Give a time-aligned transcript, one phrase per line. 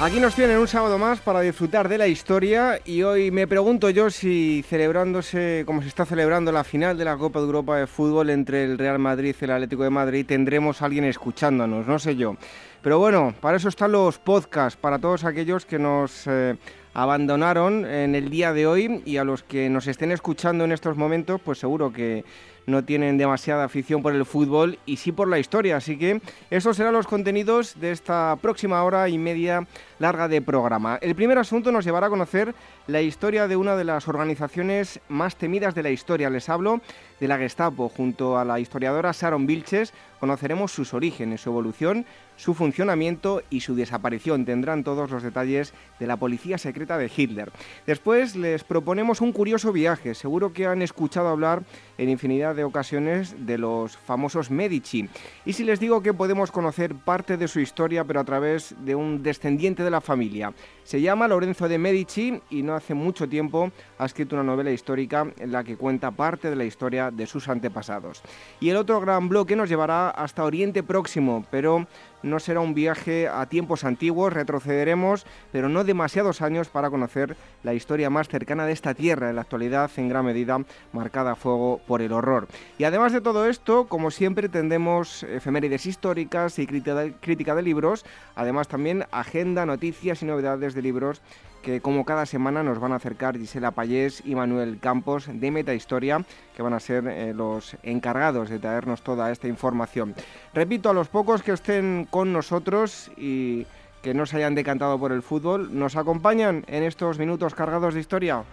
[0.00, 3.90] Aquí nos tienen un sábado más para disfrutar de la historia y hoy me pregunto
[3.90, 7.88] yo si celebrándose, como se está celebrando la final de la Copa de Europa de
[7.88, 11.98] Fútbol entre el Real Madrid y el Atlético de Madrid, tendremos a alguien escuchándonos, no
[11.98, 12.36] sé yo.
[12.80, 16.56] Pero bueno, para eso están los podcasts, para todos aquellos que nos eh,
[16.98, 20.96] abandonaron en el día de hoy y a los que nos estén escuchando en estos
[20.96, 22.24] momentos, pues seguro que
[22.66, 25.76] no tienen demasiada afición por el fútbol y sí por la historia.
[25.76, 26.20] Así que
[26.50, 29.64] esos serán los contenidos de esta próxima hora y media
[30.00, 30.98] larga de programa.
[31.00, 32.52] El primer asunto nos llevará a conocer
[32.88, 36.30] la historia de una de las organizaciones más temidas de la historia.
[36.30, 36.80] Les hablo
[37.20, 37.88] de la Gestapo.
[37.88, 42.04] Junto a la historiadora Sharon Vilches conoceremos sus orígenes, su evolución,
[42.38, 44.46] su funcionamiento y su desaparición.
[44.46, 47.52] Tendrán todos los detalles de la policía secreta de Hitler.
[47.86, 50.14] Después les proponemos un curioso viaje.
[50.14, 51.64] Seguro que han escuchado hablar
[51.98, 55.08] en infinidad de ocasiones de los famosos Medici.
[55.44, 58.94] Y si les digo que podemos conocer parte de su historia, pero a través de
[58.94, 60.54] un descendiente de la familia.
[60.84, 65.26] Se llama Lorenzo de Medici y no hace mucho tiempo ha escrito una novela histórica
[65.38, 68.22] en la que cuenta parte de la historia de sus antepasados.
[68.60, 71.86] Y el otro gran bloque nos llevará hasta Oriente Próximo, pero
[72.22, 77.74] no será un viaje a tiempos antiguos, retrocederemos, pero no demasiados años para conocer la
[77.74, 80.58] historia más cercana de esta tierra, en la actualidad en gran medida
[80.92, 82.48] marcada a fuego por el horror.
[82.78, 88.04] Y además de todo esto, como siempre, tendremos efemérides históricas y crítica de libros,
[88.34, 91.22] además también agenda, noticias y novedades de libros
[91.62, 95.74] que como cada semana nos van a acercar Gisela Payés y Manuel Campos de Meta
[95.74, 96.24] Historia,
[96.56, 100.14] que van a ser eh, los encargados de traernos toda esta información.
[100.54, 103.66] Repito, a los pocos que estén con nosotros y
[104.02, 108.00] que no se hayan decantado por el fútbol, ¿nos acompañan en estos minutos cargados de
[108.00, 108.44] historia?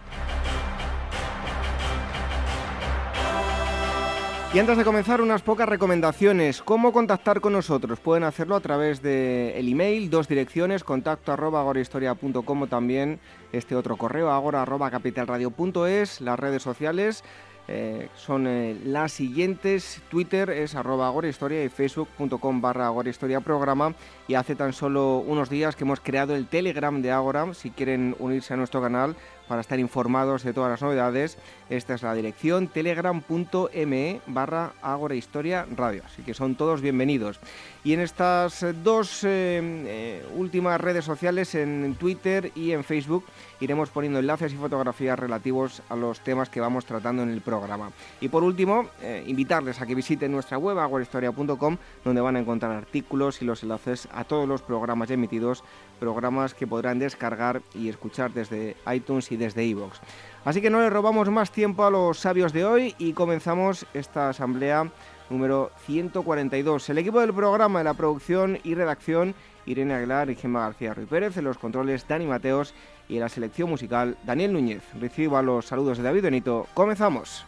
[4.56, 6.62] Y antes de comenzar, unas pocas recomendaciones.
[6.62, 8.00] ¿Cómo contactar con nosotros?
[8.00, 13.20] Pueden hacerlo a través del el email, dos direcciones, contacto arroba o también
[13.52, 17.26] este otro correo, agora arroba capitalradio.es, las redes sociales.
[17.68, 20.02] Eh, son eh, las siguientes.
[20.10, 23.94] Twitter es arroba agorahistoria y facebook.com barra agorahistoria programa.
[24.28, 27.54] Y hace tan solo unos días que hemos creado el Telegram de Agora.
[27.54, 29.16] Si quieren unirse a nuestro canal,
[29.48, 31.38] para estar informados de todas las novedades,
[31.70, 36.04] esta es la dirección telegram.me barra Agora Historia Radio.
[36.06, 37.40] Así que son todos bienvenidos.
[37.84, 43.26] Y en estas dos eh, eh, últimas redes sociales, en Twitter y en Facebook,
[43.60, 47.92] iremos poniendo enlaces y fotografías relativos a los temas que vamos tratando en el programa.
[48.22, 52.72] Y por último, eh, invitarles a que visiten nuestra web agorahistoria.com, donde van a encontrar
[52.72, 55.64] artículos y los enlaces a todos los programas emitidos
[55.96, 60.00] programas que podrán descargar y escuchar desde iTunes desde iVoox.
[60.44, 64.30] Así que no le robamos más tiempo a los sabios de hoy y comenzamos esta
[64.30, 64.92] asamblea
[65.30, 66.90] número 142.
[66.90, 69.34] El equipo del programa de la producción y redacción,
[69.66, 72.74] Irene Aguilar y Gemma García Ruiz Pérez, en los controles Dani Mateos
[73.10, 74.84] y en la selección musical Daniel Núñez.
[75.00, 76.68] Reciba los saludos de David Benito.
[76.74, 77.46] Comenzamos.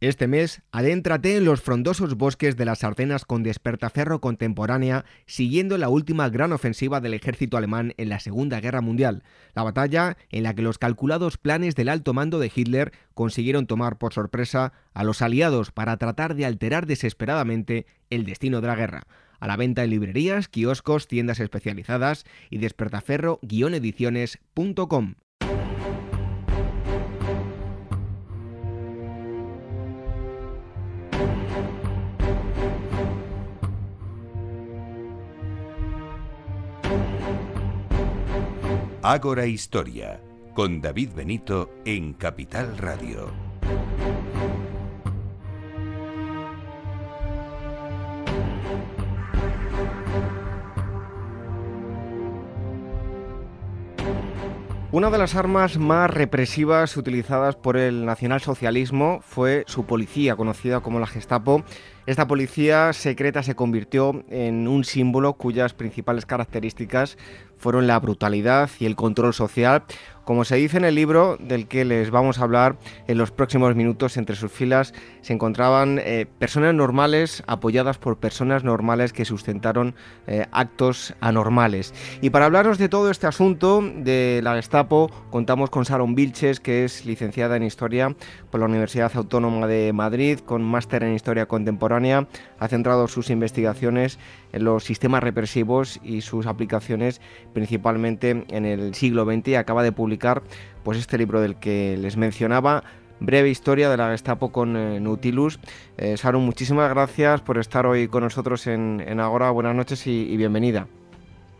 [0.00, 5.88] Este mes, adéntrate en los frondosos bosques de las Ardenas con despertaferro contemporánea, siguiendo la
[5.88, 9.22] última gran ofensiva del ejército alemán en la Segunda Guerra Mundial,
[9.54, 13.96] la batalla en la que los calculados planes del alto mando de Hitler consiguieron tomar
[13.96, 19.06] por sorpresa a los aliados para tratar de alterar desesperadamente el destino de la guerra.
[19.40, 25.14] A la venta en librerías, kioscos, tiendas especializadas y despertaferro-ediciones.com.
[39.08, 40.20] Ágora Historia,
[40.52, 43.30] con David Benito en Capital Radio.
[54.90, 60.98] Una de las armas más represivas utilizadas por el nacionalsocialismo fue su policía, conocida como
[60.98, 61.62] la Gestapo,
[62.06, 67.18] Esta policía secreta se convirtió en un símbolo cuyas principales características
[67.58, 69.82] fueron la brutalidad y el control social,
[70.24, 72.76] como se dice en el libro del que les vamos a hablar
[73.06, 74.92] en los próximos minutos, entre sus filas
[75.22, 79.94] se encontraban eh, personas normales apoyadas por personas normales que sustentaron
[80.26, 81.94] eh, actos anormales.
[82.20, 86.84] Y para hablarnos de todo este asunto de la Gestapo, contamos con Sharon Vilches, que
[86.84, 88.14] es licenciada en Historia
[88.50, 91.95] por la Universidad Autónoma de Madrid, con máster en Historia Contemporánea.
[92.58, 94.18] Ha centrado sus investigaciones
[94.52, 97.20] en los sistemas represivos y sus aplicaciones
[97.52, 100.42] principalmente en el siglo XX y acaba de publicar
[100.84, 102.82] pues este libro del que les mencionaba
[103.20, 105.58] breve historia de la Gestapo con eh, Nautilus.
[105.96, 109.50] Eh, Sharon, muchísimas gracias por estar hoy con nosotros en, Agora.
[109.50, 110.86] Buenas noches y, bienvenida.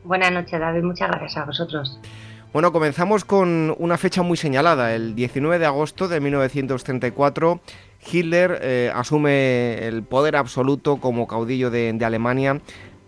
[0.04, 0.82] Buenas noches, David.
[0.82, 2.00] Muchas gracias a vosotros.
[2.52, 7.60] Bueno, comenzamos con una fecha muy señalada, el 19 de agosto de 1934.
[8.11, 12.61] Hitler eh, asume el poder absoluto como caudillo de Alemania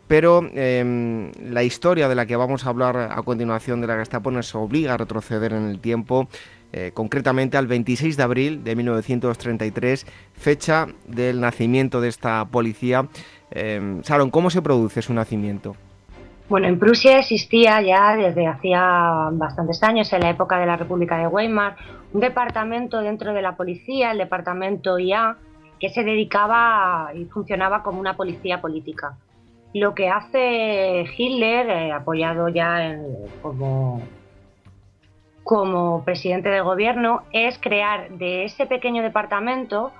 [0.08, 4.30] pero em, la historia de la que vamos a hablar a continuación de la Gestapo
[4.30, 6.28] nos obliga a retroceder en el tiempo,
[6.72, 13.06] eh, concretamente al 26 de abril de 1933, fecha del nacimiento de esta policía.
[13.50, 15.76] Eh, Sharon, ¿cómo se produce su nacimiento?
[16.48, 21.18] Bueno, en Prusia existía ya desde hacía bastantes años, en la época de la República
[21.18, 21.76] de Weimar,
[22.14, 25.36] un departamento dentro de la policía, el departamento IA,
[25.78, 29.18] que se dedicaba y funcionaba como una policía política.
[29.74, 32.98] Lo que hace Hitler, eh, apoyado ya
[33.42, 34.00] como,
[35.44, 39.92] como presidente del gobierno, es crear de ese pequeño departamento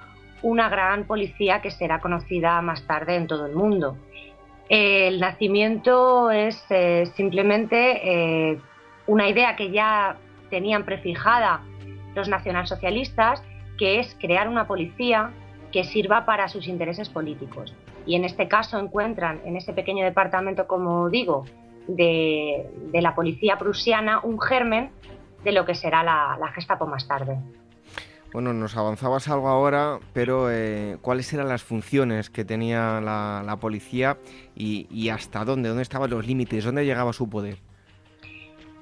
[0.43, 3.99] una gran policía que será conocida más tarde en todo el mundo.
[4.69, 8.01] El nacimiento es eh, simplemente
[8.53, 8.61] eh,
[9.07, 10.17] una idea que ya
[10.51, 11.63] tenían prefijada
[12.15, 13.43] los nacionalsocialistas,
[13.79, 15.31] que es crear una policía
[15.73, 17.75] que sirva para sus intereses políticos
[18.09, 21.45] y en este caso encuentran en ese pequeño departamento, como digo,
[21.87, 24.91] de, la policía prusiana un germen
[25.45, 27.39] de lo que será la, Gestapo más tarde.
[28.33, 34.19] Bueno, nos avanzabas algo ahora, pero eh, ¿cuáles eran las funciones que tenía la, policía
[34.55, 35.71] y, hasta dónde?
[35.71, 36.65] ¿Dónde estaban los límites?
[36.65, 37.57] ¿Dónde llegaba su poder?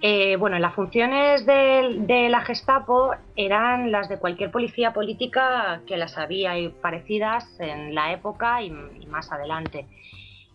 [0.03, 6.19] Eh, bueno, las funciones de, la Gestapo eran las de cualquier policía política que las
[6.19, 6.53] había
[6.83, 8.71] parecidas en la época y,
[9.07, 9.87] más adelante.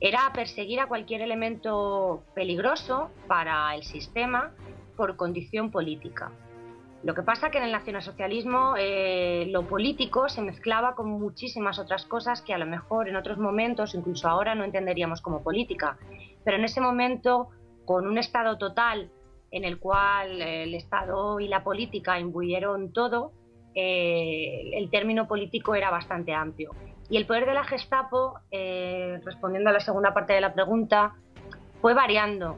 [0.02, 4.52] Era perseguir a cualquier elemento peligroso para el sistema
[4.98, 6.32] por condición política.
[7.04, 12.06] Lo que pasa que en el nacionalsocialismo eh, lo político se mezclaba con muchísimas otras
[12.06, 15.98] cosas que a lo mejor en otros momentos, incluso ahora, no entenderíamos como política.
[16.44, 17.50] Pero en ese momento,
[17.86, 19.10] con un Estado total
[19.50, 23.32] en el cual el Estado y la política imbuyeron todo,
[23.74, 26.72] eh, el término político era bastante amplio.
[27.10, 31.16] Y el poder de la Gestapo, eh, respondiendo a la segunda parte de la pregunta,
[31.82, 32.58] fue variando,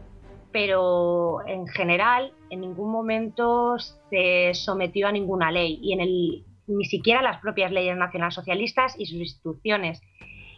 [0.54, 6.86] pero en general en ningún momento se sometió a ninguna ley y en el, ni
[6.86, 10.00] siquiera las propias leyes nacionalsocialistas y sus instituciones.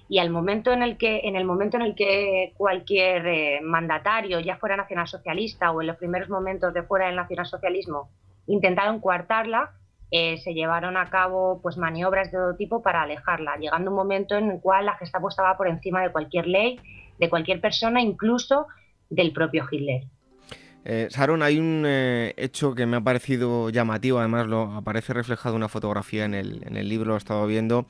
[0.08, 4.40] Y al momento en el que en el momento en el que cualquier eh, mandatario
[4.40, 8.10] ya fuera nacionalsocialista o en los primeros momentos de fuera del nacionalsocialismo
[8.46, 9.72] intentaron coartarla
[10.12, 14.36] eh, se llevaron a cabo pues maniobras de todo tipo para alejarla llegando un momento
[14.36, 16.80] en el cual la Gestapo estaba por encima de cualquier ley
[17.18, 18.68] de cualquier persona incluso
[19.10, 20.04] del propio Hitler
[20.88, 21.84] eh, Sharon, hay un
[22.38, 26.62] hecho que me ha parecido llamativo, además lo aparece reflejado en una fotografía en el,
[26.64, 27.88] en el libro, lo he estado viendo,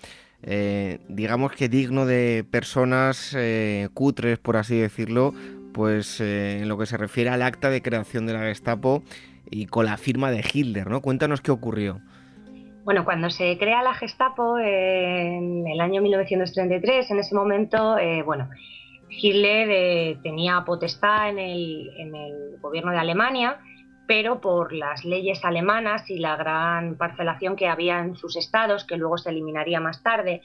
[0.48, 5.34] eh, digamos que digno de personas eh, cutres, por así decirlo,
[5.74, 9.02] pues eh, en lo que se refiere al acta de creación de la Gestapo
[9.50, 11.02] y con la firma de Hitler, ¿no?
[11.02, 12.00] Cuéntanos qué ocurrió.
[12.84, 18.48] Bueno, cuando se crea la Gestapo en el año 1933, en ese momento, bueno,
[19.10, 23.60] Hitler tenía potestad en el, gobierno de Alemania
[24.08, 28.98] pero por las leyes alemanas y la gran parcelación que había en sus estados, que
[28.98, 30.42] luego se eliminaría más tarde,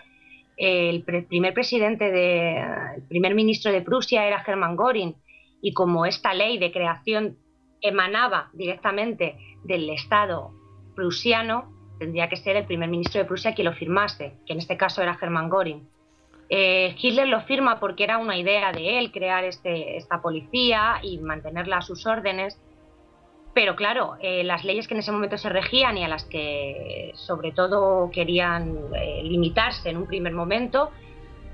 [0.57, 2.59] el primer presidente de,
[2.97, 5.15] el primer ministro de Prusia era Hermann Göring,
[5.63, 7.37] y como esta ley de creación
[7.81, 10.53] emanaba directamente del Estado
[10.95, 14.77] prusiano, tendría que ser el primer ministro de Prusia quien lo firmase, que en este
[14.77, 15.89] caso era Hermann Göring.
[16.53, 21.19] Eh, Hitler lo firma porque era una idea de él crear este, esta policía y
[21.19, 22.61] mantenerla a sus órdenes,
[23.55, 27.13] pero claro, eh, las leyes que en ese momento se regían y a las que
[27.15, 30.91] sobre todo querían eh, limitarse en un primer momento,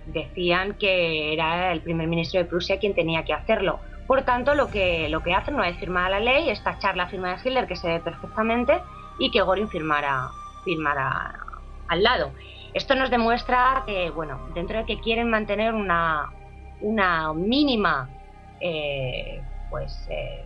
[0.06, 3.80] decían que era el primer ministro de Prusia quien tenía que hacerlo.
[4.06, 7.08] Por tanto, lo que, lo que hacen una vez firmada la ley es tachar la
[7.08, 8.80] firma de Hitler, que se ve perfectamente,
[9.18, 10.28] y que Goring firmara,
[10.64, 11.34] firmara
[11.88, 12.30] al lado.
[12.74, 16.30] Esto nos demuestra que, bueno, dentro de que quieren mantener una,
[16.80, 18.08] una mínima,
[18.60, 20.44] eh, pues, eh,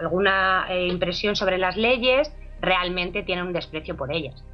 [0.00, 4.44] alguna eh, impresión sobre las leyes, realmente tienen un desprecio por ellas.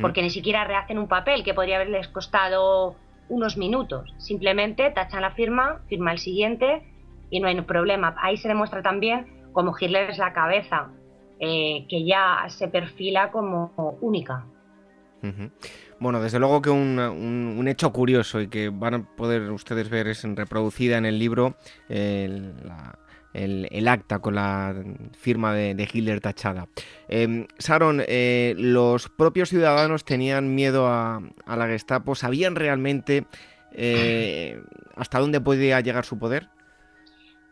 [0.00, 2.96] Porque ni siquiera rehacen un papel que podría haberles costado
[3.28, 4.14] unos minutos.
[4.16, 6.82] Simplemente tachan la firma, firma el siguiente
[7.28, 8.16] y no hay problema.
[8.22, 10.88] Ahí se demuestra también como Hitler es la cabeza,
[11.38, 14.46] que ya se perfila como única.
[15.98, 20.22] Bueno, desde luego que un, hecho curioso y que van a poder ustedes ver es
[20.22, 21.56] reproducida en el libro
[21.88, 22.52] el,
[23.88, 24.74] acta con la
[25.18, 26.68] firma de, Hitler tachada.
[27.08, 28.02] Eh, Sharon,
[28.56, 33.26] los propios ciudadanos tenían miedo a, la Gestapo, ¿sabían realmente
[33.72, 34.60] eh,
[34.96, 36.48] hasta dónde podía llegar su poder?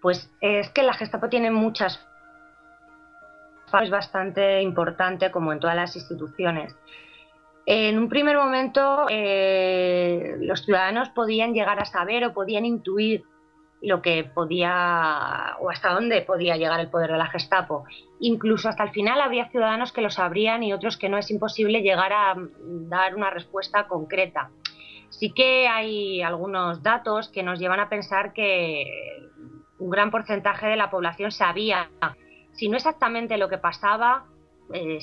[0.00, 2.00] Pues es que la Gestapo tiene muchas
[3.80, 6.76] es bastante importante como en todas las instituciones.
[7.66, 13.24] En un primer momento, eh, los ciudadanos podían llegar a saber o podían intuir
[13.80, 17.84] lo que podía o hasta dónde podía llegar el poder de la Gestapo.
[18.20, 21.82] Incluso hasta el final habría ciudadanos que lo sabrían y otros que no es imposible
[21.82, 24.50] llegar a dar una respuesta concreta.
[25.10, 28.86] Sí que hay algunos datos que nos llevan a pensar que
[29.78, 31.90] un gran porcentaje de la población sabía,
[32.52, 34.26] si no exactamente lo que pasaba,
[34.72, 34.98] eh,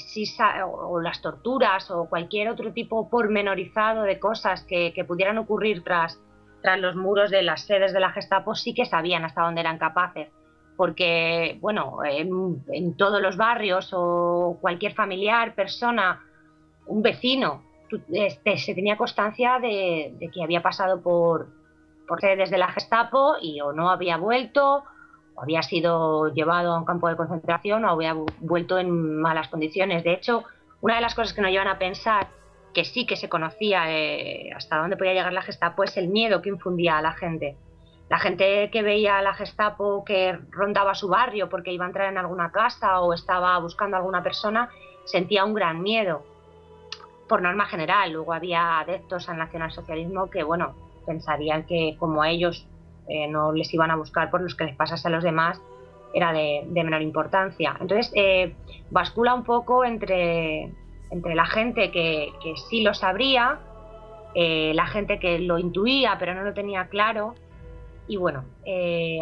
[0.65, 6.19] o, las torturas o cualquier otro tipo pormenorizado de cosas que, pudieran ocurrir tras,
[6.61, 9.77] tras los muros de las sedes de la Gestapo, sí que sabían hasta dónde eran
[9.77, 10.29] capaces.
[10.75, 16.23] Porque, bueno, en, todos los barrios o cualquier familiar, persona,
[16.87, 17.63] un vecino,
[18.11, 21.49] este, se tenía constancia de, de, que había pasado por,
[22.07, 24.83] por sedes de la Gestapo y o no había vuelto
[25.41, 30.03] había sido llevado a un campo de concentración o había vuelto en malas condiciones.
[30.03, 30.43] De hecho,
[30.81, 32.27] una de las cosas que nos llevan a pensar
[32.73, 36.41] que sí que se conocía eh, hasta dónde podía llegar la Gestapo es el miedo
[36.41, 37.57] que infundía a la gente.
[38.09, 42.09] La gente que veía a la Gestapo que rondaba su barrio porque iba a entrar
[42.09, 44.69] en alguna casa o estaba buscando a alguna persona
[45.05, 46.23] sentía un gran miedo.
[47.27, 50.73] Por norma general, luego había adeptos al nacionalsocialismo que, bueno,
[51.05, 52.65] pensarían que como ellos
[53.09, 55.59] eh, no les iban a buscar por los que les pasase a los demás,
[56.13, 57.75] era de, menor importancia.
[57.79, 58.55] Entonces, eh,
[58.91, 60.71] bascula un poco entre,
[61.09, 62.31] entre la gente que,
[62.69, 63.59] sí lo sabría,
[64.35, 67.35] eh, la gente que lo intuía pero no lo tenía claro.
[68.07, 68.43] Y bueno,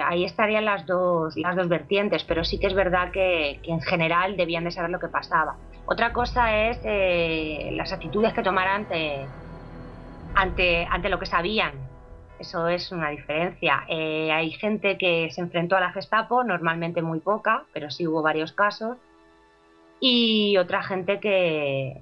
[0.05, 4.37] ahí estarían las dos, las dos vertientes, pero sí que es verdad que, en general
[4.37, 5.57] debían de saber lo que pasaba.
[5.85, 6.79] Otra cosa es
[7.75, 9.25] las actitudes que tomaran ante,
[10.35, 11.86] ante, ante lo que sabían
[12.39, 13.83] eso es una diferencia.
[13.87, 18.21] Eh, hay gente que se enfrentó a la Gestapo, normalmente muy poca, pero sí hubo
[18.21, 18.97] varios casos.
[19.99, 22.01] Y otra gente que,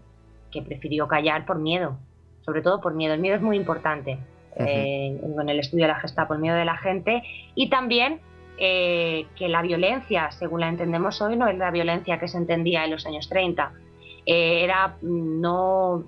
[0.65, 1.97] prefirió callar por miedo,
[2.45, 3.13] sobre todo por miedo.
[3.13, 4.17] El miedo es muy importante
[4.55, 7.23] eh, en el estudio de la Gestapo, el miedo de la gente.
[7.55, 8.21] Y también
[8.57, 12.85] eh, que la violencia, según la entendemos hoy, no es la violencia que se entendía
[12.85, 13.71] en los años 30.
[14.25, 16.05] era no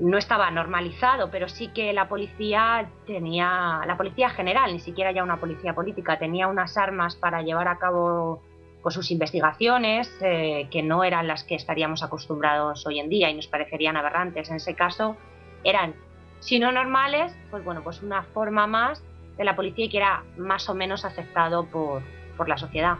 [0.00, 5.22] no estaba normalizado, pero sí que la policía tenía, la policía general, ni siquiera ya
[5.22, 8.42] una policía política, tenía unas armas para llevar a cabo
[8.82, 13.34] pues, sus investigaciones eh, que no eran las que estaríamos acostumbrados hoy en día y
[13.34, 14.50] nos parecerían aberrantes.
[14.50, 15.16] En ese caso
[15.62, 15.94] eran,
[16.40, 19.02] si no normales, pues bueno, pues una forma más
[19.36, 22.02] de la policía que era más o menos aceptado por,
[22.36, 22.96] por la sociedad.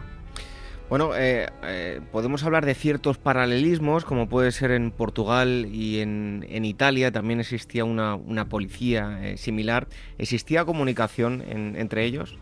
[0.87, 6.43] Bueno, eh, eh, podemos hablar de ciertos paralelismos, como puede ser en Portugal y en,
[6.63, 9.87] Italia, también existía una, policía eh, similar.
[10.19, 12.37] ¿Existía comunicación entre ellos?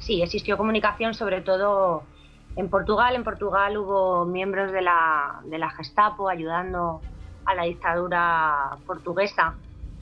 [0.00, 2.02] Sí, existió comunicación sobre todo
[2.56, 3.14] en Portugal.
[3.14, 7.00] En Portugal hubo miembros de la, de la Gestapo ayudando
[7.44, 9.54] a la dictadura portuguesa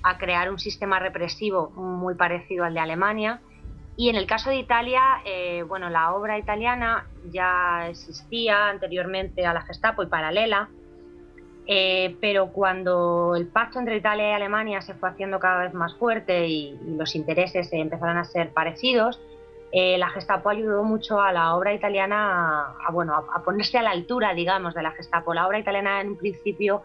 [0.02, 3.40] a crear un sistema represivo muy parecido al de Alemania
[3.96, 9.54] y en el caso de Italia, eh, bueno, la obra italiana ya existía anteriormente a
[9.54, 10.68] la Gestapo y paralela,
[11.66, 15.94] eh, pero cuando el pacto entre Italia y Alemania se fue haciendo cada vez más
[15.94, 19.20] fuerte y, los intereses empezaron a ser parecidos,
[19.70, 23.90] eh, la Gestapo ayudó mucho a la obra italiana a, bueno, a, ponerse a la
[23.90, 25.34] altura, digamos, de la Gestapo.
[25.34, 26.82] La obra italiana en un principio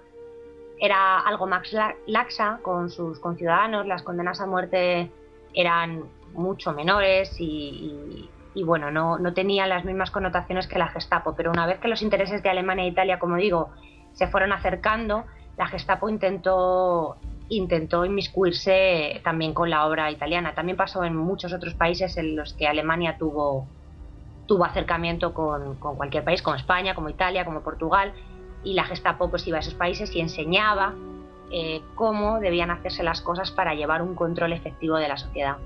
[0.80, 1.76] era algo más
[2.06, 5.12] laxa con sus conciudadanos, las condenas a muerte
[5.54, 8.30] eran mucho menores y,
[8.66, 12.02] bueno, no, no tenían las mismas connotaciones que la Gestapo, pero una vez que los
[12.02, 13.70] intereses de Alemania e Italia, como digo,
[14.14, 15.26] se fueron acercando,
[15.58, 17.18] la Gestapo intentó
[17.50, 20.54] intentó inmiscuirse también con la obra italiana.
[20.54, 23.68] También pasó en muchos otros países en los que Alemania tuvo,
[24.46, 28.14] tuvo acercamiento con, con, cualquier país, como España, como Italia, como Portugal,
[28.64, 30.94] y la Gestapo pues iba a esos países y enseñaba
[31.52, 35.58] eh, cómo debían hacerse las cosas para llevar un control efectivo de la sociedad.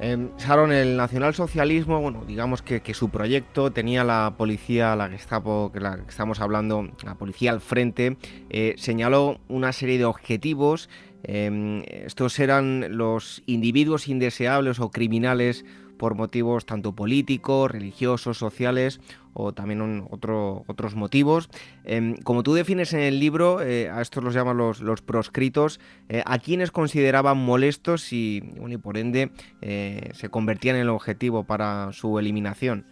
[0.00, 5.80] Eh, Sharon, el nacionalsocialismo, bueno, digamos que, su proyecto tenía la policía, la Gestapo, que
[5.80, 8.16] la que estamos hablando, la policía al frente,
[8.50, 10.88] eh, señaló una serie de objetivos.
[11.22, 15.64] Em, estos eran los individuos indeseables o criminales
[15.98, 19.00] por motivos tanto políticos, religiosos, sociales
[19.34, 21.50] o también otros motivos.
[21.84, 26.22] Em, como tú defines en el libro, eh, a estos los llaman los, proscritos, eh,
[26.24, 31.92] a quienes consideraban molestos y, y por ende eh, se convertían en el objetivo para
[31.92, 32.86] su eliminación.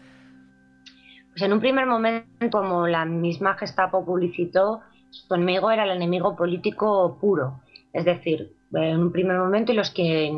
[1.30, 4.80] Pues en un primer momento, como la misma Gestapo publicitó,
[5.10, 7.60] su enemigo era el enemigo político puro.
[7.92, 10.30] Es decir, en un primer momento los que,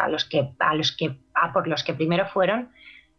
[0.00, 2.70] a los que, a los que a por los que primero fueron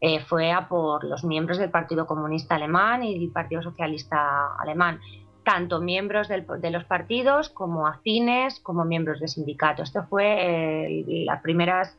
[0.03, 4.99] eh, fue a por los miembros del Partido Comunista Alemán y del Partido Socialista Alemán,
[5.43, 9.89] tanto miembros de los partidos como afines, como miembros de sindicatos.
[9.89, 11.95] Esto fue eh, las primeras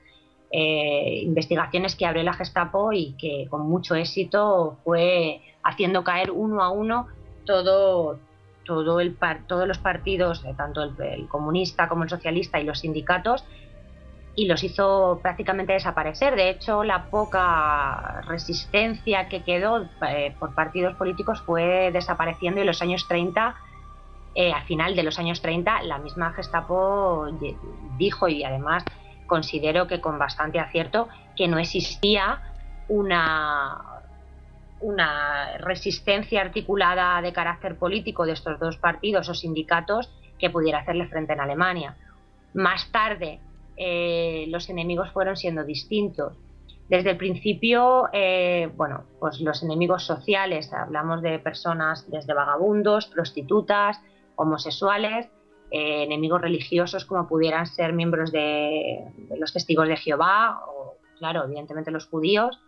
[0.50, 6.62] eh, investigaciones que abrió la Gestapo y que con mucho éxito fue haciendo caer uno
[6.62, 7.06] a uno
[7.46, 8.18] todo,
[8.64, 13.44] todo el todos los partidos, tanto el, comunista como el socialista y los sindicatos,
[14.34, 16.36] y los hizo prácticamente desaparecer.
[16.36, 22.66] De hecho, la poca resistencia que quedó eh, por partidos políticos fue desapareciendo y en
[22.66, 23.54] los años 30,
[24.34, 27.26] eh, al final de los años 30, la misma Gestapo
[27.98, 28.84] dijo y además
[29.26, 32.40] considero que con bastante acierto que no existía
[32.88, 33.92] una
[34.82, 41.06] una resistencia articulada de carácter político de estos dos partidos o sindicatos que pudiera hacerle
[41.06, 41.96] frente en Alemania.
[42.52, 43.38] Más tarde,
[43.76, 46.36] eh, los enemigos fueron siendo distintos.
[46.88, 53.98] Desde el principio, eh, bueno, pues los enemigos sociales, hablamos de personas desde vagabundos, prostitutas,
[54.36, 55.26] homosexuales,
[55.70, 59.06] eh, enemigos religiosos como pudieran ser miembros de,
[59.38, 62.60] los testigos de Jehová o, claro, evidentemente los judíos,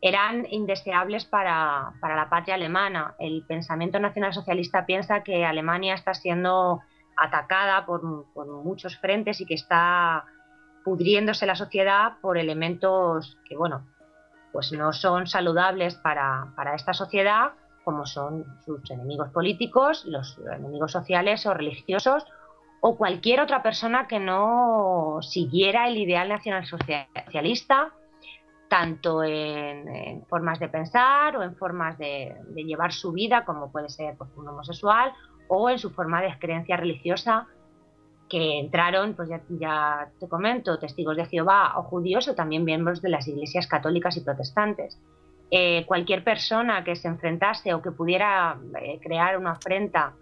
[0.00, 3.16] eran indeseables para, la patria alemana.
[3.18, 6.80] El pensamiento nacionalsocialista piensa que Alemania está siendo
[7.18, 8.02] atacada por
[8.64, 10.24] muchos frentes y que está
[10.88, 13.86] pudriéndose la sociedad por elementos que, bueno,
[14.52, 17.52] pues no son saludables para, esta sociedad,
[17.84, 22.24] como son sus enemigos políticos, los enemigos sociales o religiosos,
[22.80, 27.92] o cualquier otra persona que no siguiera el ideal nacional socialista,
[28.70, 34.16] tanto en, formas de pensar o en formas de, llevar su vida, como puede ser
[34.16, 35.12] pues, un homosexual,
[35.48, 37.46] o en su forma de creencia religiosa
[38.28, 43.08] que entraron, pues ya, te comento, testigos de Jehová o judíos o también miembros de
[43.08, 44.98] las iglesias católicas y protestantes.
[45.50, 50.12] Eh, cualquier persona que se enfrentase o que pudiera eh, crear una afrenta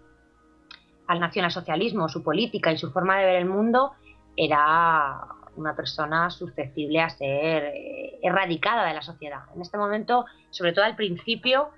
[1.07, 3.93] al nacionalsocialismo, su política y su forma de ver el mundo,
[4.35, 5.19] era
[5.55, 9.41] una persona susceptible a ser eh, erradicada de la sociedad.
[9.55, 11.69] En este momento, sobre todo al principio,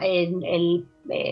[0.00, 0.84] eh,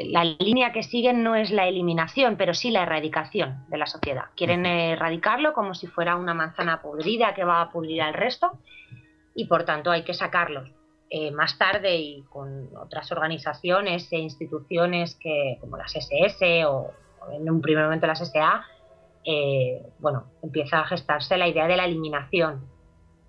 [0.07, 4.25] la línea que siguen no es la eliminación, pero sí la erradicación de la sociedad.
[4.37, 8.59] Quieren erradicarlo como si fuera una manzana podrida que va a pudrir al resto
[9.35, 10.71] y por tanto hay que sacarlos.
[11.11, 16.91] Eh, más tarde y con otras organizaciones e instituciones que, como las SS o,
[17.33, 18.65] en un primer momento las SA,
[19.25, 22.74] eh, bueno, empieza a gestarse la idea de la eliminación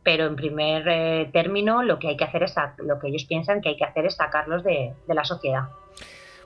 [0.05, 3.59] pero en primer eh, término lo que hay que hacer es lo que ellos piensan
[3.59, 5.63] que hay que hacer es sacarlos de, la sociedad.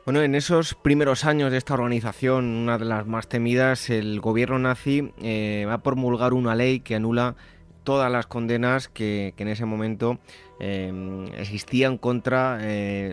[0.05, 4.57] Bueno, en esos primeros años de esta organización, una de las más temidas, el gobierno
[4.59, 7.35] nazi eh, va a promulgar una ley que anula
[7.83, 10.19] todas las condenas que, en ese momento
[10.61, 12.59] eh, existían contra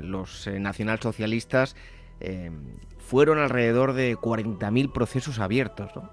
[0.00, 1.74] los nacionalsocialistas.
[2.98, 5.90] fueron alrededor de 40.000 procesos abiertos.
[5.96, 6.08] ¿no?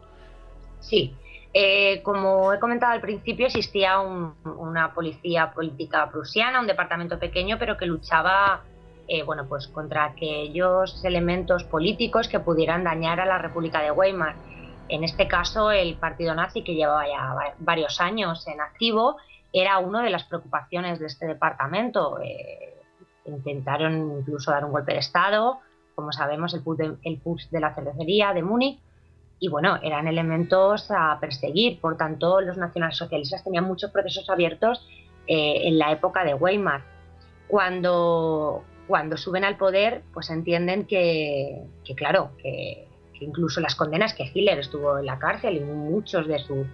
[0.80, 1.14] Sí,
[1.54, 7.78] eh, como he comentado al principio, existía una policía política prusiana, un departamento pequeño, pero
[7.78, 8.64] que luchaba
[9.08, 14.36] eh, bueno, pues contra aquellos elementos políticos que pudieran dañar a la República de Weimar.
[14.88, 19.18] En este caso, el partido nazi, que llevaba ya varios años en activo,
[19.52, 22.20] era una de las preocupaciones de este departamento.
[22.22, 22.82] Eh,
[23.26, 25.60] intentaron incluso dar un golpe de Estado,
[25.96, 26.64] como sabemos, el
[27.04, 28.80] el push de la cervecería de Múnich,
[29.44, 31.82] y bueno, eran elementos a perseguir.
[31.82, 34.88] Por tanto, los nacionalsocialistas tenían muchos procesos abiertos
[35.28, 36.86] eh, en la época de Weimar.
[37.50, 41.62] Cuando, cuando suben al poder, pues entienden que,
[41.98, 42.88] claro, que,
[43.20, 46.66] incluso las condenas que Hitler estuvo en la cárcel y muchos de sus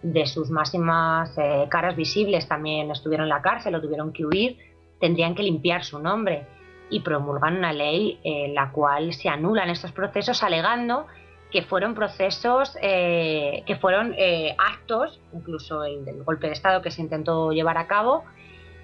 [0.00, 4.56] de sus máximas eh, caras visibles también estuvieron en la cárcel o tuvieron que huir,
[5.00, 6.46] tendrían que limpiar su nombre
[6.90, 11.06] y promulgan una ley en la cual se anulan estos procesos alegando
[11.50, 16.90] que fueron procesos, eh, que fueron eh, actos, incluso el del golpe de Estado que
[16.90, 18.24] se intentó llevar a cabo,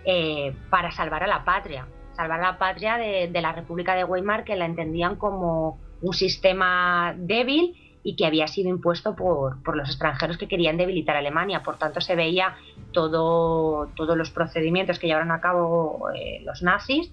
[0.05, 4.44] eh, para salvar a la patria, salvar a la patria de, la República de Weimar,
[4.44, 9.88] que la entendían como un sistema débil y que había sido impuesto por, por, los
[9.88, 11.62] extranjeros que querían debilitar a Alemania.
[11.62, 12.57] Por tanto, se veía
[12.92, 16.09] todo, todos los procedimientos que llevaron a cabo
[16.44, 17.11] los nazis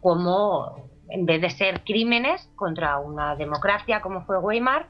[0.00, 4.86] como en vez de ser crímenes contra una democracia como fue Weimar,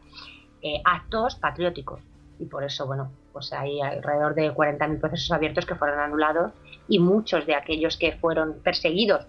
[0.62, 2.00] eh, actos patrióticos.
[2.38, 6.52] Y por eso, bueno, pues hay alrededor de 40.000 procesos abiertos que fueron anulados
[6.88, 9.26] y muchos de aquellos que fueron perseguidos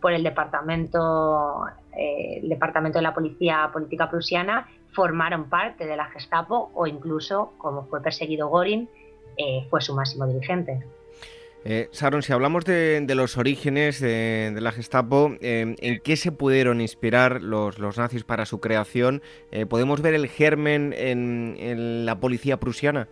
[0.00, 6.06] por el departamento, eh, el departamento de la policía política prusiana formaron parte de la
[6.06, 8.88] Gestapo o incluso, como fue perseguido Göring,
[9.36, 10.84] eh, fue su máximo dirigente.
[11.70, 16.80] Eh, Sharon, si hablamos de, los orígenes de, la Gestapo, eh, ¿en qué se pudieron
[16.80, 19.20] inspirar los, nazis para su creación?
[19.50, 23.06] Eh, ¿Podemos ver el germen en, la policía prusiana?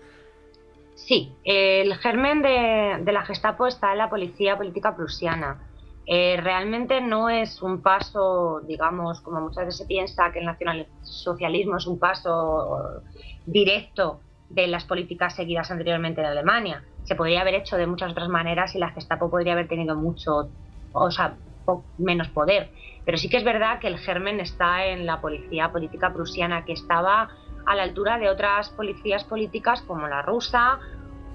[0.95, 5.61] Sí, el germen de, la Gestapo está en la policía política prusiana.
[6.07, 11.87] realmente no es un paso, digamos, como muchas veces se piensa que el nacionalsocialismo es
[11.87, 13.03] un paso
[13.45, 18.29] directo de las políticas seguidas anteriormente en Alemania se podría haber hecho de muchas otras
[18.29, 20.51] maneras y la Gestapo podría haber tenido mucho,
[20.93, 21.37] o sea,
[21.99, 22.71] menos poder.
[23.05, 26.73] Pero sí que es verdad que el germen está en la policía política prusiana, que
[26.73, 27.31] estaba
[27.65, 30.81] a la altura de otras policías políticas como la rusa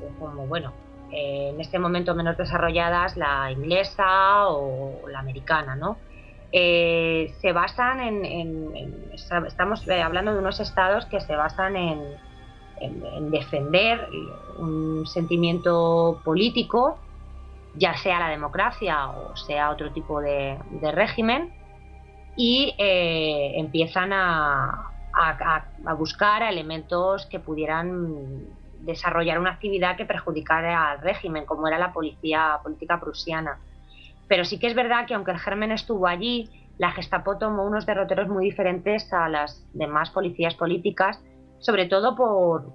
[0.02, 0.74] o como, bueno,
[1.12, 5.98] en este momento menos desarrolladas, la inglesa o la americana, ¿no?
[6.54, 9.14] Eh, se basan en,
[9.46, 12.00] estamos hablando de unos estados que se basan en,
[12.82, 14.08] en, defender
[14.58, 16.98] un sentimiento político,
[17.76, 20.58] ya sea la democracia o sea otro tipo de,
[20.92, 21.54] régimen,
[22.36, 24.88] y eh, empiezan a,
[25.98, 28.46] buscar elementos que pudieran
[28.80, 33.60] desarrollar una actividad que perjudicara al régimen, como era la policía política prusiana.
[34.28, 37.86] Pero sí que es verdad que aunque el germen estuvo allí, la Gestapo tomó unos
[37.86, 41.20] derroteros muy diferentes a las demás policías políticas
[41.62, 42.74] sobre todo por,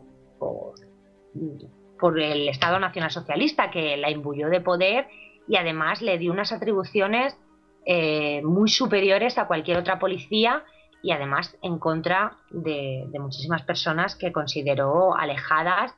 [1.99, 5.09] por, el Estado Nacional Socialista, que la imbuyó de poder
[5.49, 7.37] y además le dio unas atribuciones
[7.85, 10.64] eh, muy superiores a cualquier otra policía
[11.03, 15.94] y además en contra de, muchísimas personas que consideró alejadas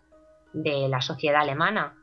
[0.53, 1.95] de la sociedad alemana.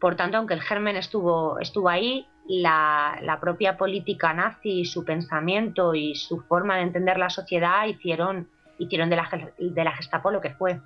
[0.00, 5.94] Por tanto, aunque el germen estuvo, estuvo ahí, la, la, propia política nazi, su pensamiento
[5.94, 10.40] y su forma de entender la sociedad hicieron hicieron de la, de la Gestapo lo
[10.40, 10.80] que fue.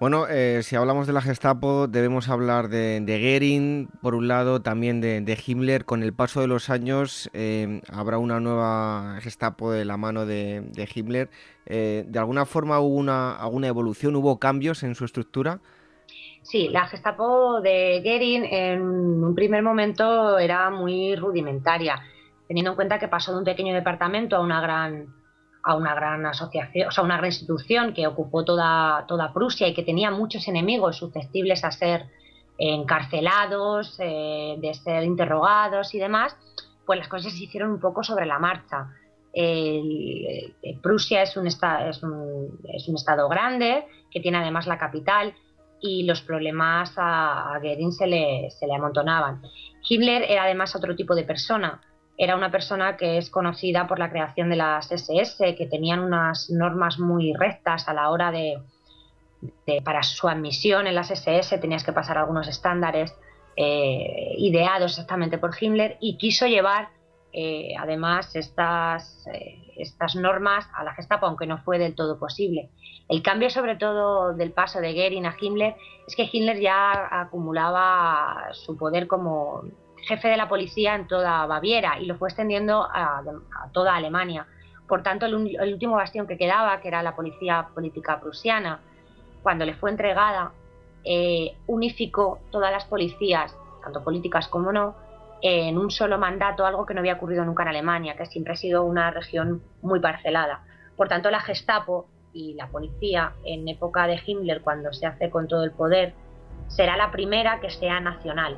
[0.00, 4.60] Bueno, eh, si hablamos de la Gestapo, debemos hablar de, de Goering, por un lado,
[4.60, 5.84] también de, Himmler.
[5.84, 10.88] Con el paso de los años eh, habrá una nueva Gestapo de la mano de,
[10.94, 11.30] Himmler.
[11.66, 15.60] Eh, ¿De alguna forma hubo una, alguna evolución, hubo cambios en su estructura?
[16.42, 22.02] Sí, la Gestapo de Goering en un primer momento era muy rudimentaria,
[22.48, 25.06] teniendo en cuenta que pasó de un pequeño departamento a una gran
[25.64, 29.74] a una gran asociación, o sea, una gran institución que ocupó toda, toda Prusia y
[29.74, 32.06] que tenía muchos enemigos susceptibles a ser
[32.58, 36.36] encarcelados, eh, de ser interrogados y demás,
[36.84, 38.90] pues las cosas se hicieron un poco sobre la marcha.
[40.82, 41.58] Prusia es un, es,
[42.02, 45.34] un, es un, estado grande que tiene además la capital
[45.80, 49.42] y los problemas a, a Goering se le, se le amontonaban.
[49.88, 51.80] Hitler era además otro tipo de persona
[52.16, 56.48] era una persona que es conocida por la creación de las SS, que tenían unas
[56.50, 58.62] normas muy rectas a la hora de,
[59.84, 63.14] para su admisión en las SS tenías que pasar algunos estándares
[63.56, 66.88] eh, ideados exactamente por Himmler y quiso llevar
[67.32, 72.70] eh, además estas, eh, estas normas a la Gestapo, aunque no fue del todo posible.
[73.08, 78.50] El cambio sobre todo del paso de Goering a Himmler es que Himmler ya acumulaba
[78.52, 79.64] su poder como
[80.06, 83.22] jefe de la policía en toda Baviera y lo fue extendiendo a,
[83.72, 84.46] toda Alemania.
[84.86, 88.80] Por tanto, el, último bastión que quedaba, que era la policía política prusiana,
[89.42, 90.52] cuando le fue entregada,
[91.04, 94.94] eh, unificó todas las policías, tanto políticas como no,
[95.42, 98.56] en un solo mandato, algo que no había ocurrido nunca en Alemania, que siempre ha
[98.56, 100.64] sido una región muy parcelada.
[100.96, 105.46] Por tanto, la Gestapo y la policía, en época de Himmler, cuando se hace con
[105.46, 106.14] todo el poder,
[106.68, 108.56] será la primera que sea nacional,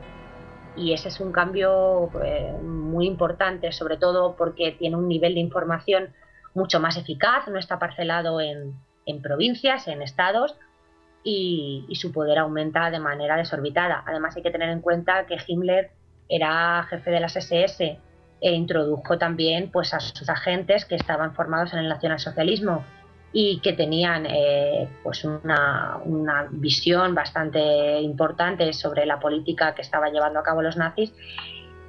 [0.76, 5.40] y ese es un cambio pues, muy importante, sobre todo porque tiene un nivel de
[5.40, 6.14] información
[6.54, 8.74] mucho más eficaz, no está parcelado en,
[9.22, 10.56] provincias, en estados
[11.22, 14.02] y, su poder aumenta de manera desorbitada.
[14.06, 15.90] Además hay que tener en cuenta que Himmler
[16.28, 17.98] era jefe de las SS
[18.40, 22.84] e introdujo también pues, a sus agentes que estaban formados en el nacionalsocialismo
[23.38, 26.00] y que tenían eh, pues una,
[26.52, 31.12] visión bastante importante sobre la política que estaba llevando a cabo los nazis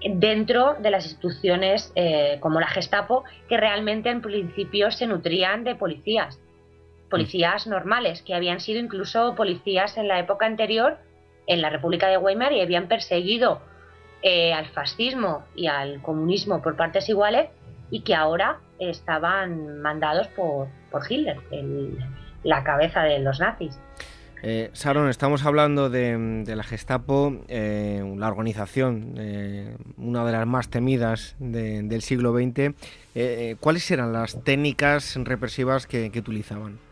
[0.03, 5.75] dentro de las instituciones eh, como la Gestapo, que realmente en principio se nutrían de
[5.75, 6.37] policías,
[7.09, 10.97] policías normales, que habían sido incluso policías en la época anterior
[11.47, 13.61] en la República de Weimar y habían perseguido
[14.21, 17.49] eh, al fascismo y al comunismo por partes iguales
[17.89, 21.37] y que ahora estaban mandados por, por Hitler,
[22.43, 23.79] la cabeza de los nazis.
[24.43, 30.69] Eh, Sharon, estamos hablando de, la Gestapo, eh, la organización, eh, una de las más
[30.69, 32.75] temidas del siglo XX.
[33.59, 36.86] ¿Cuáles eran las técnicas represivas que utilizaban?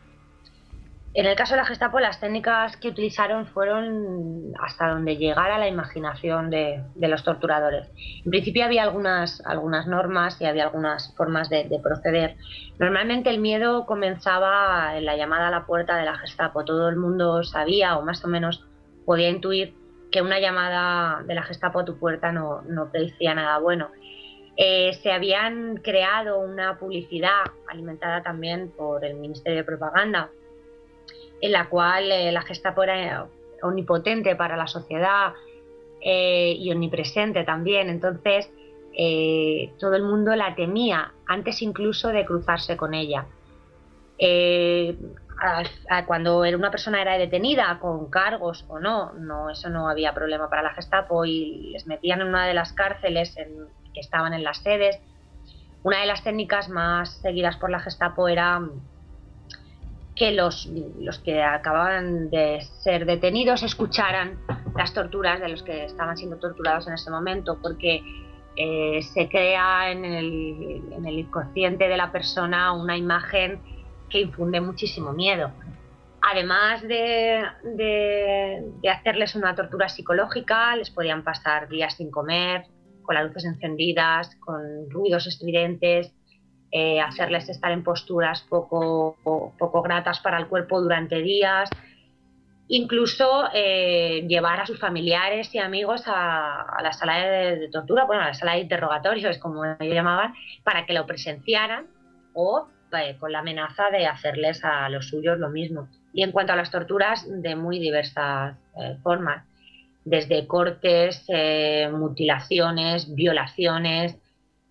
[1.16, 5.70] En el caso de la Gestapo, las técnicas que utilizaron fueron hasta donde llegara la
[5.70, 7.90] imaginación de, los torturadores.
[8.26, 12.36] En principio había algunas, algunas normas y había algunas formas de, proceder.
[12.80, 16.66] Normalmente el miedo comenzaba en la llamada a la puerta de la Gestapo.
[16.66, 18.66] Todo el mundo sabía o más o menos
[19.06, 19.74] podía intuir
[20.12, 23.90] que una llamada de la Gestapo a tu puerta no, no predecía nada bueno.
[24.58, 30.30] Eh, se habían creado una publicidad alimentada también por el Ministerio de Propaganda
[31.46, 33.28] en la cual eh, la Gestapo era
[33.62, 35.34] omnipotente para la sociedad
[36.02, 37.90] eh, y omnipresente también.
[37.90, 38.50] Entonces,
[38.94, 43.28] eh, todo el mundo la temía antes incluso de cruzarse con ella.
[46.08, 50.64] cuando una persona era detenida con cargos o no, no, eso no había problema para
[50.64, 53.36] la Gestapo y les metían en una de las cárceles
[53.94, 55.00] que estaban en las sedes.
[55.84, 58.62] Una de las técnicas más seguidas por la Gestapo era
[60.16, 64.40] que los, los que acababan de ser detenidos escucharan
[64.76, 68.02] las torturas de los que estaban siendo torturados en ese momento, porque
[68.56, 73.60] eh, se crea en el, en el inconsciente de la persona una imagen
[74.10, 75.52] que infunde muchísimo miedo.
[76.22, 82.66] Además de, de, de, hacerles una tortura psicológica, les podían pasar días sin comer,
[83.04, 86.12] con las luces encendidas, con ruidos estridentes,
[86.78, 91.70] eh, hacerles estar en posturas poco, poco gratas para el cuerpo durante días,
[92.68, 98.26] incluso eh, llevar a sus familiares y amigos a, la sala de, tortura, bueno, a
[98.26, 100.34] la sala de interrogatorios, como ellos llamaban,
[100.66, 101.88] para que lo presenciaran
[102.34, 105.88] o eh, con la amenaza de hacerles a los suyos lo mismo.
[106.12, 108.58] Y en cuanto a las torturas, de muy diversas
[109.02, 109.46] formas,
[110.04, 111.26] desde cortes,
[111.94, 114.18] mutilaciones, violaciones,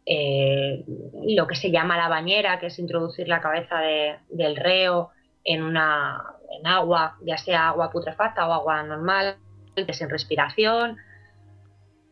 [0.07, 0.85] eh,
[1.27, 3.81] lo que se llama la bañera, que es introducir la cabeza
[4.29, 5.11] del reo
[5.45, 9.37] en, una, en agua, ya sea agua putrefacta o agua normal,
[9.93, 10.99] sin respiración,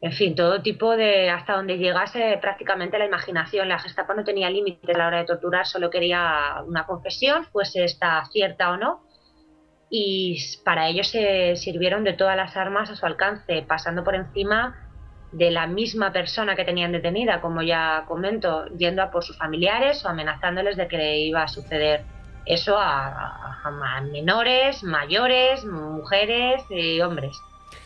[0.02, 3.68] en fin, todo tipo de, hasta donde llegase prácticamente la imaginación.
[3.68, 7.84] La Gestapo no tenía límites a la hora de torturar, solo quería una confesión, fuese
[7.84, 9.04] esta cierta o no,
[9.88, 14.91] y para ello se sirvieron de todas las armas a su alcance, pasando por encima
[15.32, 20.04] de la misma persona que tenían detenida, como ya comento, yendo a por sus familiares
[20.04, 22.04] o amenazándoles de que le iba a suceder
[22.44, 23.48] eso a,
[24.10, 27.36] menores, mayores, mujeres y hombres.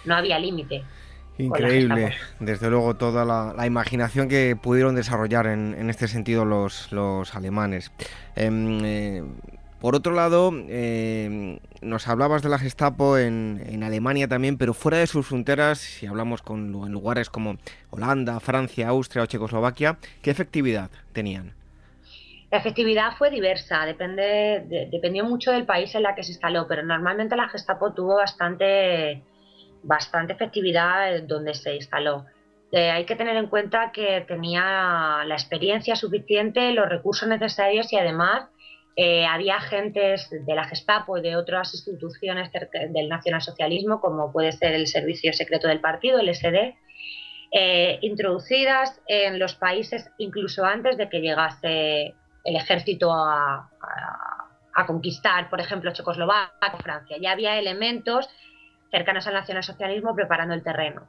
[0.04, 0.84] No había límite.
[1.38, 7.92] Increíble, desde luego toda la, imaginación que pudieron desarrollar en, este sentido los, los alemanes.
[8.34, 9.22] Em, eh,
[9.80, 15.06] por otro lado, eh, nos hablabas de la Gestapo en, Alemania también, pero fuera de
[15.06, 17.56] sus fronteras, si hablamos con, en lugares como
[17.90, 21.54] Holanda, Francia, Austria o Checoslovaquia, ¿qué efectividad tenían?
[22.50, 26.82] La efectividad fue diversa, depende, dependió mucho del país en la que se instaló, pero
[26.82, 29.22] normalmente la Gestapo tuvo bastante,
[29.82, 32.26] bastante efectividad donde se instaló.
[32.72, 37.96] Eh, hay que tener en cuenta que tenía la experiencia suficiente, los recursos necesarios y
[37.96, 38.48] además
[38.98, 44.72] eh, había agentes de la Gestapo y de otras instituciones del nacionalsocialismo, como puede ser
[44.72, 46.74] el Servicio Secreto del Partido, el SD,
[47.52, 53.70] eh, introducidas en los países incluso antes de que llegase el ejército a,
[54.86, 57.16] conquistar, por ejemplo, Checoslovaquia o Francia.
[57.18, 58.28] Ya había elementos
[58.90, 61.08] cercanos al nacionalsocialismo preparando el terreno.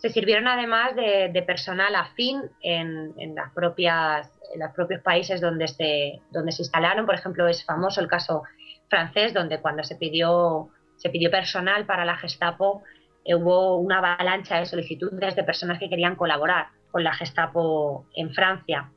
[0.00, 6.20] Se sirvieron además de, personal afín en, las propias, en los propios países donde se,
[6.30, 7.04] donde se instalaron.
[7.04, 8.42] Por ejemplo, es famoso el caso
[8.88, 12.82] francés, donde cuando se pidió, se pidió personal para la Gestapo,
[13.24, 18.32] eh, hubo una avalancha de solicitudes de personas que querían colaborar con la Gestapo en
[18.32, 18.90] Francia.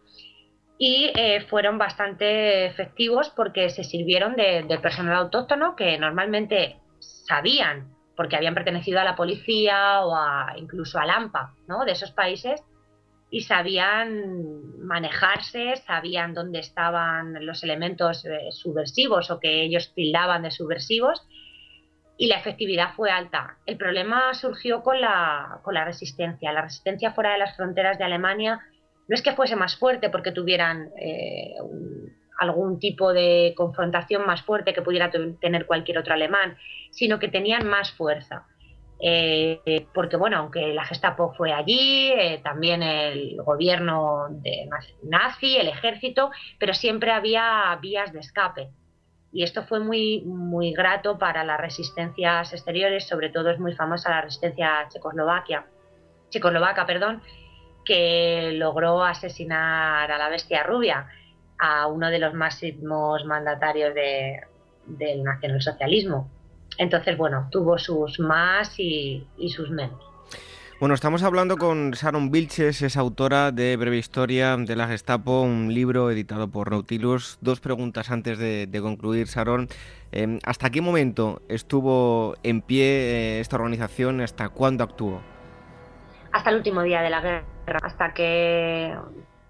[0.78, 7.93] Y eh, fueron bastante efectivos porque se sirvieron de, del personal autóctono que normalmente sabían
[8.24, 11.84] porque habían pertenecido a la policía o a, incluso al AMPA, ¿no?
[11.84, 12.64] De esos países
[13.30, 20.52] y sabían manejarse, sabían dónde estaban los elementos eh, subversivos o que ellos tildaban de
[20.52, 21.22] subversivos
[22.18, 23.58] y la efectividad fue alta.
[23.66, 26.54] El problema surgió con la, con la resistencia.
[26.54, 28.62] La resistencia fuera de las fronteras de Alemania
[29.10, 31.56] no es que fuese más fuerte porque tuvieran eh,
[32.40, 36.58] algún tipo de confrontación más fuerte que pudiera tener cualquier otro alemán,
[36.92, 38.48] sino que tenían más fuerza.
[39.06, 44.70] Eh, porque bueno, aunque la Gestapo fue allí, eh, también el gobierno de
[45.04, 48.70] nazi, el ejército, pero siempre había vías de escape.
[49.34, 54.10] Y esto fue muy, muy grato para las resistencias exteriores, sobre todo es muy famosa
[54.10, 55.66] la resistencia checoslovaquia,
[56.30, 57.22] checoslovaca, perdón,
[57.84, 61.08] que logró asesinar a la bestia rubia,
[61.64, 63.96] a uno de los máximos mandatarios
[64.86, 66.30] del nacionalsocialismo.
[66.78, 69.98] Entonces, bueno, tuvo sus más y, sus menos.
[70.82, 75.74] Bueno, estamos hablando con Sharon Vilches, es autora de Breve Historia de la Gestapo, un
[75.74, 77.38] libro editado por Nautilus.
[77.40, 79.70] Dos preguntas antes de, concluir, Sharon.
[80.12, 84.20] Em, ¿Hasta qué momento estuvo en pie eh, esta organización?
[84.20, 85.22] ¿Hasta cuándo actuó?
[86.34, 88.98] Hasta el último día de la guerra, hasta que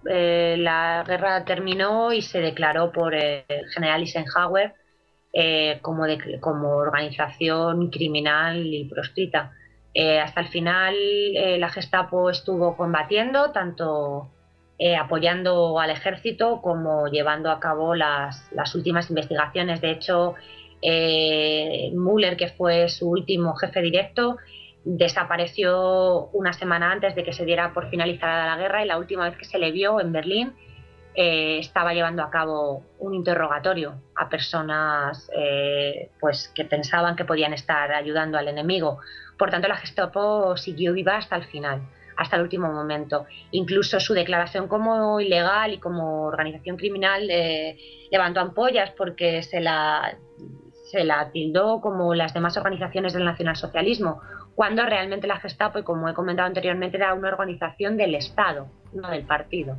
[0.09, 4.73] eh, la guerra terminó y se declaró por el general Eisenhower
[5.35, 6.03] eh, como,
[6.75, 9.51] organización criminal y proscrita.
[9.91, 14.29] Eh, hasta el final eh, la Gestapo estuvo combatiendo, tanto
[14.99, 19.79] apoyando al ejército como llevando a cabo las, las últimas investigaciones.
[19.79, 20.35] De hecho,
[20.83, 24.37] Müller, que fue su último jefe directo,
[24.85, 29.29] desapareció una semana antes de que se diera por finalizada la guerra y la última
[29.29, 30.53] vez que se le vio en Berlín
[31.15, 37.53] eh, estaba llevando a cabo un interrogatorio a personas eh, pues que pensaban que podían
[37.53, 38.99] estar ayudando al enemigo.
[39.37, 41.83] Por tanto, la Gestapo siguió viva hasta el final,
[42.17, 43.27] hasta el último momento.
[43.51, 47.77] Incluso su declaración como ilegal y como organización criminal eh,
[48.11, 50.17] levantó ampollas porque se la,
[50.93, 54.21] se la tildó como las demás organizaciones del nacionalsocialismo,
[54.53, 59.09] cuando realmente la Gestapo, y como he comentado anteriormente, era una organización del Estado, no
[59.09, 59.75] del partido.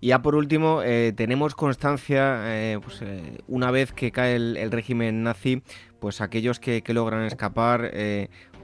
[0.00, 4.70] Y ya por último, eh, tenemos constancia, eh, pues, eh, una vez que cae el,
[4.70, 5.62] régimen nazi,
[5.98, 7.90] pues aquellos que, logran escapar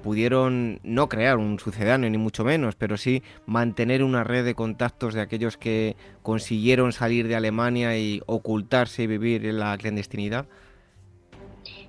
[0.04, 5.14] pudieron no crear un sucedáneo, ni mucho menos, pero sí mantener una red de contactos
[5.14, 10.46] de aquellos que consiguieron salir de Alemania y ocultarse y vivir en la clandestinidad.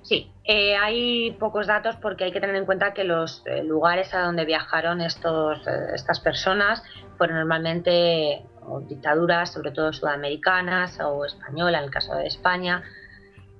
[0.08, 0.32] Sí,
[0.80, 5.02] hay pocos datos porque hay que tener en cuenta que los lugares a donde viajaron
[5.02, 5.60] estos,
[5.94, 6.82] estas personas
[7.18, 8.42] fueron normalmente
[8.88, 12.82] dictaduras, sobre todo sudamericanas o española, en el caso de España.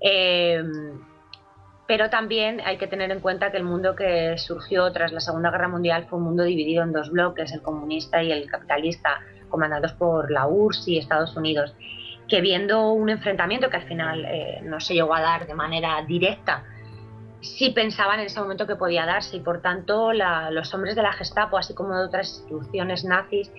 [0.00, 0.62] Eh,
[1.86, 5.50] pero también hay que tener en cuenta que el mundo que surgió tras la Segunda
[5.50, 9.92] Guerra Mundial fue un mundo dividido en dos bloques, el comunista y el capitalista, comandados
[9.94, 11.74] por la URSS y Estados Unidos,
[12.28, 16.02] que viendo un enfrentamiento que al final eh, no se llegó a dar de manera
[16.06, 16.64] directa,
[17.40, 21.12] sí pensaban en ese momento que podía darse y por tanto los hombres de la
[21.12, 23.50] Gestapo, así como de otras instituciones nazis,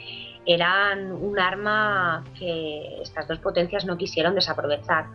[0.45, 5.05] eran un arma que estas dos potencias no quisieron desaprovechar.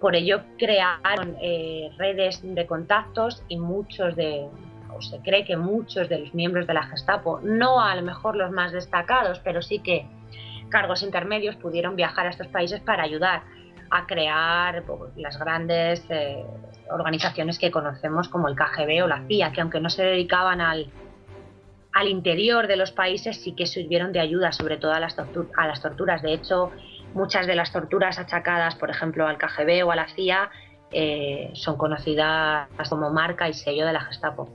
[0.00, 4.46] Por ello crearon eh, redes de contactos y muchos de,
[4.94, 8.36] o se cree que muchos de los miembros de la Gestapo, no a lo mejor
[8.36, 10.06] los más destacados, pero sí que
[10.68, 13.42] cargos intermedios pudieron viajar a estos países para ayudar
[13.90, 16.44] a crear pues, las grandes eh,
[16.90, 20.90] organizaciones que conocemos como el KGB o la CIA, que aunque no se dedicaban al,
[21.92, 25.66] al interior de los países sí que sirvieron de ayuda, sobre todo a las, a
[25.66, 26.22] las torturas.
[26.22, 26.70] De hecho,
[27.14, 30.50] muchas de las torturas achacadas, por ejemplo, al KGB o a la CIA,
[30.92, 34.48] eh, son conocidas como marca y sello de la Gestapo.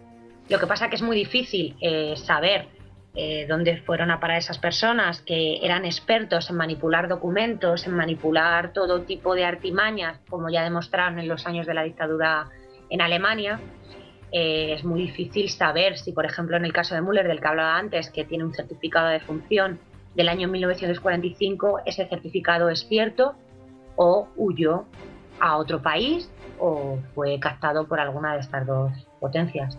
[0.49, 2.67] Lo que pasa es que es muy difícil eh, saber
[3.13, 8.71] eh, dónde fueron a parar esas personas que eran expertos en manipular documentos, en manipular
[8.71, 12.47] todo tipo de artimañas, como ya demostraron en los años de la dictadura
[12.89, 13.59] en Alemania.
[14.31, 17.47] Eh, es muy difícil saber si, por ejemplo, en el caso de Müller, del que
[17.47, 19.79] hablaba antes, que tiene un certificado de función
[20.15, 23.35] del año 1945, ese certificado es cierto
[23.97, 24.85] o huyó
[25.39, 26.29] a otro país
[26.59, 29.77] o fue captado por alguna de estas dos potencias.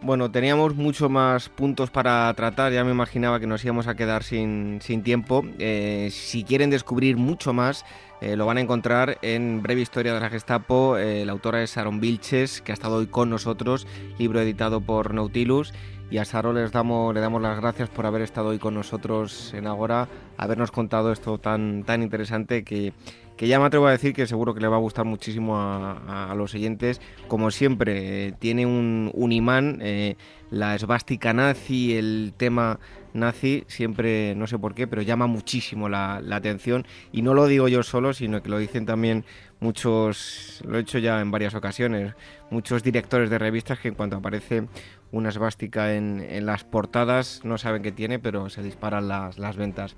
[0.00, 4.22] Bueno, teníamos mucho más puntos para tratar, ya me imaginaba que nos íbamos a quedar
[4.22, 5.44] sin, tiempo.
[5.58, 7.84] Eh, si quieren descubrir mucho más,
[8.20, 10.96] eh, lo van a encontrar en Breve Historia de la Gestapo.
[10.96, 13.88] Eh, la autora es Sharon Vilches, que ha estado hoy con nosotros,
[14.18, 15.74] libro editado por Nautilus.
[16.10, 19.52] Y a Sharon les damos, le damos las gracias por haber estado hoy con nosotros
[19.52, 22.94] en Agora, habernos contado esto tan, tan interesante que
[23.38, 26.34] que ya me atrevo a decir que seguro que le va a gustar muchísimo a,
[26.36, 27.00] los oyentes.
[27.28, 30.16] Como siempre, tiene un, imán, eh,
[30.50, 32.80] la esvástica nazi, el tema
[33.14, 36.84] nazi, siempre, no sé por qué, pero llama muchísimo la, atención.
[37.12, 39.24] Y no lo digo yo solo, sino que lo dicen también
[39.60, 42.14] muchos, lo he hecho ya en varias ocasiones,
[42.50, 44.64] muchos directores de revistas que en cuanto aparece
[45.12, 49.96] una esvástica en, las portadas no saben qué tiene, pero se disparan las ventas.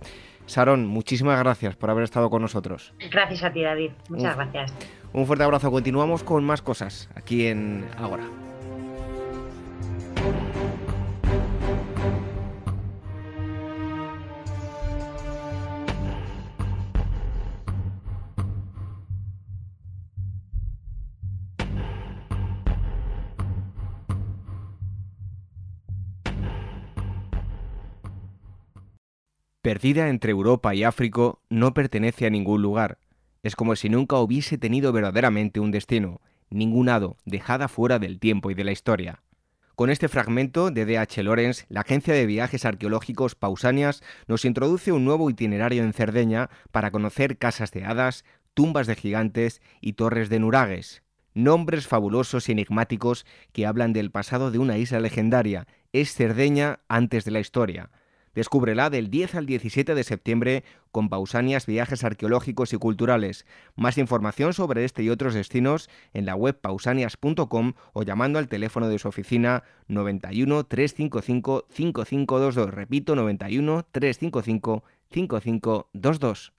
[0.50, 2.92] Sharon, muchísimas gracias por haber estado con nosotros.
[3.10, 3.92] Gracias a ti, David.
[4.08, 4.72] Muchas gracias.
[5.12, 5.70] Un fuerte abrazo.
[5.70, 8.24] Continuamos con más cosas aquí en Agora.
[29.70, 32.98] Perdida entre Europa y África, no pertenece a ningún lugar.
[33.44, 38.50] Es como si nunca hubiese tenido verdaderamente un destino, ningún hado, dejada fuera del tiempo
[38.50, 39.22] y de la historia.
[39.76, 41.22] Con este fragmento de D.H.
[41.22, 46.90] Lawrence, la agencia de viajes arqueológicos Pausanias nos introduce un nuevo itinerario en Cerdeña para
[46.90, 51.04] conocer casas de hadas, tumbas de gigantes y torres de nuragues.
[51.32, 55.68] Nombres fabulosos y enigmáticos que hablan del pasado de una isla legendaria.
[55.92, 57.92] Es Cerdeña antes de la historia,
[58.40, 63.44] Descúbrela del 10 al 17 de septiembre con Pausanias Viajes Arqueológicos y Culturales.
[63.76, 68.88] Más información sobre este y otros destinos en la web pausanias.com o llamando al teléfono
[68.88, 72.70] de su oficina 91 355 5522.
[72.70, 76.54] Repito, 91 355 5522.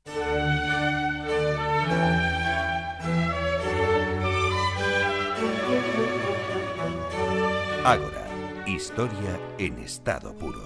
[7.84, 8.28] Ágora,
[8.68, 10.62] historia en estado puro.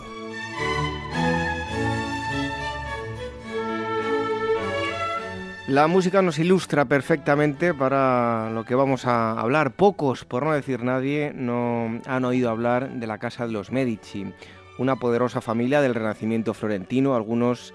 [5.67, 9.71] La música nos ilustra perfectamente para lo que vamos a hablar.
[9.71, 14.31] Pocos, por no decir nadie, no han oído hablar de la Casa de los Medici,
[14.77, 17.15] una poderosa familia del Renacimiento florentino.
[17.15, 17.73] Algunos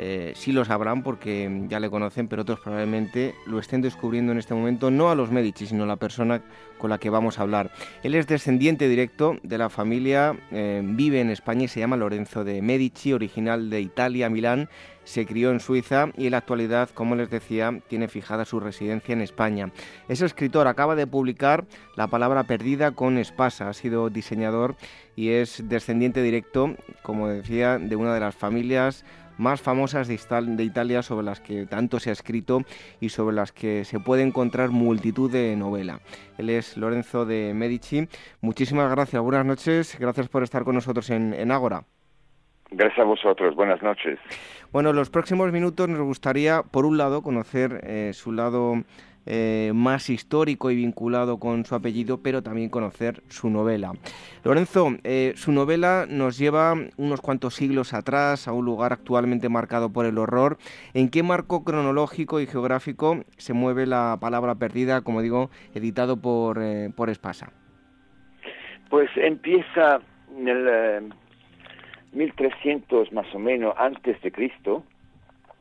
[0.00, 4.38] eh, sí lo sabrán porque ya le conocen, pero otros probablemente lo estén descubriendo en
[4.38, 6.40] este momento, no a los Medici, sino a la persona
[6.78, 7.72] con la que vamos a hablar.
[8.04, 12.44] Él es descendiente directo de la familia, eh, vive en España y se llama Lorenzo
[12.44, 14.68] de Medici, original de Italia, Milán
[15.08, 19.14] se crió en Suiza y en la actualidad, como les decía, tiene fijada su residencia
[19.14, 19.72] en España.
[20.06, 21.64] Es escritor, acaba de publicar
[21.96, 24.76] La palabra perdida con Espasa, ha sido diseñador
[25.16, 29.04] y es descendiente directo, como decía, de una de las familias
[29.38, 30.14] más famosas de
[30.64, 32.60] Italia sobre las que tanto se ha escrito
[33.00, 36.00] y sobre las que se puede encontrar multitud de novela.
[36.36, 38.08] Él es Lorenzo de Medici.
[38.40, 41.84] Muchísimas gracias, buenas noches, gracias por estar con nosotros en, en Ágora.
[42.70, 44.18] Gracias a vosotros, buenas noches.
[44.72, 48.74] Bueno, los próximos minutos nos gustaría, por un lado, conocer eh, su lado
[49.30, 53.92] eh, más histórico y vinculado con su apellido, pero también conocer su novela.
[54.42, 59.92] Lorenzo, eh, su novela nos lleva unos cuantos siglos atrás a un lugar actualmente marcado
[59.92, 60.56] por el horror.
[60.94, 66.58] ¿En qué marco cronológico y geográfico se mueve la palabra perdida, como digo, editado por,
[66.96, 67.52] por Espasa?
[68.88, 70.00] Pues empieza
[70.38, 71.12] en el
[72.12, 74.84] 1300 más o menos antes de Cristo,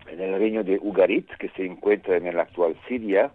[0.10, 3.32] en el reino de Ugarit, que se encuentra en la actual Siria,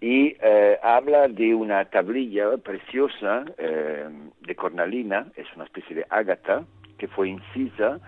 [0.00, 4.08] y eh, habla de una tablilla preciosa eh,
[4.40, 6.64] de cornalina, es una especie de ágata,
[6.96, 7.98] que fue incisa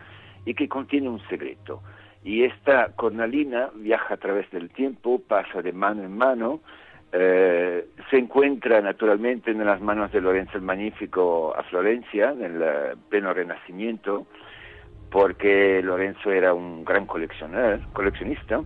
[0.46, 1.82] y que contiene un secreto.
[2.24, 6.60] Y esta cornalina viaja a través del tiempo, pasa de mano en mano,
[7.12, 12.96] eh, se encuentra naturalmente en las manos de Lorenzo el Magnífico a Florencia, en el
[13.10, 14.26] pleno Renacimiento,
[15.10, 18.62] porque Lorenzo era un gran coleccionista,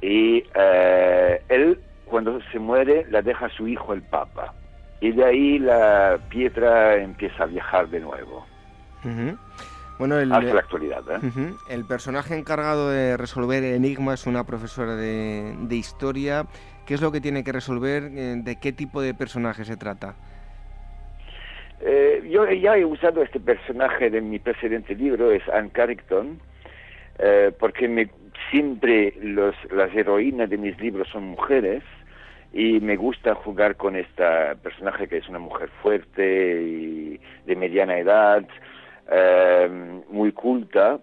[0.00, 4.54] y eh, él cuando se muere la deja su hijo el Papa,
[5.00, 8.46] y de ahí la piedra empieza a viajar de nuevo.
[9.98, 11.02] Bueno, el, hasta la actualidad.
[11.70, 16.46] El personaje encargado de resolver el enigma es una profesora de, de historia
[16.86, 18.04] ¿Qué es lo que tiene que resolver?
[18.04, 20.14] Eh, ¿De qué tipo de personaje se trata?
[21.80, 26.40] Eh, yo ya he usado este personaje de mi precedente libro, es Anne Carrington,
[27.18, 28.08] eh, porque me,
[28.50, 31.82] siempre los, las heroínas de mis libros son mujeres
[32.56, 37.98] y me gusta jugar con esta personaje que es una mujer fuerte y de mediana
[37.98, 38.48] edad,
[40.08, 40.98] muy culta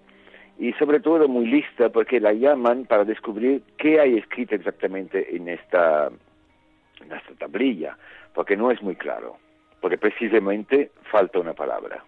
[0.58, 5.48] y sobre todo muy lista porque la llaman para descubrir qué hay escrito exactamente en
[5.48, 7.98] esta, en esta tablilla,
[8.34, 9.38] porque no es muy claro,
[9.80, 12.04] porque precisamente falta una palabra.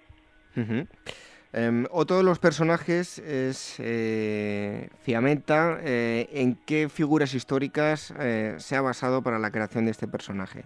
[1.57, 5.79] Em, otro de los personajes es eh, Fiametta.
[5.85, 10.63] Eh, ¿En qué figuras históricas eh, se ha basado para la creación de este personaje?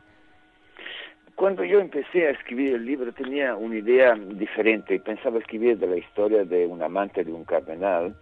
[1.35, 4.99] Cuando yo empecé a escribir el libro tenía una idea diferente.
[4.99, 8.15] Pensaba escribir de la historia de un amante de un cardenal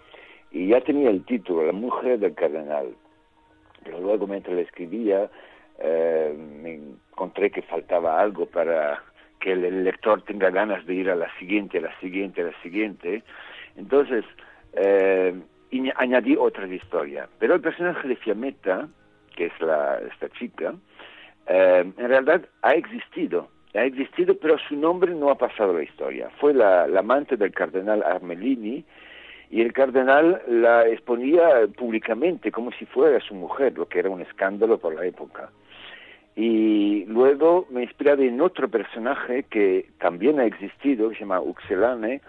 [0.51, 2.93] y ya tenía el título, La mujer del cardenal.
[3.85, 5.29] Pero luego mientras lo escribía
[5.79, 9.01] me encontré que faltaba algo para
[9.39, 12.61] que el lector tenga ganas de ir a la siguiente, a la siguiente, a la
[12.61, 13.23] siguiente.
[13.75, 14.25] Entonces,
[14.73, 15.33] eh,
[15.95, 17.27] añadí otra historia.
[17.39, 18.87] Pero el personaje de Fiametta,
[19.35, 20.73] que es la, esta chica,
[21.47, 23.49] eh, en realidad ha existido.
[23.73, 26.29] Ha existido, pero su nombre no ha pasado la historia.
[26.39, 28.83] Fue la, amante del cardenal Armelini
[29.49, 34.21] y el cardenal la exponía públicamente como si fuera su mujer, lo que era un
[34.21, 35.49] escándalo por la época.
[36.37, 42.21] Y luego me inspiré en otro personaje que también ha existido, que se llama Uxelane,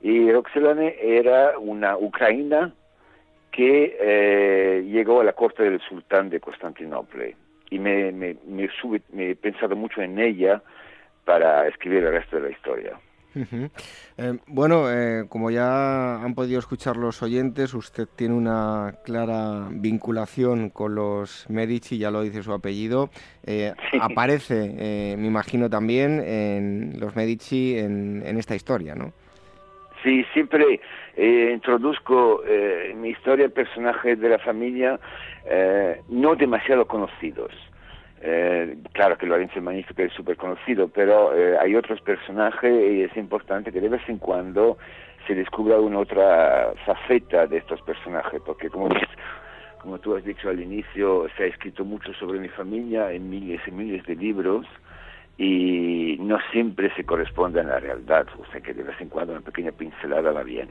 [0.00, 2.72] y Uxelane era una ucraína
[3.50, 7.26] que eh, llegó a la corte del sultán de Constantinopla.
[7.68, 10.62] Y me, me, me he pensado mucho en ella
[11.26, 12.98] para escribir el resto de la historia.
[13.34, 20.70] Eh, bueno, eh, como ya han podido escuchar los oyentes, usted tiene una clara vinculación
[20.70, 23.10] con los Medici, ya lo dice su apellido.
[23.46, 29.12] Eh, aparece, me imagino, también en los Medici en, en esta historia, ¿no?
[30.02, 30.80] Sí, siempre
[31.16, 34.98] introduzco en mi historia personajes de la familia
[36.08, 37.52] no demasiado conocidos.
[38.24, 43.02] Eh, claro que Lorenzo el Magnífico es súper conocido, pero eh, hay otros personajes y
[43.02, 44.78] es importante que de vez en cuando
[45.26, 48.88] se descubra una otra faceta de estos personajes, porque como,
[49.80, 53.60] como tú has dicho al inicio, se ha escrito mucho sobre mi familia en miles
[53.66, 54.66] y miles de libros
[55.36, 59.32] y no siempre se corresponde a la realidad, o sea que de vez en cuando
[59.32, 60.68] una pequeña pincelada va bien.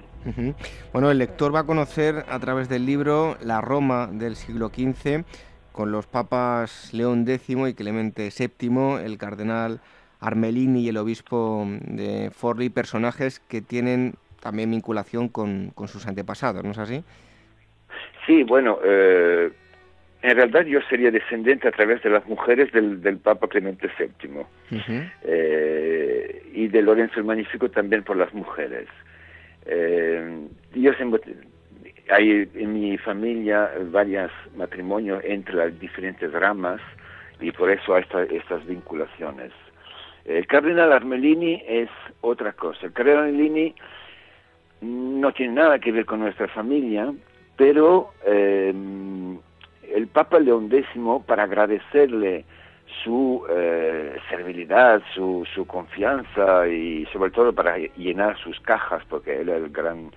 [0.93, 5.25] Bueno, el lector va a conocer a través del libro la Roma del siglo XV,
[5.71, 9.79] con los papas León X y Clemente VII, el cardenal
[10.19, 16.71] Armelini y el obispo de Forli, personajes que tienen también vinculación con, sus antepasados, ¿no
[16.71, 17.03] es así?
[18.25, 19.51] Sí, bueno, eh,
[20.21, 24.45] en realidad yo sería descendiente a través de las mujeres del, Papa Clemente VII
[25.23, 28.87] eh, y de Lorenzo el Magnífico también por las mujeres.
[29.65, 30.93] Eh, yo
[32.11, 36.81] hay en mi familia varios matrimonios entre las diferentes ramas
[37.39, 39.51] y por eso hay estas vinculaciones.
[40.25, 41.89] El cardenal Armelini es
[42.21, 42.85] otra cosa.
[42.85, 43.73] El cardenal Armelini
[44.81, 47.13] no tiene nada que ver con nuestra familia,
[47.55, 48.73] pero eh,
[49.93, 50.85] el Papa León X,
[51.25, 52.45] para agradecerle
[53.03, 59.49] su eh, servilidad, su, su confianza y sobre todo para llenar sus cajas, porque él
[59.49, 60.11] es el gran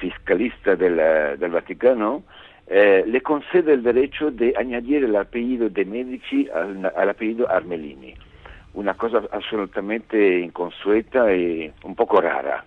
[0.00, 2.24] fiscalista del Vaticano,
[2.66, 8.14] eh, le concede el derecho de añadir el apellido de Medici al, apellido Armelini.
[8.74, 12.64] Una cosa absolutamente inconsueta y un poco rara.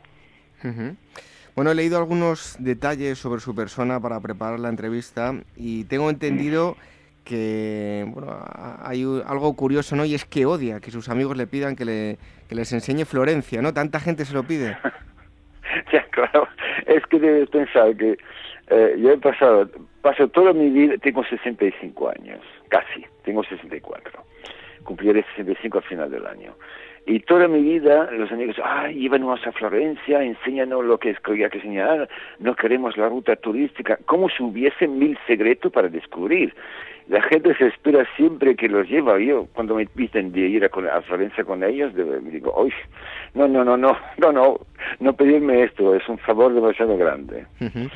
[1.56, 6.76] Bueno, he leído algunos detalles sobre su persona para preparar la entrevista y tengo entendido
[7.24, 8.38] que bueno,
[8.82, 10.04] hay algo curioso, ¿no?
[10.04, 12.18] Y es que odia que sus amigos le pidan que, le,
[12.50, 13.74] que les enseñe Florencia, ¿no?
[13.74, 14.78] Tanta gente se lo pide.
[15.92, 16.48] ya, claro
[16.88, 18.18] es que debes pensar que
[18.70, 19.70] eh, yo he pasado,
[20.02, 24.24] paso toda mi vida, tengo 65 años, casi, tengo 64.
[24.84, 26.56] Cumpliré 65 al final del año.
[27.06, 31.34] Y toda mi vida los amigos, ay, íbamos a Florencia, enséñanos lo que es que
[31.34, 32.08] que enseñar,
[32.40, 36.54] no queremos la ruta turística, como si hubiese mil secretos para descubrir.
[37.08, 39.20] La gente se espera siempre que los lleva.
[39.20, 42.74] Yo, cuando me piden de ir a, Florencia con ellos, me digo, uy,
[43.34, 44.60] no, no, no, no, no, no,
[45.00, 47.46] no pedirme esto, es un favor demasiado grande.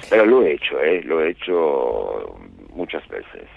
[0.09, 1.01] Pero lo he hecho, ¿eh?
[1.03, 2.37] lo he hecho
[2.73, 3.47] muchas veces.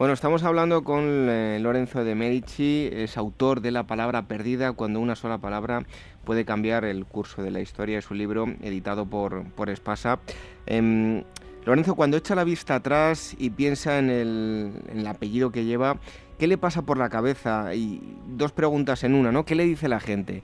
[0.00, 4.98] Bueno, estamos hablando con eh, Lorenzo de Medici, es autor de La palabra perdida, cuando
[4.98, 5.82] una sola palabra
[6.24, 10.18] puede cambiar el curso de la historia, es un libro editado por, por Espasa.
[10.64, 11.22] Em,
[11.64, 15.96] Lorenzo, cuando echa la vista atrás y piensa en el, en el, apellido que lleva,
[16.38, 17.74] ¿qué le pasa por la cabeza?
[17.74, 19.44] Y dos preguntas en una, ¿no?
[19.44, 20.42] ¿Qué le dice la gente?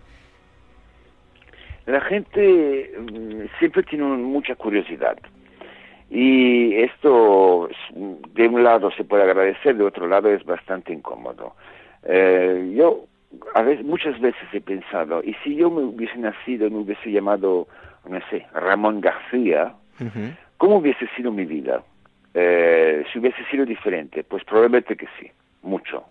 [1.87, 5.17] La gente mm, siempre tiene mucha curiosidad.
[6.11, 7.69] Y esto,
[8.35, 11.55] de un lado se puede agradecer, de otro lado es bastante incómodo.
[12.05, 13.07] Eh, yo
[13.55, 17.67] a veces, muchas veces he pensado, ¿y si yo me hubiese nacido, me hubiese llamado,
[18.09, 19.75] no sé, Ramón García,
[20.57, 21.83] ¿cómo hubiese sido mi vida?
[22.35, 25.31] Eh, si hubiese sido diferente, pues probablemente que sí,
[25.63, 26.05] mucho.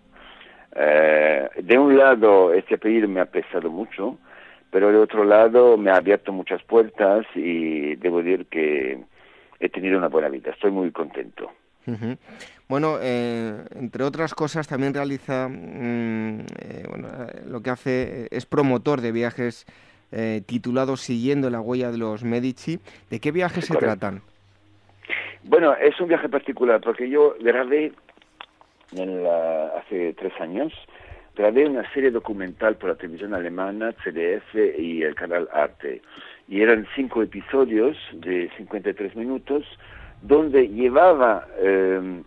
[0.75, 4.17] Eh, de un lado, este apellido me ha pesado mucho,
[4.71, 8.99] pero de otro lado me ha abierto muchas puertas y debo decir que
[9.59, 11.51] he tenido una buena vida, estoy muy contento.
[12.67, 17.07] Bueno, eh, entre otras cosas también realiza, mm, eh, bueno,
[17.47, 19.65] lo que hace es promotor de viajes
[20.11, 22.79] eh, titulados Siguiendo la huella de los Medici.
[23.09, 24.21] ¿De qué viajes se tratan?
[25.47, 27.91] Bueno, es un viaje particular porque yo grabé
[28.95, 29.25] en
[29.77, 30.73] hace tres años,
[31.35, 36.01] grabé una serie documental por la televisión alemana, CDF y el canal Arte.
[36.47, 39.65] Y eran cinco episodios de 53 minutos
[40.23, 42.23] donde llevaba em,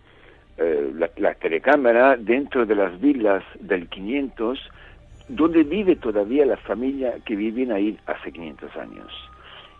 [0.57, 4.61] eh, la, la, telecámara dentro de las villas del 500,
[5.27, 9.28] donde vive todavía la familia que viven ahí hace 500 años.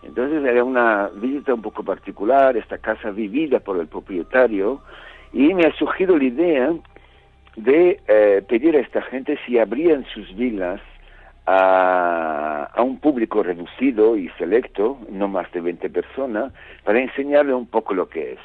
[0.03, 4.81] Entonces era una visita un poco particular, esta casa vivida por el propietario,
[5.33, 6.73] y me ha surgido la idea
[7.55, 10.79] de eh, pedir a esta gente si abrían sus villas
[11.45, 17.93] a, un público reducido y selecto, no más de 20 personas, para enseñarle un poco
[17.93, 18.39] lo que es.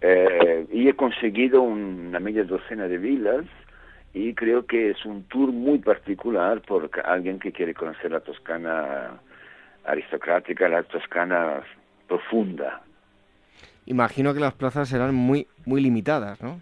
[0.00, 3.44] Eh, y he conseguido una media docena de villas
[4.12, 9.12] y creo que es un tour muy particular por alguien que quiere conocer la Toscana
[9.84, 11.62] aristocrática, la Toscana
[12.08, 12.82] profunda.
[13.86, 16.60] Imagino que las plazas serán muy muy limitadas, ¿no?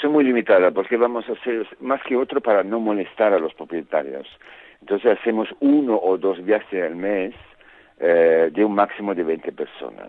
[0.00, 3.54] son muy limitadas porque vamos a hacer más que otro para no molestar a los
[3.54, 4.26] propietarios.
[4.80, 7.34] Entonces hacemos uno o dos viajes al mes
[7.98, 10.08] eh, de un máximo de 20 personas.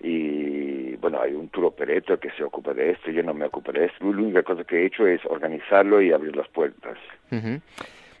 [0.00, 3.72] Y bueno, hay un tour operator que se ocupa de esto, yo no me ocupo
[3.72, 4.04] de esto.
[4.04, 6.98] La única cosa que he hecho es organizarlo y abrir las puertas.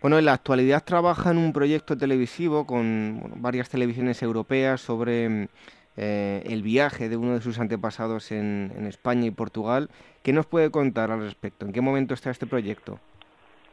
[0.02, 5.46] Bueno, en la actualidad trabaja en un proyecto televisivo con varias televisiones europeas sobre
[5.96, 9.90] eh, el viaje de uno de sus antepasados en, España y Portugal.
[10.24, 11.66] ¿Qué nos puede contar al respecto?
[11.66, 12.98] ¿En qué momento está este proyecto?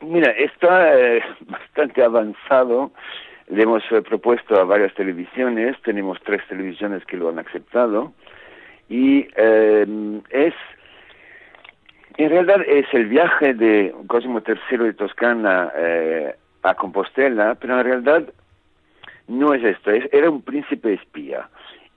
[0.02, 2.92] Mira, está eh, bastante avanzado.
[3.48, 8.14] Le hemos eh, propuesto a varias televisiones, tenemos tres televisiones que lo han aceptado,
[8.88, 9.28] y
[10.30, 10.54] es,
[12.24, 15.72] en realidad es el viaje de Cosimo III de Toscana
[16.64, 18.24] a Compostela, pero en realidad
[19.28, 21.48] no es esto, era un príncipe espía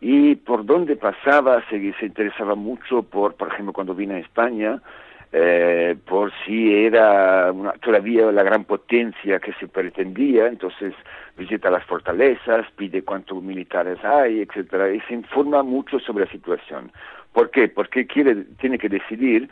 [0.03, 4.83] y por dónde pasaba se, interesaba mucho por, por ejemplo, cuando vino a España,
[5.31, 10.93] eh, por si era todavía la gran potencia que se pretendía, entonces
[11.39, 16.91] visita las fortalezas, pide cuántos militares hay, etcétera, y se informa mucho sobre la situación.
[17.33, 17.69] ¿Por qué?
[17.69, 19.49] Porque quiere, tiene que decidir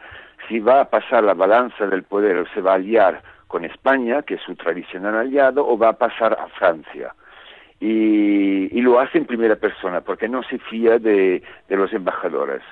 [0.49, 4.22] si va a pasar la balanza del poder o se va a aliar con España,
[4.22, 7.14] que es su tradicional aliado, o va a pasar a Francia
[7.81, 12.62] y, lo hace en primera persona porque no se fía de, los embajadores.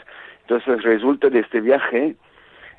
[0.43, 2.17] Entonces resulta de este viaje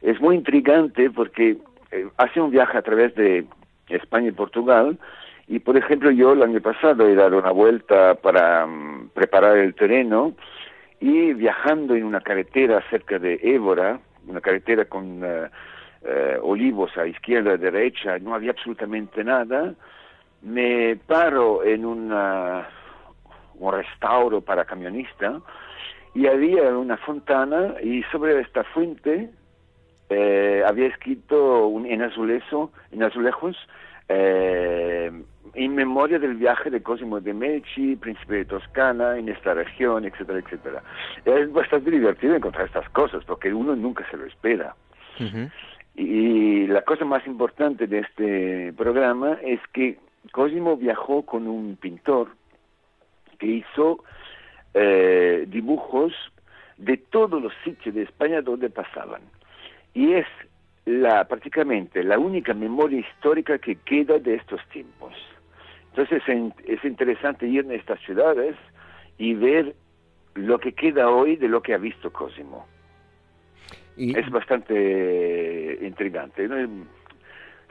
[0.01, 1.57] es muy intrigante porque
[1.91, 3.45] eh, hace un viaje a través de
[3.89, 4.97] España y Portugal
[5.47, 9.75] y por ejemplo yo el año pasado he dado una vuelta para mm, preparar el
[9.75, 10.33] terreno
[10.99, 17.53] y viajando en una carretera cerca de Évora, una carretera con eh, olivos a izquierda
[17.53, 19.73] y derecha, no había absolutamente nada,
[20.41, 22.67] me paro en una,
[23.55, 25.41] un restauro para camionista
[26.13, 29.29] y había una fontana y sobre esta fuente
[30.09, 33.55] eh, había escrito un, en azulejo, en azulejos
[35.53, 40.39] en memoria del viaje de Cosimo de Medici, príncipe de Toscana, en esta región, etcétera,
[40.39, 40.83] etcétera.
[41.25, 44.75] Es bastante divertido encontrar estas cosas porque uno nunca se lo espera.
[45.95, 49.97] Y la cosa más importante de este programa es que
[50.31, 52.29] Cosimo viajó con un pintor
[53.37, 54.03] que hizo
[54.73, 56.13] eh, dibujos
[56.77, 59.21] de todos los sitios de España donde pasaban.
[59.93, 60.27] Y es
[60.85, 65.13] la, prácticamente la única memoria histórica que queda de estos tiempos.
[65.99, 66.23] Entonces
[66.65, 68.55] es interesante ir en estas ciudades
[69.17, 69.75] y ver
[70.35, 72.65] lo que queda hoy de lo que ha visto Cosimo.
[73.97, 76.47] Es bastante intrigante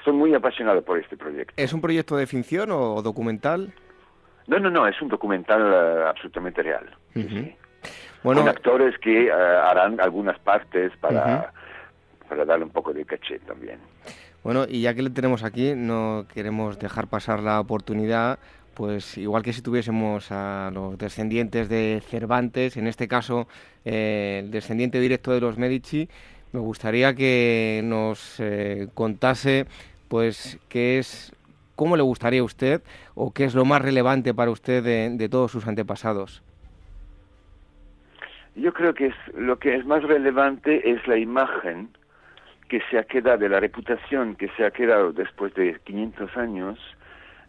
[0.05, 1.55] soy muy apasionado por este proyecto.
[1.57, 3.73] ¿Es un proyecto de ficción o documental?
[4.47, 6.87] No, no, no, es un documental eh, absolutamente real.
[8.23, 11.53] Bueno, Con actores que eh, harán algunas partes para,
[12.29, 13.81] para darle un poco de caché también.
[14.45, 18.39] Bueno, y ya que le tenemos aquí, no queremos dejar pasar la oportunidad,
[18.75, 23.49] pues igual que si tuviésemos a los descendientes de Cervantes, en este caso
[23.85, 26.09] eh, el descendiente directo de los Medici,
[26.53, 29.67] me gustaría que nos eh, contase
[30.09, 31.33] pues qué es
[31.75, 32.83] cómo le gustaría a usted
[33.15, 36.43] o qué es lo más relevante para usted de, todos sus antepasados.
[38.57, 41.91] Yo creo que es, lo que es más relevante es la imagen
[42.69, 46.79] que se ha quedado, de la reputación que se ha quedado después de 500 años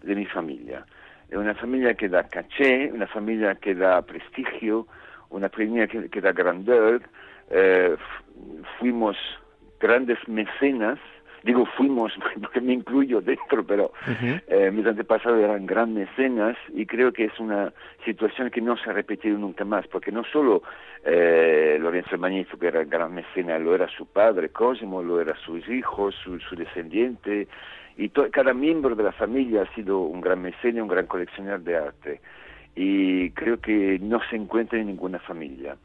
[0.01, 0.85] de mi familia.
[1.31, 4.87] Una familia que da caché, una familia que da prestigio,
[5.29, 7.01] una familia que, da grandeur.
[7.51, 7.95] Eh,
[8.79, 9.17] fuimos
[9.79, 10.99] grandes mecenas
[11.43, 13.91] digo fuimos porque me incluyo dentro, pero
[14.47, 17.73] eh, mis antepasados eran grandes mecenas y creo que es una
[18.05, 20.63] situación que no se ha repetido nunca más, porque no solo
[21.03, 26.15] eh, Lorenzo Magnifico era gran mecenas, lo era su padre Cosimo, lo era sus hijos,
[26.23, 27.47] su, su descendiente,
[27.97, 31.75] y cada miembro de la familia ha sido un gran mecenas, un gran coleccionador de
[31.75, 32.21] arte,
[32.75, 35.75] y creo que no se encuentra en ninguna familia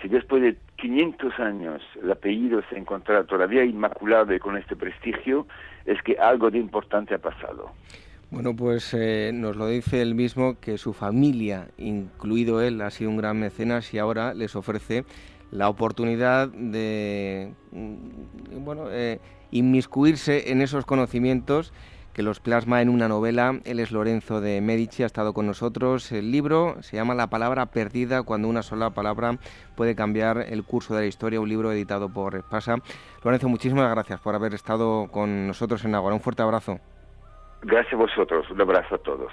[0.00, 5.46] si después de 500 años el apellido se encuentra todavía inmaculado y con este prestigio,
[5.84, 7.70] es que algo de importante ha pasado.
[8.30, 13.10] Bueno, pues eh, nos lo dice él mismo que su familia, incluido él, ha sido
[13.10, 15.04] un gran mecenas y ahora les ofrece
[15.52, 19.20] la oportunidad de mm, bueno, eh,
[19.52, 21.72] inmiscuirse en esos conocimientos
[22.16, 23.60] que los plasma en una novela.
[23.66, 26.10] Él es Lorenzo de Medici, ha estado con nosotros.
[26.12, 29.36] El libro se llama La palabra perdida, cuando una sola palabra
[29.76, 32.76] puede cambiar el curso de la historia, un libro editado por Espasa.
[33.22, 36.14] Lorenzo, muchísimas gracias por haber estado con nosotros en Agora.
[36.14, 36.80] Un fuerte abrazo.
[37.60, 39.32] Gracias a vosotros, un abrazo a todos.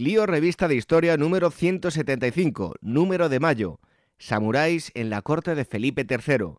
[0.00, 3.80] Clio Revista de Historia número 175, número de mayo.
[4.16, 6.54] Samuráis en la corte de Felipe III.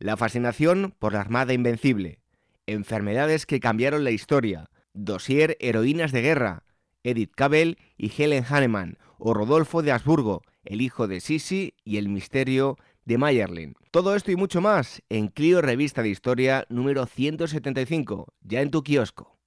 [0.00, 2.18] La fascinación por la Armada Invencible.
[2.66, 4.70] Enfermedades que cambiaron la historia.
[4.92, 6.64] Dossier Heroínas de Guerra.
[7.04, 8.98] Edith Cavell y Helen Hanneman.
[9.18, 13.74] O Rodolfo de Habsburgo, el hijo de Sisi y el misterio de Mayerlin.
[13.92, 18.82] Todo esto y mucho más en Clio Revista de Historia número 175, ya en tu
[18.82, 19.39] kiosco.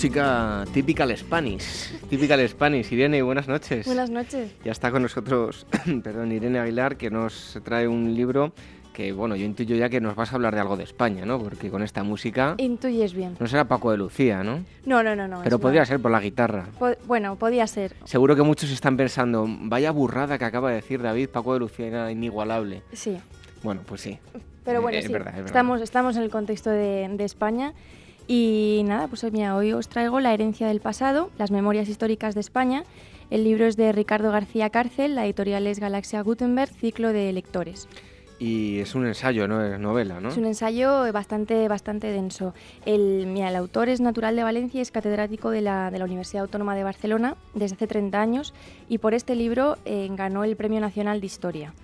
[0.00, 1.92] Música típica al Spanish.
[2.08, 2.90] Típica Spanish.
[2.90, 3.84] Irene, buenas noches.
[3.84, 4.50] Buenas noches.
[4.64, 5.66] Ya está con nosotros,
[6.02, 8.54] perdón, Irene Aguilar, que nos trae un libro
[8.94, 11.38] que, bueno, yo intuyo ya que nos vas a hablar de algo de España, ¿no?
[11.38, 12.54] Porque con esta música...
[12.56, 13.36] Intuyes bien.
[13.38, 14.64] No será Paco de Lucía, ¿no?
[14.86, 15.42] No, no, no, no.
[15.44, 16.68] Pero podría ser por la guitarra.
[17.06, 17.94] bueno, podía ser.
[18.04, 21.88] Seguro que muchos están pensando, vaya burrada que acaba de decir David, Paco de Lucía
[21.88, 22.82] era inigualable.
[22.94, 23.18] Sí.
[23.62, 24.18] Bueno, pues sí.
[24.64, 25.12] Pero bueno, sí.
[25.44, 27.74] Estamos, estamos en el contexto de, de España
[28.32, 32.40] y nada, pues mira, hoy os traigo La herencia del pasado, las memorias históricas de
[32.40, 32.84] España.
[33.28, 37.88] El libro es de Ricardo García Cárcel, la editorial es Galaxia Gutenberg, ciclo de lectores.
[38.38, 40.28] Y es un ensayo, no es novela, ¿no?
[40.28, 42.54] Es un ensayo bastante, bastante denso.
[42.86, 46.42] El, mira, el autor es natural de Valencia, es catedrático de la, de la Universidad
[46.42, 48.54] Autónoma de Barcelona desde hace 30 años
[48.88, 51.74] y por este libro eh, ganó el Premio Nacional de Historia.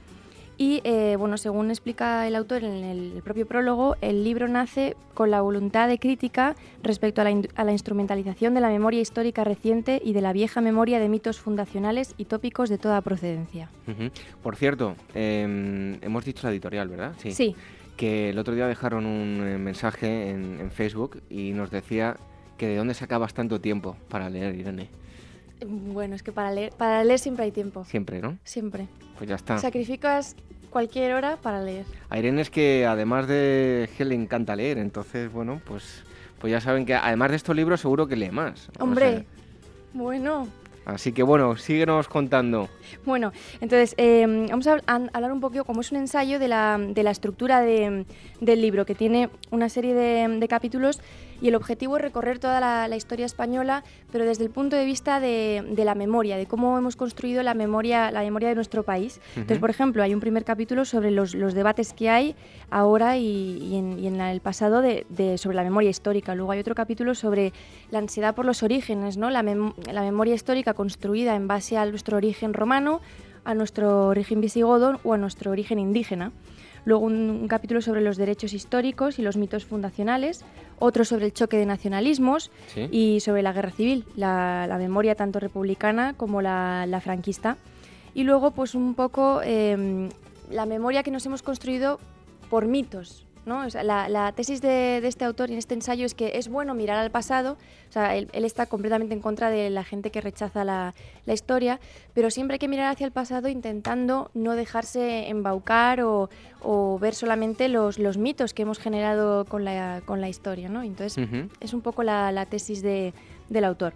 [0.59, 5.31] Y eh, bueno, según explica el autor en el propio prólogo, el libro nace con
[5.31, 10.23] la voluntad de crítica respecto a la, instrumentalización de la memoria histórica reciente y de
[10.23, 13.69] la vieja memoria de mitos fundacionales y tópicos de toda procedencia.
[14.43, 17.13] Por cierto, em, hemos dicho la editorial, ¿verdad?
[17.19, 17.55] Sí.
[17.99, 22.17] Que el otro día dejaron un eh, mensaje en, en Facebook y nos decía
[22.57, 24.89] que de dónde sacabas tanto tiempo para leer, Irene.
[25.65, 27.85] Bueno, es que para leer, para leer siempre hay tiempo.
[27.85, 28.39] Siempre, ¿no?
[28.45, 28.89] Siempre.
[29.17, 29.59] Pues ya está.
[29.59, 30.37] Sacrificas
[30.71, 31.87] cualquier hora para leer.
[32.11, 36.03] A Irene es que además de que le encanta leer, entonces, bueno, pues,
[36.39, 38.69] pues ya saben que además de estos libros seguro que lee más.
[38.79, 39.25] Hombre,
[39.95, 40.49] bueno.
[40.85, 42.69] Así que bueno, síguenos contando.
[43.05, 47.03] Bueno, entonces em, vamos a, hablar un poquito, como es un ensayo de la, de
[47.03, 48.07] la estructura de,
[48.41, 51.01] del libro, que tiene una serie de, de capítulos
[51.41, 55.21] y el objetivo es recorrer toda la, historia española, pero desde el punto de vista
[55.21, 59.21] de, la memoria, de cómo hemos construido la memoria, la memoria de nuestro país.
[59.35, 62.35] Entonces, por ejemplo, hay un primer capítulo sobre los, debates que hay
[62.71, 65.05] ahora y, en, el pasado de,
[65.39, 66.35] sobre la memoria histórica.
[66.35, 67.53] Luego hay otro capítulo sobre
[67.91, 69.31] la ansiedad por los orígenes, ¿no?
[69.31, 73.01] la, la memoria histórica construida en base a nuestro origen romano,
[73.45, 76.33] a nuestro origen visigodo o a nuestro origen indígena
[76.87, 80.45] luego un, capítulo sobre los derechos históricos y los mitos fundacionales,
[80.79, 82.51] otro sobre el choque de nacionalismos
[82.91, 87.57] y sobre la guerra civil, la, memoria tanto republicana como la, franquista.
[88.15, 90.09] Y luego, pues un poco em,
[90.51, 92.01] la memoria que nos hemos construido
[92.49, 93.67] por mitos, ¿no?
[93.83, 97.11] la, tesis de, este autor y en este ensayo es que es bueno mirar al
[97.11, 97.57] pasado,
[97.89, 100.95] o sea, él, está completamente en contra de la gente que rechaza la,
[101.27, 101.81] historia,
[102.15, 106.29] pero siempre hay que mirar hacia el pasado intentando no dejarse embaucar o,
[107.01, 110.83] ver solamente los, los, mitos que hemos generado con la, con la historia, ¿no?
[110.83, 111.25] Entonces,
[111.61, 113.15] es un poco la, tesis de,
[113.49, 113.95] del autor.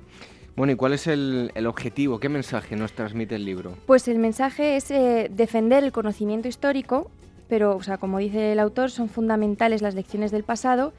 [0.57, 2.21] Bueno, ¿y cuál es el, objetivo?
[2.21, 3.75] ¿Qué mensaje nos transmite el libro?
[3.87, 7.11] Pues el mensaje es eh, defender el conocimiento histórico
[7.51, 10.95] pero, o sea, como dice el autor, son fundamentales las lecciones del pasado,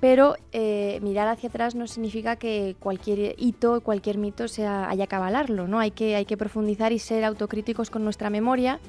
[0.00, 5.14] pero eh, mirar hacia atrás no significa que cualquier hito, cualquier mito sea, haya que
[5.14, 5.78] avalarlo, ¿no?
[5.78, 8.80] Hay que, hay que profundizar y ser autocríticos con nuestra memoria,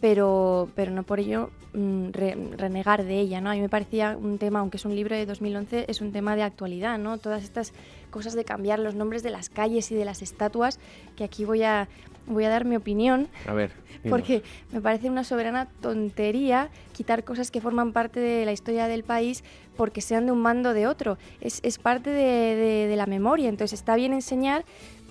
[0.00, 3.50] pero, pero no por ello mm, renegar de ella, ¿no?
[3.50, 6.36] A mí me parecía un tema, aunque es un libro de 2011, es un tema
[6.36, 7.18] de actualidad, ¿no?
[7.18, 7.72] Todas estas
[8.10, 10.78] cosas de cambiar los nombres de las calles y de las estatuas,
[11.16, 11.88] que aquí voy a,
[12.26, 13.28] voy a dar mi opinión.
[13.46, 13.72] A ver.
[14.08, 14.42] Porque
[14.72, 19.44] me parece una soberana tontería quitar cosas que forman parte de la historia del país
[19.76, 21.18] porque sean de un mando de otro.
[21.40, 23.48] Es, es parte de, de, la memoria.
[23.48, 24.64] Entonces está bien enseñar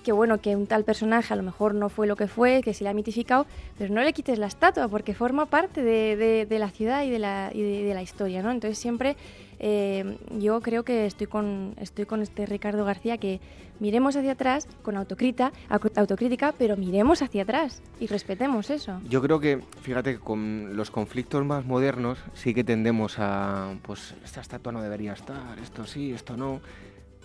[0.04, 2.74] que bueno, que un tal personaje a lo mejor no fue lo que fue, que
[2.74, 3.45] se le ha mitificado,
[3.78, 7.20] pero no le quites la estatua porque forma parte de, de la ciudad y de
[7.20, 8.52] la, y de, la historia, ¿no?
[8.52, 9.16] Entonces siempre
[9.60, 13.39] eh, yo creo que estoy con, estoy con este Ricardo García que
[13.80, 15.52] miremos hacia atrás con autocrítica,
[15.95, 18.99] autocrítica, pero miremos hacia atrás y respetemos eso.
[19.08, 24.41] Yo creo que, fíjate, con los conflictos más modernos sí que tendemos a, pues esta
[24.41, 26.62] estatua no debería estar, esto sí, esto no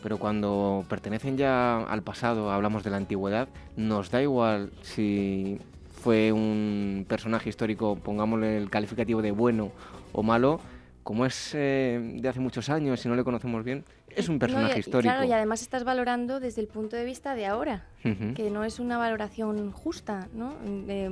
[0.07, 5.59] pero cuando pertenecen ya al pasado, hablamos de la antigüedad, nos da igual si
[6.01, 9.73] fue un personaje histórico, pongámosle el calificativo de bueno
[10.13, 10.61] o malo,
[11.03, 14.79] como es eh, de hace muchos años y no le conocemos bien, es un personaje
[14.79, 15.13] histórico.
[15.13, 18.79] Claro, y además estás valorando desde el punto de vista de ahora, que no es
[18.79, 20.55] una valoración justa, ¿no?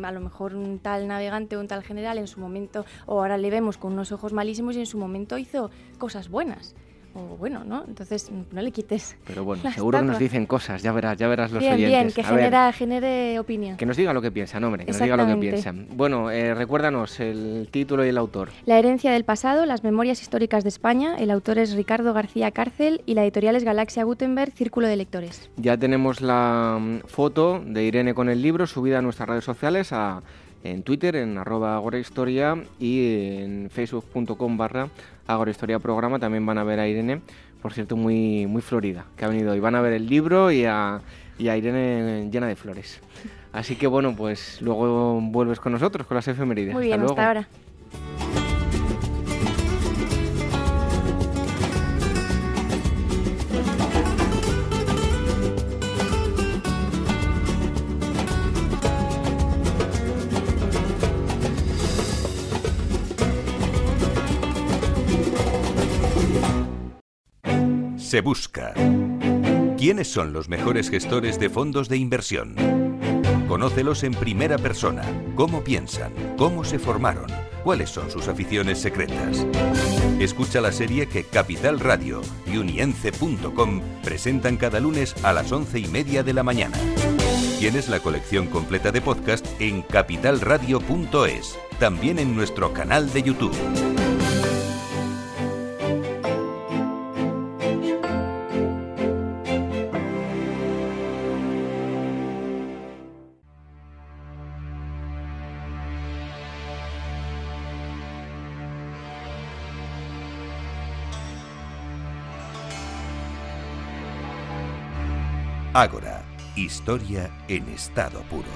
[0.05, 3.39] a lo mejor un tal navegante o un tal general en su momento, o ahora
[3.39, 6.77] le vemos con unos ojos malísimos y en su momento hizo cosas buenas
[7.15, 7.85] o bueno, ¿no?
[7.87, 9.17] Entonces no le quites.
[9.27, 11.99] Pero bueno, seguro que nos dicen cosas, ya verás, ya verás los bien, oyentes.
[11.99, 13.77] Bien, que genera, genere opinión.
[13.77, 15.87] Que nos diga lo que piensan, hombre, que nos diga lo que piensan.
[15.93, 18.51] Bueno, eh, recuérdanos el título y el autor.
[18.67, 21.17] La herencia del pasado, las memorias históricas de España.
[21.17, 25.51] El autor es Ricardo García Cárcel y la editorial es Galaxia Gutenberg, Círculo de Lectores.
[25.57, 29.93] Ya tenemos la mm, foto de Irene con el libro subida a nuestras redes sociales
[29.93, 30.23] a
[30.65, 34.89] en Twitter, en arroba agorahistoria y en facebook.com barra
[35.27, 37.21] agorahistoria programa también van a ver a Irene,
[37.63, 39.61] por cierto muy, muy florida, que ha venido hoy.
[39.61, 41.01] Van a ver el libro y a,
[41.39, 43.01] y a Irene llena de flores.
[43.53, 46.75] Así que bueno, pues luego vuelves con nosotros, con las efemérides.
[46.75, 47.49] Muy bien, hasta ahora.
[68.15, 68.73] Se busca.
[69.77, 72.55] ¿Quiénes son los mejores gestores de fondos de inversión?
[73.49, 75.03] Conócelos en primera persona.
[75.35, 76.13] ¿Cómo piensan?
[76.39, 77.27] ¿Cómo se formaron?
[77.65, 79.45] ¿Cuáles son sus aficiones secretas?
[80.21, 85.89] Escucha la serie que Capital Radio y unience.com presentan cada lunes a las once y
[85.89, 86.79] media de la mañana.
[87.59, 93.94] Tienes la colección completa de podcast en capitalradio.es, también en nuestro canal de YouTube.
[115.85, 116.23] Ágora,
[116.57, 118.49] historia en estado puro.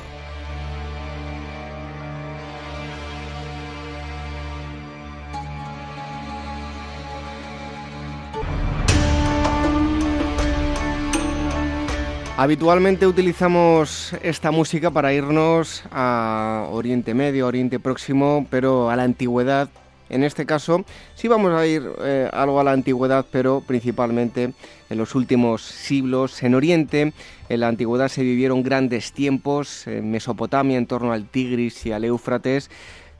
[12.38, 19.68] Habitualmente utilizamos esta música para irnos a Oriente Medio, Oriente Próximo, pero a la antigüedad
[20.10, 20.84] en este caso
[21.14, 24.52] sí vamos a ir eh, algo a la antigüedad, pero principalmente
[24.90, 26.42] en los últimos siglos.
[26.42, 27.12] En Oriente,
[27.48, 32.04] en la antigüedad se vivieron grandes tiempos, en Mesopotamia en torno al Tigris y al
[32.04, 32.70] Éufrates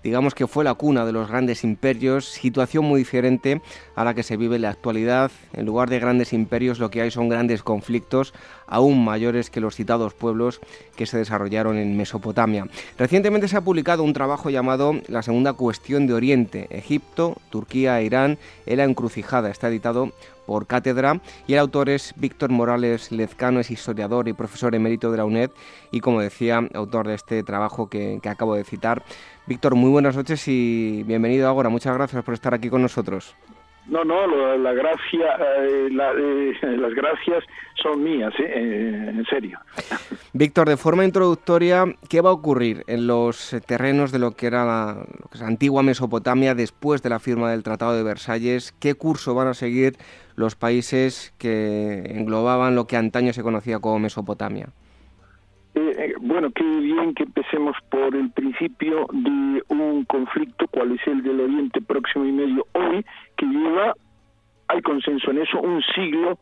[0.02, 3.60] digamos que fue la cuna de los grandes imperios, situación muy diferente
[3.94, 5.30] a la que se vive en la actualidad.
[5.52, 8.34] En lugar de grandes imperios lo que hay son grandes conflictos,
[8.66, 10.60] aún mayores que los citados pueblos
[10.96, 12.66] que se desarrollaron en Mesopotamia.
[12.98, 18.04] Recientemente se ha publicado un trabajo llamado La segunda cuestión de Oriente, Egipto, Turquía e
[18.04, 19.50] Irán en la encrucijada.
[19.50, 20.12] Está editado
[20.46, 25.18] por cátedra y el autor es Víctor Morales Lezcano, es historiador y profesor emérito de
[25.18, 25.50] la UNED
[25.90, 29.02] y como decía, autor de este trabajo que, que acabo de citar.
[29.48, 31.70] Víctor, muy buenas noches y bienvenido ahora.
[31.70, 33.34] Muchas gracias por estar aquí con nosotros.
[33.86, 34.26] No, no,
[34.58, 37.44] la gracia, eh, eh, las gracias
[37.82, 39.06] son mías, ¿eh?
[39.08, 39.58] en serio.
[40.34, 44.66] Víctor, de forma introductoria, ¿qué va a ocurrir en los terrenos de lo que era
[44.66, 45.06] la,
[45.40, 48.72] antigua Mesopotamia después de la firma del Tratado de Versalles?
[48.78, 49.96] ¿Qué curso van a seguir
[50.36, 54.68] los países que englobaban lo que antaño se conocía como Mesopotamia?
[56.20, 61.40] Bueno, qué bien que empecemos por el principio de un conflicto, cual es el del
[61.40, 63.04] Oriente Próximo y Medio hoy,
[63.36, 63.94] que lleva,
[64.68, 66.38] hay consenso en eso, un siglo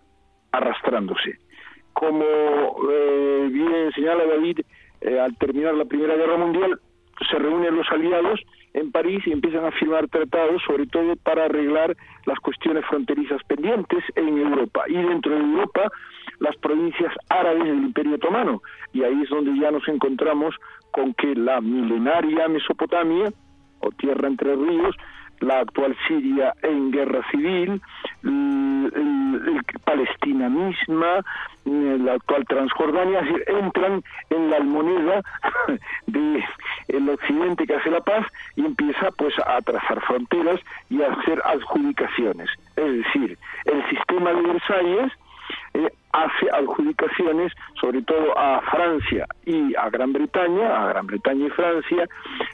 [0.53, 1.39] arrastrándose.
[1.93, 2.25] Como
[2.91, 4.61] eh, bien señala David,
[5.01, 6.79] eh, al terminar la Primera Guerra Mundial,
[7.31, 8.41] se reúnen los aliados
[8.75, 14.05] en París y empiezan a firmar tratados, sobre todo para arreglar las cuestiones fronterizas pendientes
[14.15, 14.85] en Europa.
[14.89, 15.91] Y dentro de Europa,
[16.41, 18.63] las provincias árabes del Imperio Otomano.
[18.93, 20.55] Y ahí es donde ya nos encontramos
[20.91, 23.33] con que la milenaria Mesopotamia,
[23.81, 24.97] o Tierra entre Ríos,
[25.41, 27.81] la actual Siria en guerra civil,
[29.85, 31.25] Palestina misma,
[31.65, 35.23] la actual Transjordania, entran en la almoneda
[36.07, 38.27] del occidente que hace la paz
[38.57, 42.49] y empieza pues a trazar fronteras y a hacer adjudicaciones.
[42.77, 45.13] Es decir, el sistema de Versalles
[45.75, 51.51] eh, hace adjudicaciones sobre todo a Francia y a Gran Bretaña, a Gran Bretaña y
[51.51, 52.09] Francia,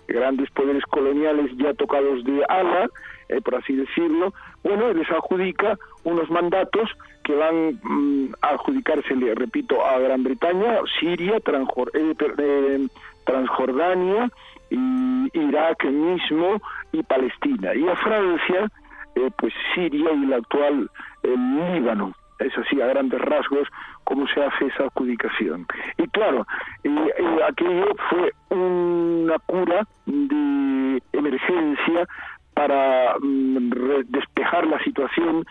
[0.08, 2.88] grandes poderes coloniales ya tocados de ala,
[3.28, 4.34] eh, por así decirlo,
[4.64, 6.90] bueno, les adjudica unos mandatos
[7.22, 12.88] que van mm, a adjudicarse, le repito, a Gran Bretaña, Siria, eh,
[13.24, 14.30] Transjordania,
[14.70, 16.60] y Irak mismo
[16.92, 18.70] y Palestina, y a Francia,
[19.36, 20.90] pues Siria y el actual
[21.22, 23.68] Líbano es así a grandes rasgos
[24.04, 25.66] cómo se hace esa adjudicación.
[25.98, 26.46] Y claro,
[27.48, 32.06] aquello fue una cura de emergencia
[32.54, 33.70] para mm,
[34.08, 35.44] despejar la situación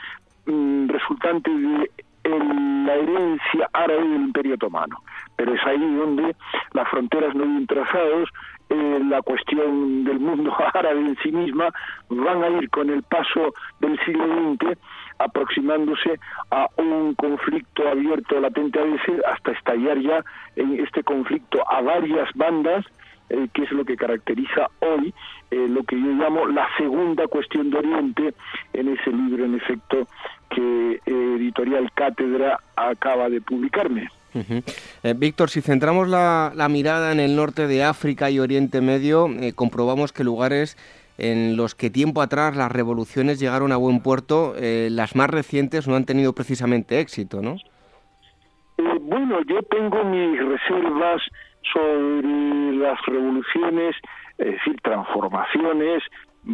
[0.46, 1.90] mm, resultante de
[2.24, 4.98] la herencia árabe del Imperio Otomano.
[5.36, 6.36] Pero es ahí donde
[6.74, 8.30] las fronteras no bien trazados,
[8.70, 11.70] eh, la cuestión del mundo árabe en sí misma,
[12.10, 14.78] van a ir con el paso del siglo XX
[15.18, 20.24] aproximándose a un conflicto abierto latente a veces hasta estallar ya
[20.56, 22.86] en este conflicto a varias bandas
[23.30, 25.14] eh, que es lo que caracteriza hoy
[25.52, 28.34] eh, lo que yo llamo la segunda cuestión de Oriente
[28.74, 30.08] en ese libro en efecto
[30.50, 34.10] que eh, Editorial Cátedra acaba de publicarme.
[35.18, 40.14] Víctor, si centramos la, la, mirada en el norte de África y Oriente Medio, comprobamos
[40.14, 40.78] que lugares
[41.22, 45.88] en los que tiempo atrás las revoluciones llegaron a buen puerto, eh, las más recientes
[45.88, 47.58] no han tenido precisamente éxito, ¿no?
[48.80, 51.22] Eh, bueno, yo tengo mis reservas
[51.72, 53.96] sobre las revoluciones,
[54.40, 56.02] es decir, transformaciones,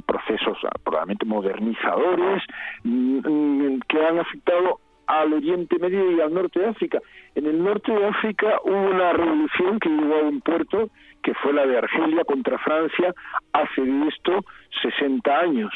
[0.05, 2.43] procesos probablemente modernizadores
[2.84, 6.99] mm, mm, que han afectado al Oriente Medio y al norte de África.
[7.36, 10.89] En el norte de África hubo una revolución que llegó a un puerto,
[11.28, 13.13] que fue la de Argelia contra Francia,
[13.51, 14.45] hace de esto
[14.82, 15.73] 60 años.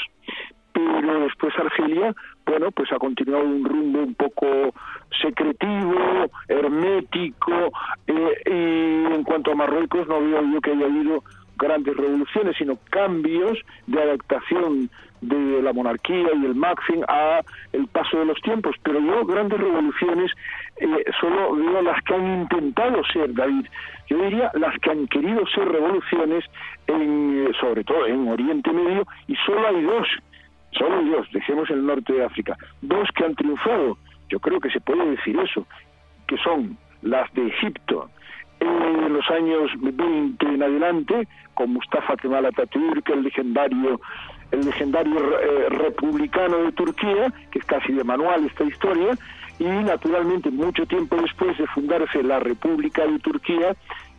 [0.72, 4.74] Pero después Argelia, bueno, pues ha continuado un rumbo un poco
[5.22, 7.70] secretivo, hermético,
[8.08, 11.22] eh, y en cuanto a Marruecos no veo yo que haya habido
[11.58, 14.90] grandes revoluciones, sino cambios de adaptación
[15.22, 17.42] de la monarquía y el máximo a
[17.72, 18.76] el paso de los tiempos.
[18.84, 20.32] Pero yo grandes revoluciones
[20.78, 23.66] eh, solo veo las que han intentado ser, David.
[24.10, 26.44] Yo diría las que han querido ser revoluciones,
[26.88, 30.08] en, eh, sobre todo en Oriente Medio, y solo hay dos,
[30.72, 33.98] solo hay dos, dejemos el norte de África, dos que han triunfado.
[34.30, 35.66] Yo creo que se puede decir eso,
[36.28, 38.10] que son las de Egipto,
[38.62, 44.00] en los años 20 en adelante, con Mustafa Kemal Atatürk, el legendario
[44.52, 49.18] el legendario eh, republicano de Turquía, que es casi de manual esta historia,
[49.60, 53.76] y naturalmente mucho tiempo después de fundarse la República de Turquía,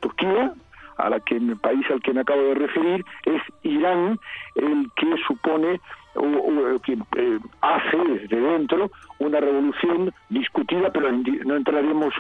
[0.01, 0.53] Turquía,
[0.99, 4.19] a la que el país al que me acabo de referir, es Irán
[4.55, 5.81] el que supone
[6.17, 12.15] o, que eh, hace desde dentro una revolución discutida, pero no entraremos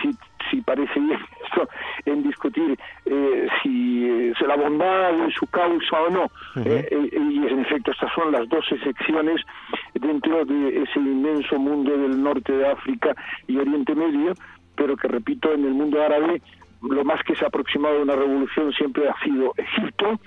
[0.00, 0.10] si,
[0.50, 1.68] si parece bien esto
[2.06, 6.30] en discutir eh, si es la bondad de su causa o no.
[6.64, 9.40] Eh, y en efecto estas son las dos secciones
[9.94, 13.14] dentro de ese inmenso mundo del norte de África
[13.46, 14.34] y Oriente Medio,
[14.76, 16.40] pero que repito, en el mundo árabe
[16.82, 20.18] lo más que se ha aproximado a una revolución siempre ha sido Egipto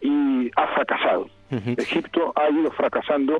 [0.00, 1.28] y ha fracasado.
[1.50, 3.38] Egipto ha ido fracasando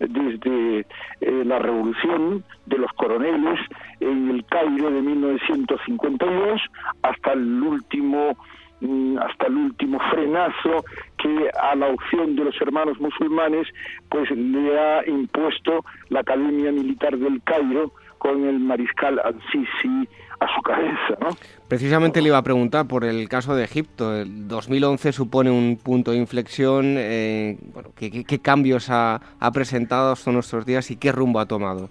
[0.00, 0.80] desde
[1.20, 3.60] eh, la revolución de los coroneles
[4.00, 6.60] en el Cairo de 1952
[7.02, 8.36] hasta el último
[8.80, 10.84] mm, hasta el último frenazo
[11.18, 13.68] que a la opción de los hermanos musulmanes
[14.08, 17.92] pues le ha impuesto la Academia Militar del Cairo
[18.22, 20.08] con el mariscal al-Sisi
[20.38, 21.18] a su cabeza.
[21.20, 21.30] ¿no?
[21.66, 24.14] Precisamente le iba a preguntar por el caso de Egipto.
[24.14, 26.94] El 2011 supone un punto de inflexión.
[26.98, 29.20] Eh, bueno, ¿qué, cambios ha,
[29.52, 31.90] presentado hasta nuestros días y qué rumbo ha tomado?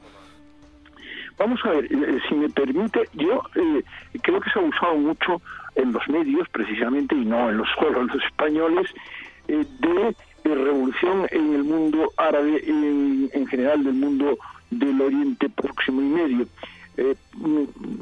[1.38, 3.84] Vamos a ver, eh, si me permite, yo eh,
[4.22, 5.42] creo que se ha usado mucho
[5.76, 8.88] en los medios, precisamente, y no en los solo los españoles,
[9.48, 14.38] de, revolución en el mundo árabe, en, en general del mundo
[14.72, 16.48] del Oriente Próximo y Medio.
[16.98, 17.16] Eh,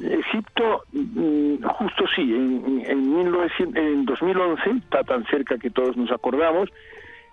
[0.02, 6.70] Egipto, mm, justo sí, en, en, en 2011, está tan cerca que todos nos acordamos,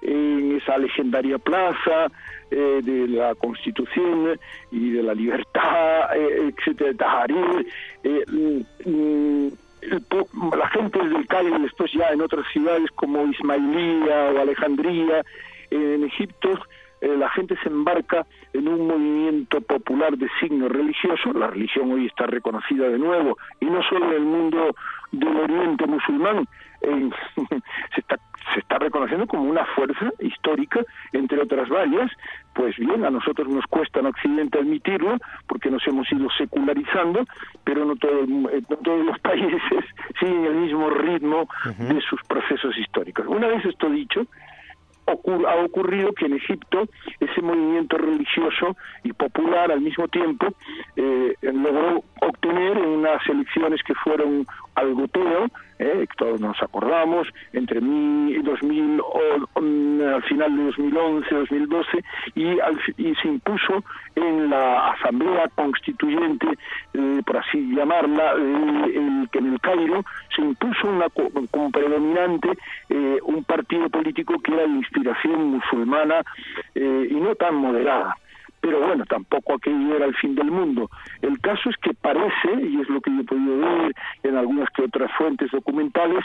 [0.03, 2.11] en esa legendaria plaza
[2.51, 4.39] eh, de la Constitución
[4.70, 7.66] y de la libertad, eh, etcétera, Tahrir,
[8.05, 14.41] eh, mm, mm, la gente del Cairo después ya en otras ciudades como Ismailía o
[14.41, 15.22] Alejandría,
[15.70, 16.61] en Egipto,
[17.01, 22.07] eh, la gente se embarca en un movimiento popular de signo religioso, la religión hoy
[22.07, 24.75] está reconocida de nuevo, y no solo en el mundo
[25.13, 26.47] del Oriente musulmán,
[27.95, 28.19] se, está,
[28.53, 32.11] se está reconociendo como una fuerza histórica, entre otras varias,
[32.55, 35.17] pues bien, a nosotros nos cuesta en Occidente admitirlo,
[35.47, 37.25] porque nos hemos ido secularizando,
[37.65, 39.61] pero no, todo eh, todos los países
[40.19, 43.27] siguen el mismo ritmo de sus procesos históricos.
[43.27, 44.27] Una vez esto dicho,
[45.07, 46.89] ha ocurrido que en Egipto
[47.21, 50.47] ese movimiento religioso y popular al mismo tiempo
[50.97, 54.47] eh, logró obtener en unas elecciones que fueron
[54.77, 55.49] al goteo,
[55.79, 59.01] eh, todos nos acordamos, entre mi 2000,
[59.57, 62.05] al final de 2011, 2012,
[62.35, 62.45] y,
[62.97, 63.83] y se impuso
[64.14, 66.47] en la Asamblea Constituyente,
[66.95, 70.05] eh, por así llamarla, eh, en el Cairo
[70.35, 72.51] se impuso una, como predominante
[72.89, 76.22] eh, un partido político que era de inspiración musulmana
[76.74, 78.16] y no tan moderada
[78.67, 80.91] pero bueno, tampoco aquello era el fin del mundo.
[81.23, 83.95] El caso es que parece, y es lo que yo he podido ver
[84.25, 86.25] en algunas que otras fuentes documentales,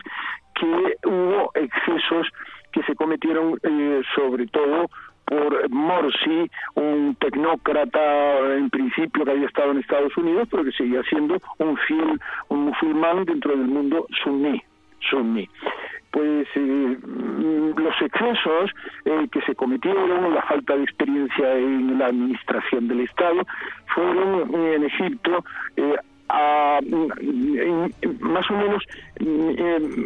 [0.55, 2.27] que hubo excesos
[2.71, 4.89] que se cometieron eh, sobre todo
[5.25, 11.03] por Morsi, un tecnócrata en principio que había estado en Estados Unidos, pero que seguía
[11.03, 12.19] siendo un fiel,
[12.49, 14.63] un musulmán dentro del mundo suní.
[15.09, 15.47] suní
[16.11, 16.97] pues eh,
[17.77, 18.71] los excesos
[19.05, 23.45] eh, que se cometieron, la falta de experiencia en la administración del Estado,
[23.93, 25.43] fueron eh, en Egipto
[28.21, 28.83] más o menos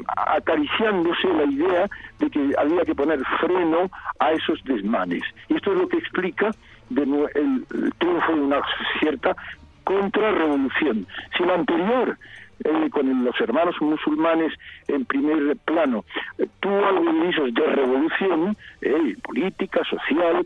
[0.07, 5.21] acariciándose la idea de que había que poner freno a esos desmanes.
[5.49, 6.49] Y esto es lo que explica
[6.89, 8.61] de el, el triunfo de una
[8.99, 9.35] cierta
[9.83, 11.05] contrarrevolución.
[11.37, 12.17] Si lo anterior
[12.63, 14.53] eh, con los hermanos musulmanes
[14.87, 16.05] en primer plano,
[16.37, 20.45] eh, tuvo algunos de revolución eh, política, social,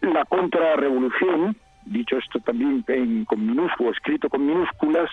[0.00, 5.10] la contrarrevolución, dicho esto también en, con minúsculas, escrito con minúsculas,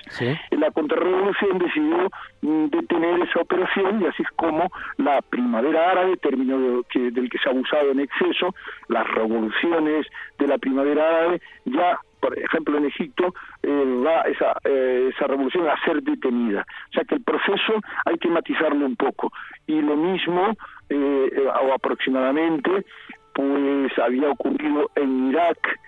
[0.52, 2.10] la contrarrevolución decidió
[2.42, 7.38] mm, detener esa operación y así es como la primavera árabe, término que, del que
[7.40, 8.56] se ha abusado en exceso,
[8.88, 10.08] las revoluciones
[10.40, 15.68] de la primavera árabe ya por ejemplo en Egipto, eh, va esa, eh, esa revolución
[15.68, 16.66] a ser detenida.
[16.90, 19.34] O sea que el proceso hay que matizarlo un poco.
[19.68, 20.56] Y lo mismo,
[20.90, 22.86] eh, o aproximadamente,
[23.34, 25.80] pues había ocurrido en Irak,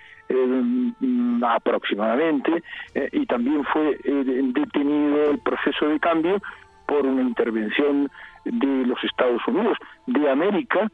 [1.42, 2.62] aproximadamente,
[3.12, 6.42] y también fue detenido el proceso de cambio
[6.86, 8.10] por una intervención
[8.44, 10.90] de los Estados Unidos, de América,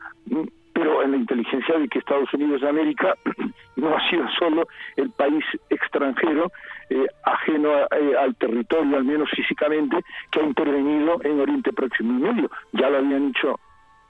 [0.72, 3.14] pero en la inteligencia de que Estados Unidos de América
[3.76, 4.66] no ha sido solo
[4.96, 6.50] el país extranjero
[6.90, 9.96] eh, ajeno eh, al territorio, al menos físicamente,
[10.30, 12.50] que ha intervenido en Oriente Próximo y Medio.
[12.72, 13.58] Ya lo habían hecho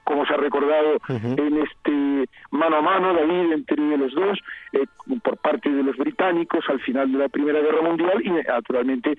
[0.03, 4.37] como se ha recordado en este mano a mano, David, entre los dos,
[4.73, 4.85] eh,
[5.23, 9.15] por parte de los británicos al final de la Primera Guerra Mundial y naturalmente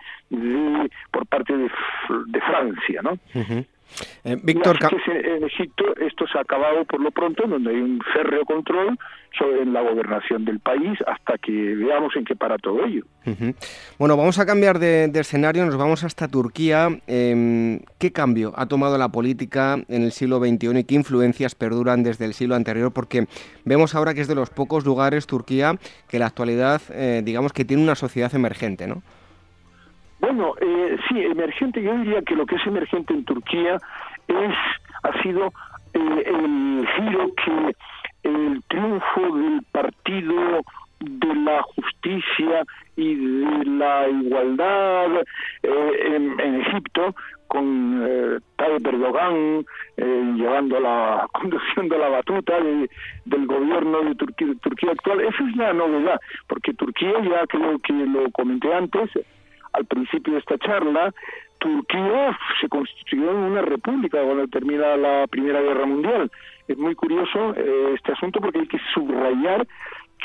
[1.11, 1.71] por parte de,
[2.41, 3.19] Francia, ¿no?
[4.25, 8.45] Eh, Víctor, en Egipto esto se ha acabado por lo pronto, donde hay un férreo
[8.45, 8.99] control
[9.39, 13.05] sobre la gobernación del país hasta que veamos en qué para todo ello.
[13.99, 16.89] Bueno, vamos a cambiar de, escenario, nos vamos hasta Turquía.
[17.07, 22.03] Em, ¿Qué cambio ha tomado la política en el siglo XXI y qué influencias perduran
[22.03, 22.93] desde el siglo anterior?
[22.93, 23.27] Porque
[23.65, 25.77] vemos ahora que es de los pocos lugares, Turquía,
[26.09, 29.03] que en la actualidad, eh, digamos que tiene una sociedad emergente, ¿no?
[30.21, 33.79] Bueno, eh, sí, emergente, yo diría que lo que es emergente en Turquía
[34.29, 34.55] es,
[35.03, 35.53] ha sido
[35.93, 37.77] eh, el giro que
[38.25, 40.63] el triunfo del partido
[41.01, 42.65] de la justicia
[42.97, 45.23] y de la igualdad
[45.63, 47.15] eh, en, Egipto
[47.49, 49.65] con eh, Tayyip Erdogan
[49.97, 55.21] eh, llevando la conduciendo la batuta del gobierno de Turquía, de Turquía actual.
[55.21, 59.11] Esa es la novedad porque Turquía ya creo que lo comenté antes
[59.75, 61.13] al principio de esta charla,
[61.59, 66.31] Turquía se constituyó en una república cuando termina la Primera Guerra Mundial.
[66.69, 69.67] Es muy curioso eh, este asunto porque hay que subrayar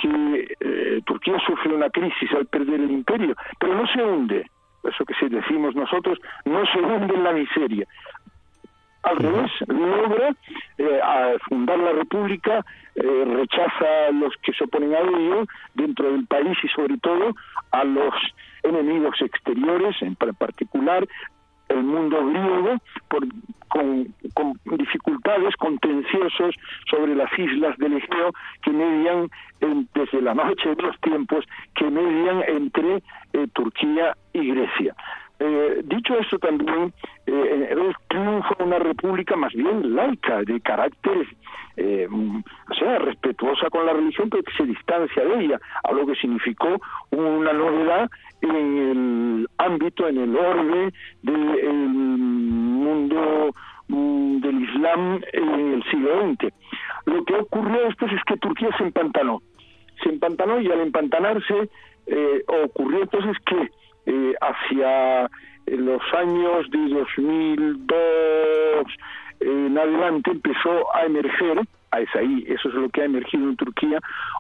[0.01, 4.49] que eh, Turquía sufre una crisis al perder el imperio, pero no se hunde.
[4.83, 7.85] Eso que sí decimos nosotros, no se hunde en la miseria.
[9.03, 10.35] Al revés, logra
[10.77, 12.65] eh, fundar la República,
[12.95, 17.33] rechaza a los que se oponen a ello dentro del país y sobre todo
[17.71, 18.13] a los
[18.63, 21.07] enemigos exteriores, en particular
[21.69, 22.77] el mundo griego,
[23.07, 23.25] por,
[23.69, 24.13] con,
[24.77, 26.55] dificultades contenciosos
[26.89, 28.31] sobre las islas del Egeo
[28.63, 29.29] que median
[29.93, 31.45] desde la noche de los tiempos,
[31.75, 33.03] que median entre
[33.33, 34.95] eh, Turquía y Grecia.
[35.39, 36.93] Eh, dicho esto también,
[37.25, 37.75] eh,
[38.09, 41.25] de una república más bien laica, de carácter,
[41.77, 46.15] eh, o sea, respetuosa con la religión, pero que se distancia de ella, algo que
[46.15, 48.09] significó una novedad
[48.41, 50.93] en el ámbito, en el orden
[51.23, 53.55] del mundo
[53.87, 56.53] mm, del Islam en el siglo XX.
[57.05, 59.41] Lo que ocurrió después es que Turquía se empantanó,
[60.03, 61.69] se empantanó y al empantanarse
[62.07, 63.69] eh, ocurrió entonces que
[64.05, 68.87] eh, hacia eh, los años de 2002
[69.41, 71.61] en adelante empezó a emerger,
[71.91, 73.99] a es ahí, eso es lo que ha emergido en Turquía,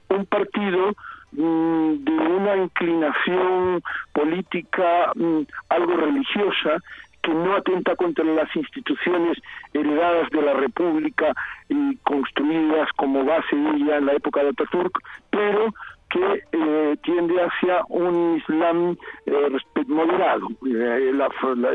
[0.09, 0.93] un partido
[1.31, 3.81] mm, de una inclinación
[4.13, 6.77] política mm, algo religiosa
[7.21, 9.37] que no atenta contra las instituciones
[9.73, 11.33] heredadas de la República
[11.67, 14.99] y construidas como base de ella en la época de Ataturk,
[15.29, 15.73] pero
[16.09, 19.57] que eh, tiende hacia un Islam eh,
[19.87, 20.47] moderado.
[20.65, 21.11] Eh,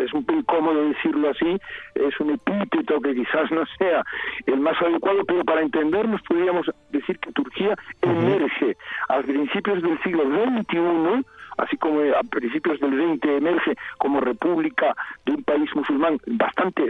[0.05, 1.59] es un poco incómodo decirlo así,
[1.95, 4.03] es un epíteto que quizás no sea
[4.47, 8.77] el más adecuado, pero para entendernos podríamos decir que Turquía emerge
[9.09, 11.25] a principios del siglo XXI,
[11.59, 14.95] así como a principios del XX emerge como república
[15.27, 16.83] de un país musulmán bastante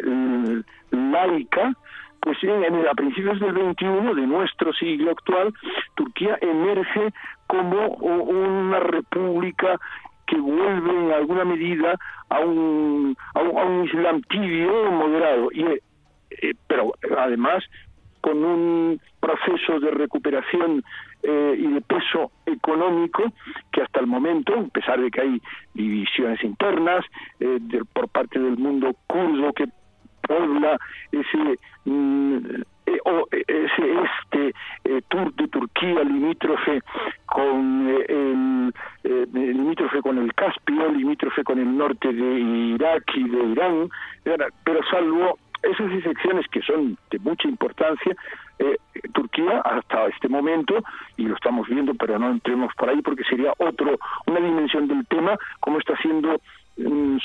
[0.91, 1.75] laica,
[2.21, 5.53] pues en, a principios del 21 de nuestro siglo actual,
[5.95, 7.13] Turquía emerge
[7.47, 9.79] como una república
[10.27, 11.99] que vuelve en alguna medida
[12.31, 17.63] a un, a un, Islam tibio moderado, y, eh, pero además
[18.21, 20.83] con un proceso de recuperación
[21.23, 23.23] eh, y de peso económico
[23.71, 25.43] que hasta el momento, a pesar de que hay
[25.75, 27.05] divisiones internas
[27.41, 27.59] eh,
[27.93, 29.67] por parte del mundo kurdo que
[30.27, 30.79] puebla
[31.13, 36.83] ese mm, eh, o eh, ese este eh, tour de Turquía limítrofe
[37.25, 38.73] con el
[39.33, 42.41] limítrofe con el Caspio, limítrofe con el norte de
[42.75, 43.89] Irak y de Irán,
[44.65, 48.15] pero salvo esas secciones que son de mucha importancia,
[49.13, 50.79] Turquía hasta este momento,
[51.17, 55.07] y lo estamos viendo, pero no entremos por ahí porque sería otro, una dimensión del
[55.07, 56.41] tema, como está siendo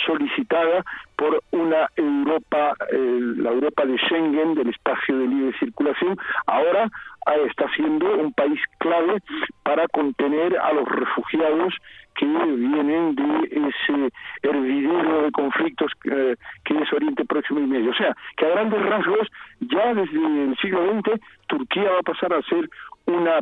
[0.05, 0.83] solicitada
[1.15, 6.89] por una Europa, la Europa de Schengen, del espacio de libre circulación, ahora
[7.25, 9.21] ah, está siendo un país clave
[9.63, 11.73] para contener a los refugiados
[12.15, 14.11] que vienen de ese
[14.43, 16.35] hervidero de conflictos eh,
[16.65, 17.91] que es Oriente Próximo y Medio.
[17.91, 19.27] O sea, que a grandes rasgos,
[19.61, 22.69] ya desde el siglo XX, Turquía va a pasar a ser
[23.11, 23.41] una,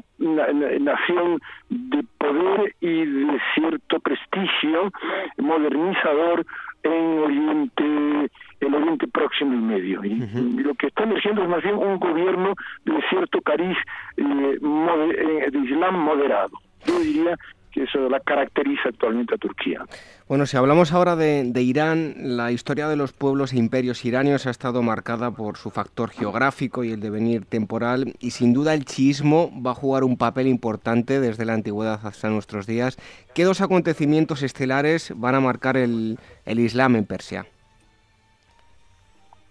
[0.79, 1.39] nación
[1.69, 4.91] de poder y de cierto prestigio
[5.37, 6.45] modernizador
[6.83, 8.29] en Oriente
[8.59, 10.03] el Oriente Próximo y Medio.
[10.03, 10.15] Y,
[10.63, 12.53] lo que está emergiendo es más bien un gobierno
[12.85, 13.77] de cierto cariz
[14.17, 16.51] eh, eh, de Islam moderado.
[16.85, 17.37] Yo diría
[17.77, 19.85] que eso la caracteriza actualmente a Turquía.
[20.27, 24.49] Bueno, si hablamos ahora de, Irán, la historia de los pueblos e imperios iranios ha
[24.49, 29.51] estado marcada por su factor geográfico y el devenir temporal, y sin duda el chiismo
[29.63, 32.97] va a jugar un papel importante desde la antigüedad hasta nuestros días.
[33.35, 36.17] ¿Qué dos acontecimientos estelares van a marcar el,
[36.47, 37.45] Islam en Persia?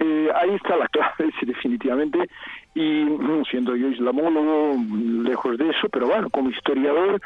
[0.00, 2.28] Eh, ahí está la clave, definitivamente,
[2.74, 4.74] y mm, siendo yo islamólogo,
[5.22, 7.20] lejos de eso, pero bueno, como historiador,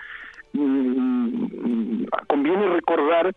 [0.52, 3.34] Mm, conviene recordar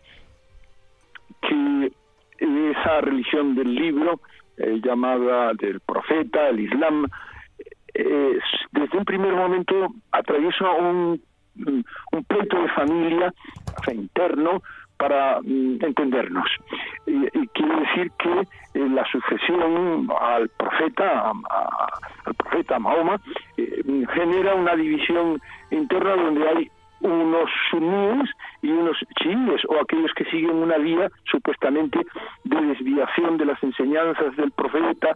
[1.40, 1.92] que
[2.38, 4.20] esa religión del libro,
[4.56, 7.06] eh, llamada del profeta, el Islam,
[8.72, 11.22] desde un primer momento atraviesa un,
[11.56, 13.32] un pleito de familia
[13.92, 14.60] interno
[14.96, 16.48] para mm, entendernos.
[17.06, 21.30] Y, quiere decir que eh, la sucesión al profeta,
[22.24, 23.20] al profeta Mahoma,
[23.56, 23.82] eh,
[24.14, 26.70] genera una división interna donde hay
[27.04, 28.30] unos suníes
[28.62, 32.00] y unos chiíes, o aquellos que siguen una vía supuestamente
[32.44, 35.14] de desviación de las enseñanzas del profeta,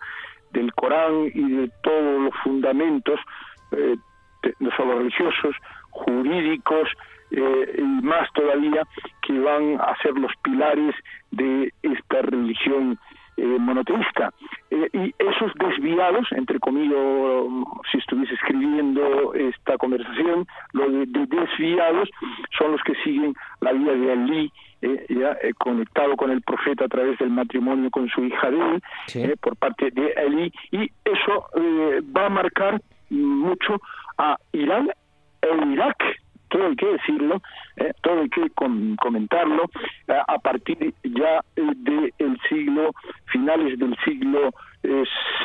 [0.52, 3.19] del Corán y de todos los fundamentos,
[3.73, 3.97] eh,
[4.60, 5.56] no solo religiosos,
[5.90, 6.89] jurídicos,
[7.31, 8.82] eh, y más todavía,
[9.23, 10.94] que van a ser los pilares
[11.31, 12.98] de esta religión
[13.39, 14.32] eh, monoteísta.
[14.70, 16.98] Eh, y esos desviados, entre comillas,
[17.90, 22.10] si estuviese escribiendo esta conversación, los de, desviados
[22.59, 24.52] son los que siguen la vida de Ali,
[24.82, 28.81] eh, ya, conectado con el profeta a través del matrimonio con su hija de
[29.15, 31.47] él, por parte de Ali, y eso
[32.16, 33.81] va a marcar mucho
[34.19, 34.90] a Irán
[35.43, 35.97] e Irak
[36.48, 37.40] todo hay que decirlo,
[37.76, 38.50] eh, todo hay que
[38.96, 39.64] comentarlo,
[40.08, 42.92] eh, a partir ya eh, del siglo,
[43.26, 44.50] finales del siglo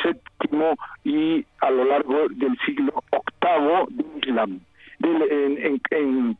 [0.03, 4.59] séptimo y a lo largo del siglo octavo del Islam.
[5.01, 6.37] en, en,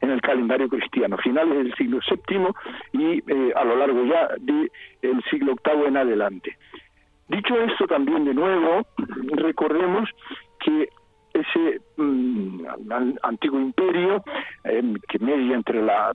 [0.00, 2.56] en, el calendario cristiano, finales del siglo séptimo
[2.92, 3.22] y
[3.54, 6.56] a lo largo ya del siglo octavo en adelante.
[7.28, 8.86] Dicho esto también de nuevo,
[9.36, 10.08] recordemos
[10.60, 10.88] que
[11.40, 12.64] ese mm,
[13.22, 14.22] antiguo imperio
[14.64, 16.12] eh, que media entre la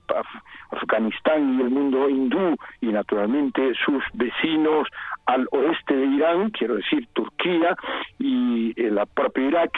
[0.70, 4.88] Afganistán y el mundo hindú y naturalmente sus vecinos
[5.26, 7.76] al oeste de Irán, quiero decir Turquía
[8.18, 9.72] y eh, la propia Irak,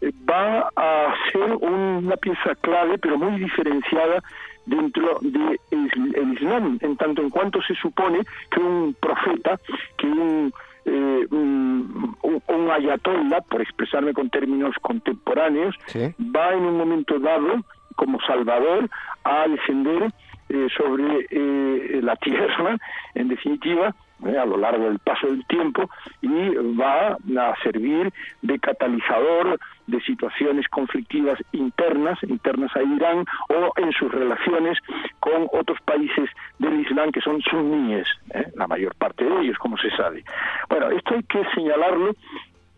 [0.00, 4.22] eh, va a ser una pieza clave pero muy diferenciada
[4.66, 9.58] dentro del de Islam, en tanto en cuanto se supone que un profeta,
[9.96, 10.52] que un
[10.86, 17.64] eh, un, un, ayatollah, por expresarme con términos contemporáneos, va en un momento dado,
[17.96, 18.88] como salvador,
[19.24, 20.12] a defender
[20.48, 22.76] eh, sobre eh, la tierra,
[23.14, 23.94] en definitiva,
[24.24, 25.90] eh, a lo largo del paso del tiempo
[26.22, 33.92] y va a servir de catalizador de situaciones conflictivas internas, internas a Irán o en
[33.92, 34.78] sus relaciones
[35.20, 38.50] con otros países del Islam que son suníes, ¿eh?
[38.54, 40.24] la mayor parte de ellos, como se sabe.
[40.68, 42.14] Bueno, esto hay que señalarlo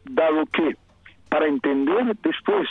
[0.04, 0.76] dado que
[1.28, 2.68] para entender después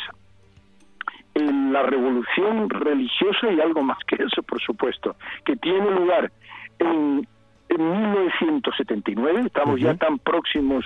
[1.35, 5.15] la revolución religiosa y algo más que eso, por supuesto,
[5.45, 6.31] que tiene lugar
[6.79, 7.27] en
[7.69, 10.85] en 1979, estamos ya tan próximos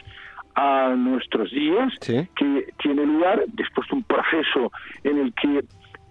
[0.62, 4.72] a nuestros días, que tiene lugar después de un proceso
[5.04, 5.64] en el que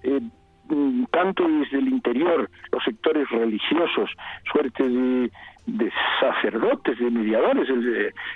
[0.03, 0.21] eh,
[0.69, 4.11] mm, tanto desde el interior los sectores religiosos,
[4.53, 5.31] suerte de
[5.67, 5.91] de
[6.21, 7.69] sacerdotes, de mediadores.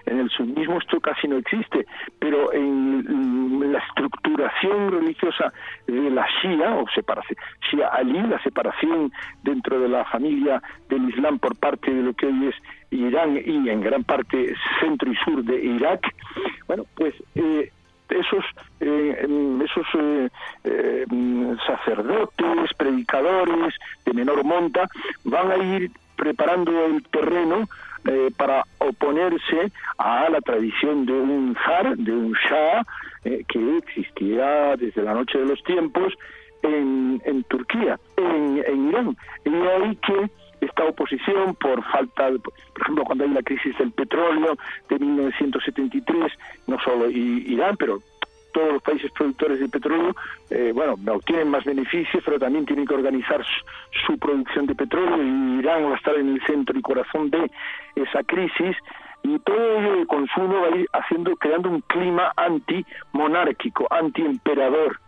[0.07, 1.87] En el sunismo esto casi no existe,
[2.19, 5.53] pero en, la estructuración religiosa
[5.87, 7.37] de la Shia, o separación,
[7.71, 9.11] Shia Ali, la separación
[9.43, 12.55] dentro de la familia del Islam por parte de lo que hoy es
[12.97, 16.01] Irán y en gran parte centro y sur de Irak,
[16.67, 17.71] bueno, pues eh,
[18.09, 18.45] esos
[18.81, 19.27] eh,
[19.65, 19.87] esos
[20.65, 21.07] eh,
[21.67, 24.89] sacerdotes, predicadores de menor monta
[25.25, 27.69] van a ir preparando el terreno
[28.07, 32.83] eh, para oponerse a la tradición de un zar, de un shah,
[33.25, 36.13] eh, que existía desde la noche de los tiempos
[36.63, 39.17] en, en Turquía, en, en Irán.
[39.45, 40.31] Y ahí que
[40.61, 44.57] esta oposición por falta, por ejemplo, cuando hay la crisis del petróleo
[44.89, 46.33] de 1973,
[46.67, 48.01] no solo Irán, pero
[48.55, 50.15] todos los países productores de petróleo,
[50.49, 53.45] eh, bueno, obtienen más beneficios, pero también tienen que organizar
[54.07, 57.51] su, producción de petróleo y Irán va a estar en el centro y corazón de
[57.97, 58.77] esa crisis
[59.25, 65.01] y todo el consumo va a ir haciendo, creando un clima anti-monárquico, anti-emperador.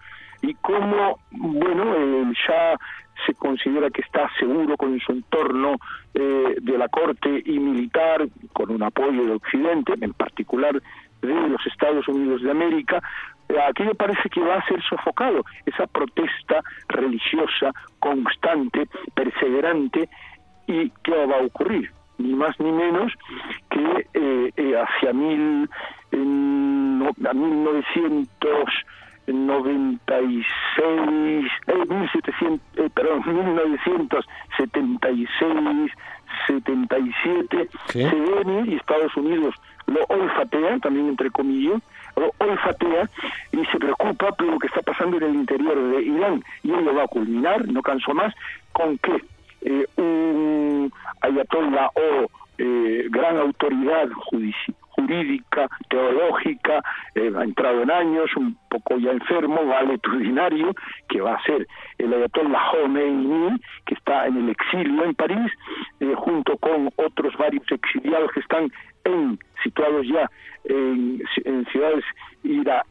[0.43, 2.77] y cómo, bueno, el Shah
[3.25, 5.77] se considera que está seguro con su entorno
[6.15, 10.81] eh, de la corte y militar, con un apoyo de Occidente, en particular
[11.23, 13.03] de los Estados Unidos de América,
[13.49, 20.09] eh, aquello parece que va a ser sofocado, esa protesta religiosa constante, perseverante,
[20.67, 21.91] y ¿qué va a ocurrir?
[22.19, 23.13] Ni más ni menos
[23.71, 25.69] que eh, hacia mil,
[26.13, 28.65] no, a 1900
[29.27, 35.91] 96, eh, 1700, eh, perdón, 1976,
[36.47, 38.03] 77, ¿Sí?
[38.03, 39.55] se venir y Estados Unidos
[39.87, 41.81] lo olfatea, también entre comillas,
[42.17, 43.09] lo olfatea
[43.53, 46.43] y se preocupa por lo que está pasando en el interior de Irán.
[46.63, 48.35] Y ello va a culminar, no canso más,
[48.73, 49.23] con que
[49.63, 56.83] eh, un ayatollah o eh, gran autoridad judicial jurídica, teológica,
[57.15, 60.75] eh, ha entrado en años, un poco ya enfermo, valetudinario,
[61.09, 61.67] que va a ser
[61.99, 65.53] el ayatollah Khomeini, que está en el exilio en París,
[66.01, 68.71] eh, junto con otros varios exiliados que están
[69.07, 70.31] en, situados ya
[70.65, 71.23] en,
[71.73, 72.05] ciudades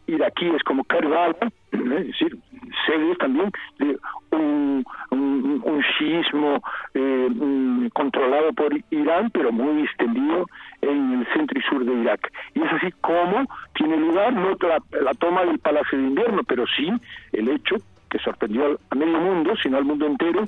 [0.07, 1.35] iraquíes como Karbala,
[1.71, 2.37] es decir,
[2.85, 3.97] sedes también de
[4.31, 6.61] un, un, chiismo
[6.93, 10.45] eh, mm, controlado por Irán, pero muy extendido
[10.81, 12.31] en el centro y sur de Irak.
[12.53, 16.65] Y es así como tiene lugar no la, la toma del Palacio de Invierno, pero
[16.67, 16.91] sí
[17.33, 17.75] el hecho
[18.09, 20.43] que sorprendió a medio mundo, sino al mundo entero,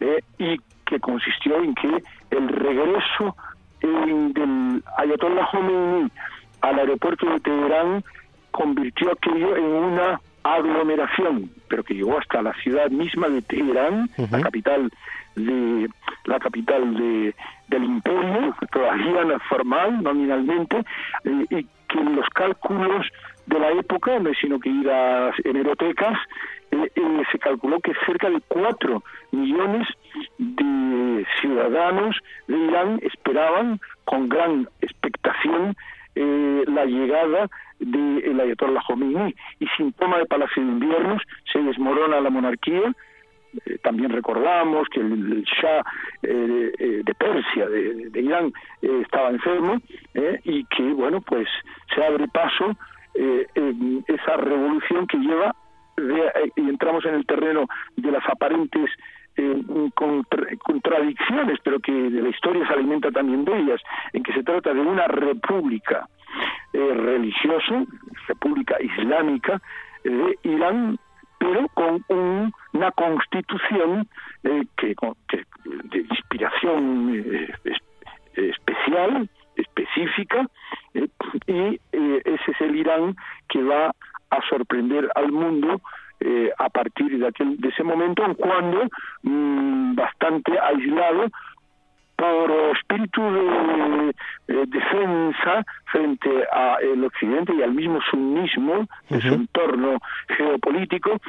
[0.00, 3.36] eh, y que consistió en que el regreso
[3.80, 6.10] en, del Ayatollah Khomeini
[6.60, 8.04] al aeropuerto de Teherán
[8.50, 14.40] convirtió aquello en una aglomeración, pero que llegó hasta la ciudad misma de Teherán, la
[14.40, 14.90] capital
[15.34, 15.88] de
[16.24, 17.34] la capital de,
[17.68, 20.78] del imperio, todavía no formal, nominalmente,
[21.24, 23.06] eh, y que los cálculos
[23.46, 26.18] de la época, no sino que ir a hemerotecas,
[26.70, 29.86] eh, eh, se calculó que cerca de cuatro millones
[30.38, 32.16] de ciudadanos
[32.48, 35.76] de Irán esperaban con gran expectación
[36.16, 37.46] la llegada
[37.78, 39.34] del Ayatollah Khomeini.
[39.60, 42.92] Y sin toma de Palacio de Inviernos se desmorona la monarquía.
[43.64, 45.82] Eh, también recordamos que el, Shah
[46.22, 49.80] eh, eh, de Persia, de, Irán, estaba enfermo
[50.44, 51.48] y que, bueno, pues
[51.94, 52.76] se abre paso
[53.18, 55.54] en esa revolución que lleva,
[56.56, 57.66] y entramos en el terreno
[57.96, 58.90] de las aparentes
[60.64, 63.80] contradicciones, pero que de la historia se alimenta también de ellas,
[64.12, 66.08] en que se trata de una república
[66.72, 67.84] religiosa,
[68.28, 69.60] república islámica
[70.04, 70.98] de Irán,
[71.38, 72.04] pero con
[72.72, 74.08] una constitución
[74.44, 74.94] eh, que,
[75.64, 77.54] de inspiración eh,
[78.34, 80.46] especial, específica,
[80.94, 81.08] eh,
[81.46, 83.16] y ese es el Irán
[83.48, 83.94] que va
[84.30, 85.80] a sorprender al mundo
[86.58, 88.88] a partir de, aquel, de ese momento, cuando
[89.22, 91.28] mm, bastante aislado
[92.16, 101.20] por espíritu de, defensa frente al occidente y al mismo sumismo de su entorno geopolítico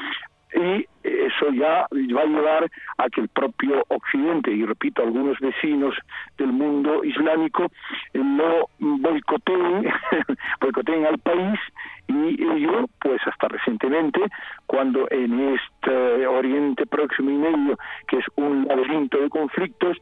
[0.53, 5.95] y eso ya va a llevar a que el propio Occidente, y repito, algunos vecinos
[6.38, 7.68] del mundo islámico,
[8.14, 9.91] no boicoteen,
[10.61, 11.60] boicoteen al país
[12.07, 14.22] y ello, pues hasta recientemente,
[14.65, 19.98] cuando en este Oriente Próximo y Medio, que es un laberinto de conflictos,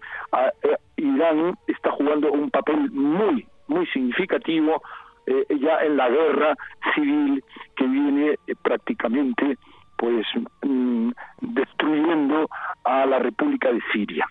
[0.64, 4.82] eh, Irán está jugando un papel muy, muy significativo
[5.28, 6.56] eh, ya en la guerra
[6.94, 7.44] civil
[7.76, 9.58] que viene eh, prácticamente
[9.98, 10.26] pues
[10.64, 11.10] mm,
[11.42, 12.50] destruyendo
[12.84, 14.26] a la República de Siria.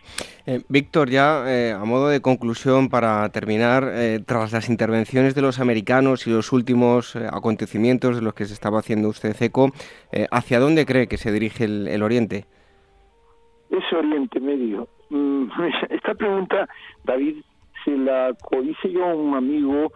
[0.46, 5.42] Eh, Víctor, ya eh, a modo de conclusión para terminar, eh, tras las intervenciones de
[5.42, 9.72] los americanos y los últimos acontecimientos de los que se estaba haciendo usted eco,
[10.30, 12.44] ¿hacia dónde cree que se dirige el, Oriente?
[13.70, 14.88] Ese Oriente Medio.
[15.10, 15.46] Mm,
[15.90, 16.68] esta pregunta,
[17.04, 17.36] David,
[17.84, 19.92] se la hice yo a un amigo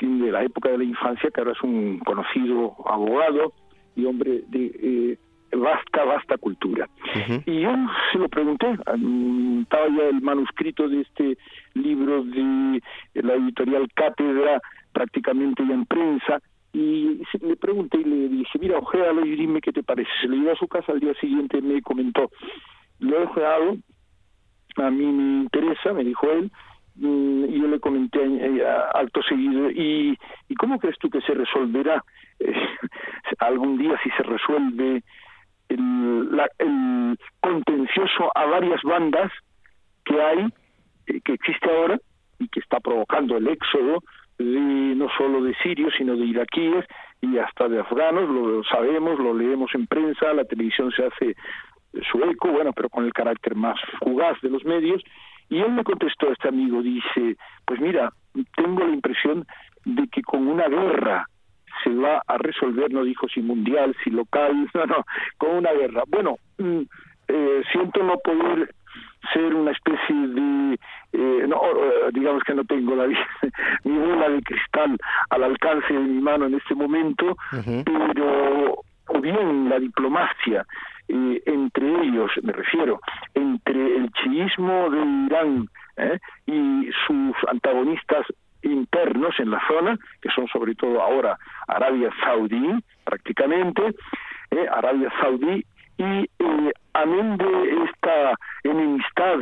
[0.00, 3.52] de la época de la infancia, que ahora es un conocido abogado,
[3.96, 5.18] y hombre de eh,
[5.56, 6.88] vasta, vasta cultura.
[7.46, 7.70] Y yo
[8.12, 11.38] se lo pregunté, estaba ya el manuscrito de este
[11.74, 12.80] libro de
[13.14, 14.60] la editorial Cátedra,
[14.92, 16.40] prácticamente ya en prensa,
[16.72, 20.10] y le pregunté y le dije, mira, ojealo y dime qué te parece.
[20.20, 22.30] Se le dio a su casa al día siguiente, me comentó,
[23.00, 23.76] lo he ojeado,
[24.76, 26.52] a mí me interesa, me dijo él,
[27.02, 28.64] y yo le comenté eh,
[28.94, 30.18] alto seguido, ¿y,
[30.48, 32.04] ¿y cómo crees tú que se resolverá
[33.38, 35.02] algún día si se resuelve
[35.68, 39.32] el, el contencioso a varias bandas
[40.04, 40.46] que hay,
[41.06, 41.98] eh, que existe ahora
[42.38, 44.02] y que está provocando el éxodo
[44.38, 46.84] de, no solo de sirios, sino de iraquíes
[47.22, 51.36] y hasta de afganos, lo sabemos, lo leemos en prensa, la televisión se hace
[52.10, 55.02] su eco, bueno, pero con el carácter más fugaz de los medios,
[55.50, 57.36] y él me contestó a este amigo, dice,
[57.66, 58.12] pues mira,
[58.56, 59.44] tengo la impresión
[59.84, 61.26] de que con una guerra
[61.82, 65.04] se va a resolver, no dijo si mundial, si local, no, no,
[65.38, 66.04] con una guerra.
[66.08, 66.80] Bueno, mm,
[67.28, 68.72] eh, siento no poder
[69.32, 70.78] ser una especie de,
[71.12, 73.06] eh, no, eh, digamos que no tengo la
[73.84, 74.96] mi bola de cristal
[75.30, 77.36] al alcance de mi mano en este momento,
[77.84, 78.82] pero
[79.12, 80.64] o bien la diplomacia
[81.10, 83.00] eh, entre ellos, me refiero,
[83.34, 88.26] entre el chiismo de Irán eh, y sus antagonistas
[88.62, 93.82] internos en la zona, que son sobre todo ahora Arabia Saudí, prácticamente,
[94.50, 95.64] eh, Arabia Saudí,
[95.98, 98.34] y eh, amén de esta
[98.64, 99.36] enemistad,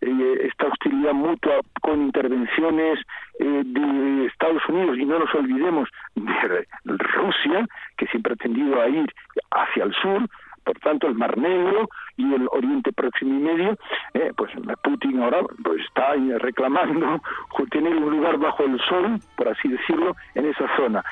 [0.00, 2.98] esta hostilidad mutua con intervenciones
[3.38, 7.66] de Estados Unidos, y no nos olvidemos de Rusia,
[7.96, 9.12] que siempre ha tendido a ir
[9.52, 10.28] hacia el sur,
[10.66, 13.78] por tanto el Mar Negro y el Oriente Próximo y Medio,
[14.14, 14.50] eh, pues
[14.82, 17.22] Putin ahora pues, está reclamando
[17.70, 21.04] tener un lugar bajo el sol, por así decirlo, en esa zona.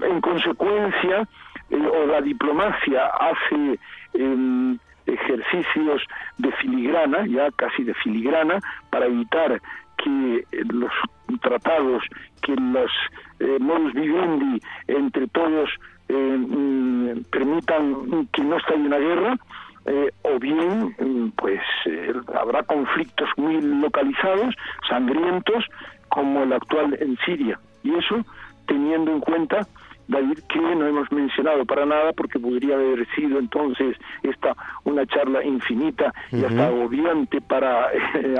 [0.00, 1.26] En consecuencia,
[1.70, 3.80] o la diplomacia hace
[4.14, 6.02] em, ejercicios
[6.38, 8.60] de filigrana, ya casi de filigrana,
[8.90, 9.60] para evitar
[9.96, 10.92] que los
[11.40, 12.02] tratados,
[12.42, 12.90] que los
[13.40, 15.70] eh, modus vivendi entre todos
[16.08, 19.36] eh, mm, permitan que no estalle una guerra,
[19.86, 24.54] eh, o bien mm, pues eh, habrá conflictos muy localizados,
[24.88, 25.64] sangrientos,
[26.08, 27.58] como el actual en Siria.
[27.82, 28.24] Y eso
[28.66, 29.66] teniendo en cuenta
[30.08, 34.54] David, que no hemos mencionado para nada porque podría haber sido entonces esta
[34.84, 37.88] una charla infinita y hasta agobiante para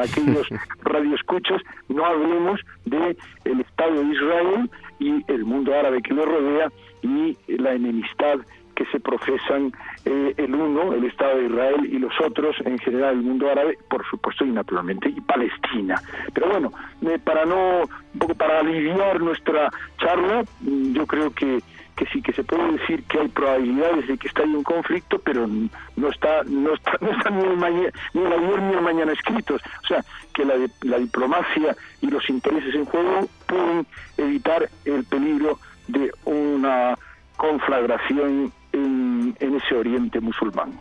[0.01, 0.49] aquellos
[0.85, 6.71] radioescuchos, no hablemos de el Estado de Israel y el mundo árabe que lo rodea
[7.03, 8.39] y la enemistad
[8.77, 9.73] que se profesan
[10.05, 13.79] eh, el uno, el Estado de Israel, y los otros, en general el mundo árabe,
[13.89, 16.01] por supuesto, y naturalmente, y Palestina.
[16.33, 21.61] Pero bueno, eh, para no, un poco para aliviar nuestra charla, mm, yo creo que
[21.97, 25.47] que sí que se puede decir que hay probabilidades de que esté un conflicto, pero
[25.47, 29.13] no está no está, no está ni, el mañana, ni el ayer ni el mañana
[29.13, 29.63] escritos.
[29.83, 30.05] O sea,
[30.35, 33.87] que la, la diplomacia y los intereses en juego pueden
[34.19, 35.59] evitar el peligro
[35.89, 36.97] de una
[37.37, 40.79] conflagración en, ese oriente musulmán.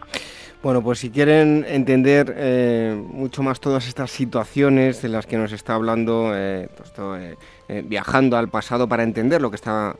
[0.65, 5.51] Bueno, pues si quieren entender eh, mucho más todas estas situaciones de las que nos
[5.51, 6.91] está hablando, eh, pues
[7.69, 9.95] eh, viajando al pasado para entender lo que está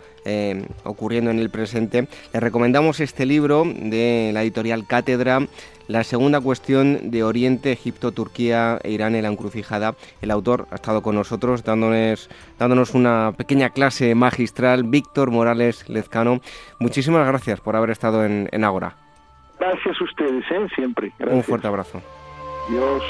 [0.83, 5.47] ocurriendo en el presente, les recomendamos este libro de la editorial Cátedra,
[5.87, 9.93] la segunda cuestión de Oriente, Egipto, Turquía e Irán en la encrucijada.
[10.23, 12.27] El autor ha estado con nosotros dándonos,
[12.57, 16.41] dándonos una pequeña clase magistral, Víctor Morales Lezcano.
[16.79, 19.04] Muchísimas gracias por haber estado en, en.
[19.65, 20.67] Gracias a ustedes, ¿eh?
[20.75, 21.11] siempre.
[21.19, 22.01] Un fuerte abrazo.
[22.69, 23.03] Dios.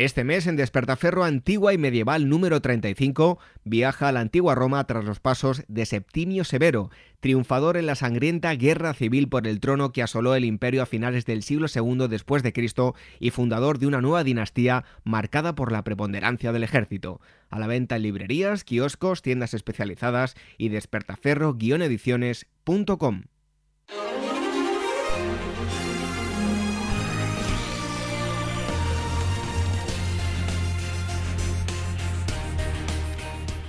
[0.00, 5.04] Este mes en Despertaferro Antigua y Medieval número 35 viaja a la antigua Roma tras
[5.04, 6.88] los pasos de Septimio Severo,
[7.20, 11.26] triunfador en la sangrienta guerra civil por el trono que asoló el imperio a finales
[11.26, 15.84] del siglo II después de Cristo y fundador de una nueva dinastía marcada por la
[15.84, 17.20] preponderancia del ejército.
[17.50, 23.24] A la venta en librerías, kioscos, tiendas especializadas y despertaferro-ediciones.com.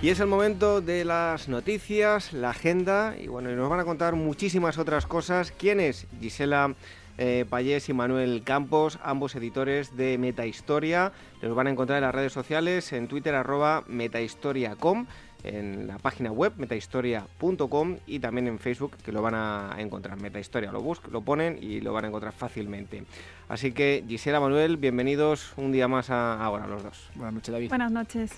[0.01, 4.15] Y es el momento de las noticias, la agenda, y bueno, nos van a contar
[4.15, 5.51] muchísimas otras cosas.
[5.51, 6.07] ¿Quién es?
[6.19, 6.73] Gisela
[7.19, 11.11] eh, Payés y Manuel Campos, ambos editores de Metahistoria.
[11.39, 15.05] Los van a encontrar en las redes sociales, en Twitter arroba metahistoria.com
[15.43, 20.19] en la página web metahistoria.com y también en Facebook que lo van a encontrar.
[20.19, 23.03] Metahistoria lo buscan, lo ponen y lo van a encontrar fácilmente.
[23.49, 27.09] Así que Gisela, Manuel, bienvenidos un día más a ahora los dos.
[27.15, 27.69] Buenas noches, David.
[27.69, 28.31] Buenas noches.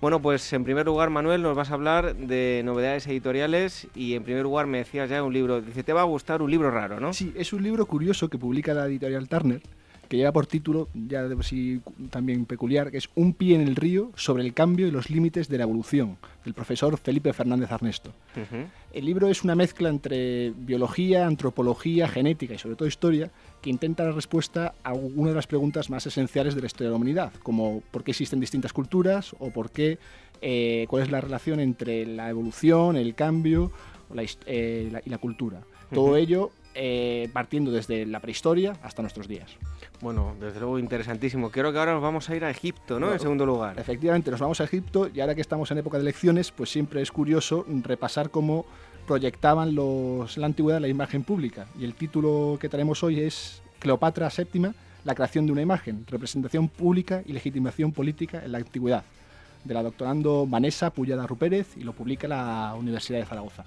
[0.00, 4.24] Bueno, pues en primer lugar, Manuel, nos vas a hablar de novedades editoriales y en
[4.24, 7.00] primer lugar me decías ya un libro, dice, te va a gustar un libro raro,
[7.00, 7.12] ¿no?
[7.12, 9.62] Sí, es un libro curioso que publica la editorial Turner
[10.08, 11.80] que lleva por título, ya de sí
[12.10, 15.48] también peculiar, que es Un pie en el río sobre el cambio y los límites
[15.48, 18.12] de la evolución, del profesor Felipe Fernández Arnesto.
[18.92, 23.30] El libro es una mezcla entre biología, antropología, genética y sobre todo historia,
[23.60, 26.92] que intenta dar respuesta a una de las preguntas más esenciales de la historia de
[26.92, 29.98] la humanidad, como por qué existen distintas culturas o por qué,
[30.40, 33.72] eh, cuál es la relación entre la evolución, el cambio
[34.46, 35.62] eh, y la cultura.
[35.92, 39.56] Todo ello eh, partiendo desde la prehistoria hasta nuestros días.
[40.02, 41.50] Bueno, desde luego interesantísimo.
[41.50, 43.12] Creo que ahora nos vamos a ir a Egipto, ¿no?
[43.12, 43.78] en segundo lugar.
[43.78, 47.00] Efectivamente, nos vamos a Egipto y ahora que estamos en época de elecciones, pues siempre
[47.00, 48.66] es curioso repasar cómo
[49.06, 51.66] proyectaban los, la antigüedad la imagen pública.
[51.78, 54.72] Y el título que traemos hoy es Cleopatra VII,
[55.04, 59.04] la creación de una imagen, representación pública y legitimación política en la antigüedad,
[59.64, 63.64] de la doctorando Vanessa Puyada Rupérez y lo publica la Universidad de Zaragoza.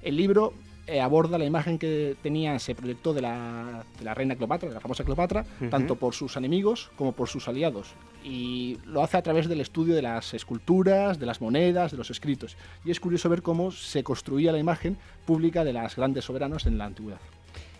[0.00, 0.54] El libro
[0.86, 4.74] eh, aborda la imagen que tenía, se proyectó de la, de la reina Cleopatra, de
[4.74, 7.94] la famosa Cleopatra, tanto por sus enemigos como por sus aliados.
[8.24, 12.10] Y lo hace a través del estudio de las esculturas, de las monedas, de los
[12.10, 12.56] escritos.
[12.84, 16.78] Y es curioso ver cómo se construía la imagen pública de las grandes soberanos en
[16.78, 17.20] la antigüedad.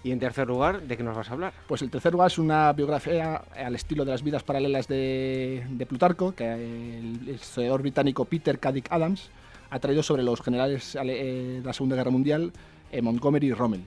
[0.02, 1.52] Y en tercer lugar, ¿de qué nos vas a hablar?
[1.66, 5.86] Pues el tercer lugar es una biografía al estilo de las vidas paralelas de, de
[5.86, 9.30] Plutarco, que el historiador británico Peter Caddick Adams
[9.70, 12.52] ha traído sobre los generales eh, de la Segunda Guerra Mundial
[12.92, 13.82] eh, Montgomery y Rommel.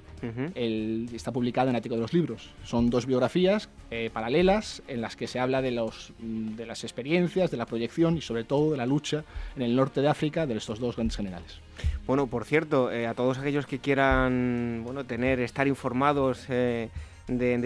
[1.13, 2.49] está publicada en Ático de los Libros.
[2.63, 6.83] Son dos biografías eh, paralelas en las que se habla de, los, mm, de las
[6.83, 9.23] experiencias, de la proyección y sobre todo de la lucha
[9.55, 11.59] en el norte de África de estos dos grandes generales.
[12.05, 16.89] Bueno, por cierto, eh, a todos aquellos que quieran bueno, tener, estar informados de,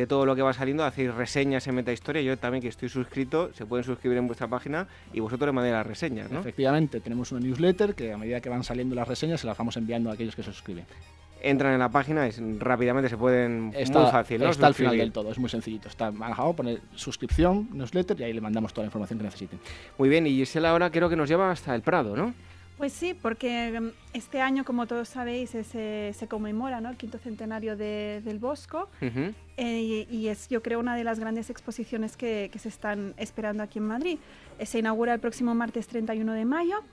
[0.08, 2.22] todo lo que va saliendo, hacéis reseñas en Metahistoria.
[2.22, 5.74] Yo también que estoy suscrito, se pueden suscribir en vuestra página y vosotros le mandéis
[5.74, 6.42] las reseñas, ¿no?
[6.42, 9.78] Efectivamente, tenemos una newsletter que a medida que van saliendo las reseñas se las vamos
[9.78, 10.86] enviando a aquellos que se suscriben
[11.44, 15.12] entran en la página y rápidamente se pueden está, muy fácil está al final del
[15.12, 18.88] todo es muy sencillito está manejado poner suscripción newsletter y ahí le mandamos toda la
[18.88, 19.60] información que necesiten
[19.98, 22.34] muy bien y Gisela ahora creo que nos lleva hasta el Prado ¿no?
[22.78, 26.90] Pues sí, porque mm, este año, como todos sabéis, se, se conmemora ¿no?
[26.90, 32.18] el quinto centenario del Bosco eh, y, es, yo creo, una de las grandes exposiciones
[32.18, 34.18] que, que se están esperando aquí en Madrid.
[34.60, 36.84] Eh, se inaugura el próximo martes 31 de mayo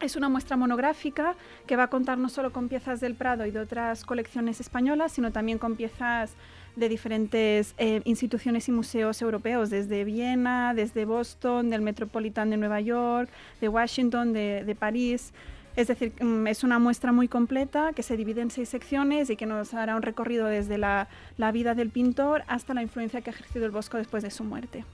[0.00, 1.34] es una muestra monográfica
[1.66, 5.12] que va a contar no solo con piezas del Prado y de otras colecciones españolas,
[5.12, 6.34] sino también con piezas
[6.76, 12.80] de diferentes eh, instituciones y museos europeos, desde Viena, desde Boston, del Metropolitan de Nueva
[12.80, 15.32] York, de Washington, de, París.
[15.74, 19.36] Es decir, mm, es una muestra muy completa que se divide en seis secciones y
[19.36, 21.08] que nos hará un recorrido desde la,
[21.38, 24.44] la vida del pintor hasta la influencia que ha ejercido el Bosco después de su
[24.44, 24.84] muerte.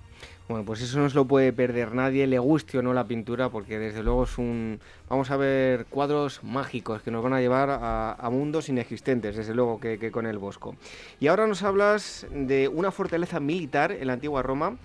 [0.48, 3.48] Bueno, pues eso no se lo puede perder nadie, le guste o no la pintura,
[3.48, 4.80] porque desde luego es un...
[5.08, 9.80] Vamos a ver cuadros mágicos que nos van a llevar a, mundos inexistentes, desde luego,
[9.80, 10.76] que, con el Bosco.
[11.20, 14.76] Y ahora nos hablas de una fortaleza militar en la antigua Roma,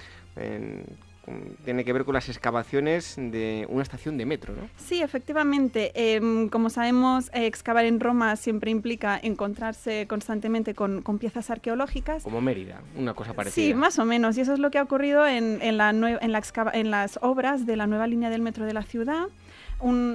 [1.66, 4.70] tiene que ver con las excavaciones de una estación de metro, ¿no?
[4.78, 5.92] Sí, efectivamente.
[5.94, 12.24] Em, como sabemos, excavar en Roma siempre implica encontrarse constantemente con, piezas arqueológicas.
[12.24, 13.66] Como Mérida, una cosa parecida.
[13.66, 14.38] Sí, más o menos.
[14.38, 17.88] Y eso es lo que ha ocurrido en, la en, en las obras de la
[17.88, 19.28] nueva línea del metro de la ciudad.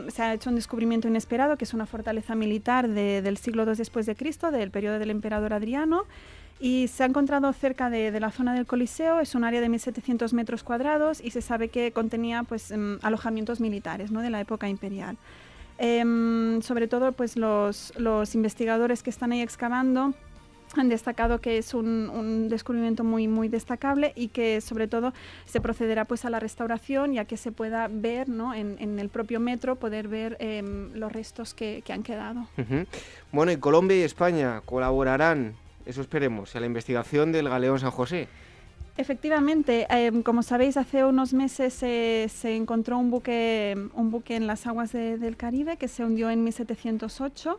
[0.09, 4.07] se ha hecho un descubrimiento inesperado, que es una fortaleza militar del siglo II después
[4.07, 6.07] de Cristo, del periodo del emperador Adriano,
[6.63, 10.33] y se ha encontrado cerca de, la zona del Coliseo, es un área de 1.700
[10.33, 14.21] metros cuadrados y se sabe que contenía pues, em, alojamientos militares ¿no?
[14.21, 15.17] de la época imperial.
[15.79, 20.15] Em, sobre todo pues, los, los, investigadores que están ahí excavando
[20.77, 25.13] han destacado que es un, descubrimiento muy muy destacable y que sobre todo
[25.45, 28.55] se procederá pues a la restauración ya que se pueda ver ¿no?
[28.55, 32.47] en, el propio metro poder ver em, los restos que, que han quedado.
[33.33, 35.57] Bueno, y Colombia y España colaborarán
[35.87, 38.29] eso esperemos, a la investigación del Galeón San José.
[38.97, 44.67] Efectivamente, em, como sabéis, hace unos meses se encontró un buque, un buque en las
[44.67, 47.59] aguas del Caribe que se hundió en 1708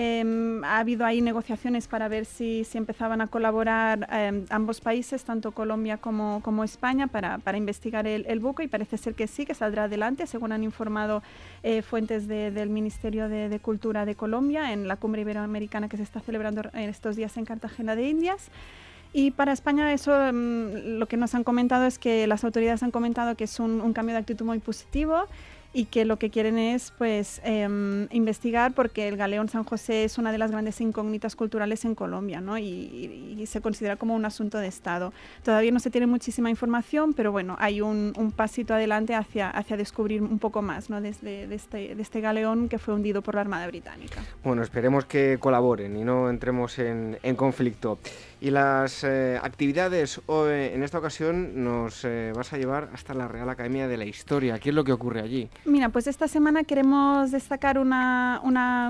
[0.00, 5.24] Em, ha habido ahí negociaciones para ver si, si empezaban a colaborar em, ambos países,
[5.24, 9.44] tanto Colombia como, España, para, para investigar el, el, buque y parece ser que sí,
[9.44, 11.20] que saldrá adelante, según han informado
[11.64, 16.20] eh, fuentes del Ministerio de, Cultura de Colombia en la cumbre iberoamericana que se está
[16.20, 18.52] celebrando en estos días en Cartagena de Indias.
[19.12, 22.92] Y para España eso em, lo que nos han comentado es que las autoridades han
[22.92, 25.26] comentado que es un cambio de actitud muy positivo
[25.78, 30.18] y que lo que quieren es pues em, investigar porque el galeón San José es
[30.18, 32.58] una de las grandes incógnitas culturales en Colombia ¿no?
[32.58, 35.12] y, se considera como un asunto de Estado.
[35.44, 40.20] Todavía no se tiene muchísima información, pero bueno, hay un, pasito adelante hacia, hacia descubrir
[40.20, 41.00] un poco más ¿no?
[41.00, 44.20] Desde, de, este, de este galeón que fue hundido por la Armada Británica.
[44.42, 47.98] Bueno, esperemos que colaboren y no entremos en, en conflicto.
[48.40, 53.26] Y las eh, actividades hoy, en esta ocasión nos eh, vas a llevar hasta la
[53.26, 54.60] Real Academia de la Historia.
[54.60, 55.48] ¿Qué es lo que ocurre allí?
[55.68, 58.40] Mira, pues esta semana queremos destacar una,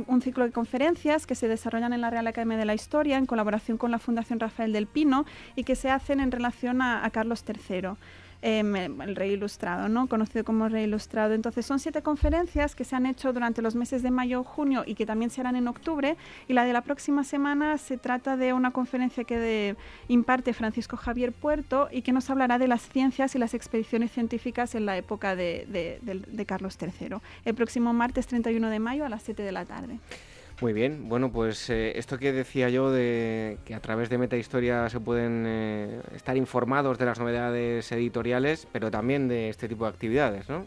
[0.06, 3.26] un ciclo de conferencias que se desarrollan en la Real Academia de la Historia en
[3.26, 5.26] colaboración con la Fundación Rafael del Pino
[5.56, 7.96] y que se hacen en relación a Carlos III.
[8.40, 10.06] Em, el Rey Ilustrado, ¿no?
[10.06, 11.34] conocido como Rey Ilustrado.
[11.34, 14.94] Entonces son siete conferencias que se han hecho durante los meses de mayo, junio y
[14.94, 16.16] que también se harán en octubre.
[16.46, 19.74] Y la de la próxima semana se trata de una conferencia que
[20.06, 24.76] imparte Francisco Javier Puerto y que nos hablará de las ciencias y las expediciones científicas
[24.76, 27.16] en la época de, de Carlos III.
[27.44, 29.98] El próximo martes 31 de mayo a las 7 de la tarde.
[30.60, 34.88] Muy bien, bueno, pues eh, esto que decía yo de que a través de Metahistoria
[34.90, 39.90] se pueden eh, estar informados de las novedades editoriales, pero también de este tipo de
[39.90, 40.66] actividades, ¿no?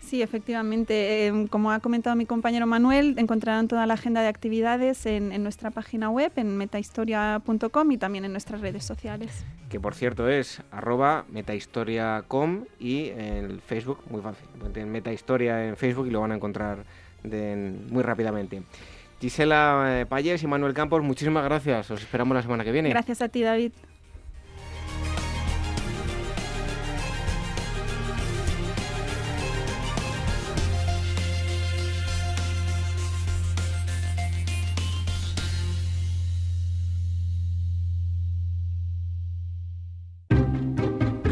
[0.00, 1.26] Sí, efectivamente.
[1.26, 5.70] Em, como ha comentado mi compañero Manuel, encontrarán toda la agenda de actividades en, nuestra
[5.70, 9.44] página web, en metahistoria.com y también en nuestras redes sociales.
[9.68, 14.48] Que por cierto es arroba metahistoria.com y en Facebook, muy fácil.
[14.74, 16.84] En Metahistoria en Facebook y lo van a encontrar
[17.22, 18.64] muy rápidamente.
[19.22, 21.88] Gisela eh, Payes y Manuel Campos, muchísimas gracias.
[21.92, 22.88] Os esperamos la semana que viene.
[22.88, 23.70] Gracias a ti, David.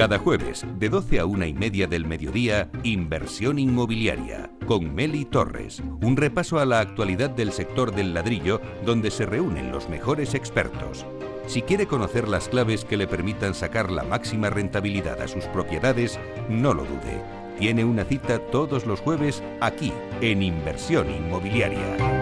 [0.01, 5.82] Cada jueves, de 12 a una y media del mediodía, Inversión Inmobiliaria, con Meli Torres.
[6.01, 11.05] Un repaso a la actualidad del sector del ladrillo, donde se reúnen los mejores expertos.
[11.47, 16.18] Si quiere conocer las claves que le permitan sacar la máxima rentabilidad a sus propiedades,
[16.48, 17.22] no lo dude.
[17.59, 22.19] Tiene una cita todos los jueves aquí, en Inversión Inmobiliaria.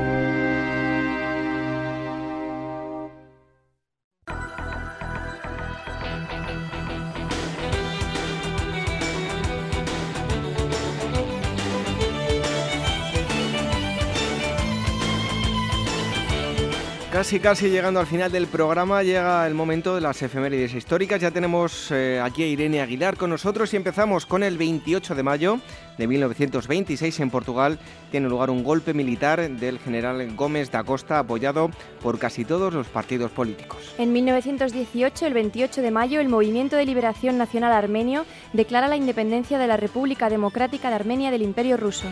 [17.18, 21.20] Casi, casi llegando al final del programa, llega el momento de las efemérides históricas.
[21.20, 25.22] Ya tenemos eh, aquí a Irene Aguilar con nosotros y empezamos con el 28 de
[25.24, 25.58] mayo
[25.98, 27.80] de 1926 en Portugal.
[28.12, 31.72] Tiene lugar un golpe militar del general Gómez da Costa apoyado
[32.04, 33.96] por casi todos los partidos políticos.
[33.98, 39.58] En 1918, el 28 de mayo, el Movimiento de Liberación Nacional Armenio declara la independencia
[39.58, 42.06] de la República Democrática de Armenia del Imperio Ruso.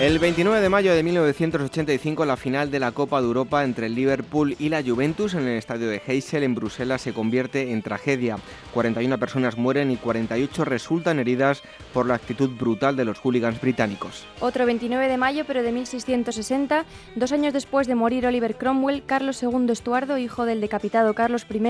[0.00, 3.94] El 29 de mayo de 1985, la final de la Copa de Europa entre el
[3.94, 8.38] Liverpool y la Juventus en el estadio de Heysel en Bruselas se convierte en tragedia.
[8.72, 11.62] 41 personas mueren y 48 resultan heridas
[11.92, 14.26] por la actitud brutal de los hooligans británicos.
[14.40, 19.40] Otro 29 de mayo, pero de 1660, dos años después de morir Oliver Cromwell, Carlos
[19.44, 21.62] II Estuardo, hijo del decapitado Carlos I,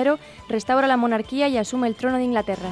[0.49, 2.71] restaura la monarquía y asume el trono de Inglaterra.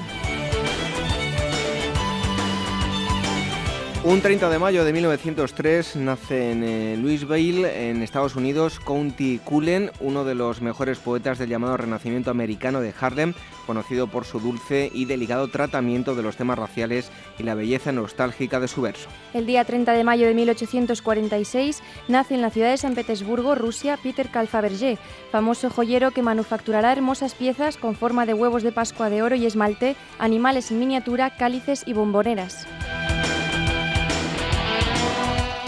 [4.05, 9.93] Un 30 de mayo de 1903 nace en eh, Louisville, en Estados Unidos, County Cullen,
[10.01, 13.33] uno de los mejores poetas del llamado Renacimiento americano de Harlem,
[13.65, 18.59] conocido por su dulce y delicado tratamiento de los temas raciales y la belleza nostálgica
[18.59, 19.09] de su verso.
[19.35, 24.01] El día 30 de mayo de 1846 nace en la ciudad de San Petersburgo, Rusia,
[24.03, 24.99] Peter Calfabergé,
[25.31, 29.47] famoso joyero que manufacturará hermosas piezas con forma de huevos de Pascua de oro y
[29.47, 32.67] esmalte, animales en miniatura, cálices y bomboneras.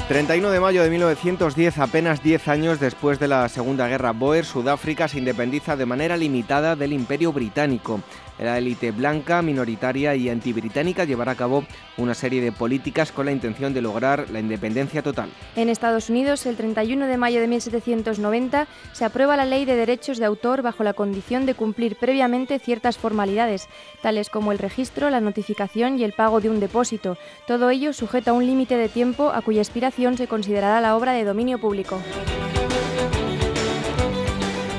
[0.08, 5.08] 31 de mayo de 1910, apenas 10 años después de la Segunda Guerra Boer, Sudáfrica
[5.08, 8.02] se independiza de manera limitada del Imperio Británico.
[8.44, 11.64] La élite blanca, minoritaria y antibritánica llevará a cabo
[11.96, 15.30] una serie de políticas con la intención de lograr la independencia total.
[15.56, 20.18] En Estados Unidos, el 31 de mayo de 1790, se aprueba la Ley de Derechos
[20.18, 23.66] de Autor bajo la condición de cumplir previamente ciertas formalidades,
[24.02, 27.16] tales como el registro, la notificación y el pago de un depósito.
[27.46, 31.12] Todo ello sujeto a un límite de tiempo a cuya expiración se considerará la obra
[31.12, 31.98] de dominio público.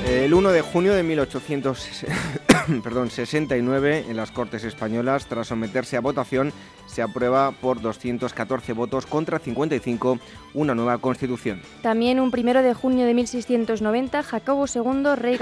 [0.06, 2.46] El 1 de junio de 1860
[2.82, 5.26] perdón, 69 en las Cortes Españolas.
[5.26, 6.52] Tras someterse a votación,
[6.86, 10.18] se aprueba por 214 votos contra 55
[10.54, 11.60] una nueva constitución.
[11.82, 15.38] También un primero de junio de 1690, Jacobo II, rey,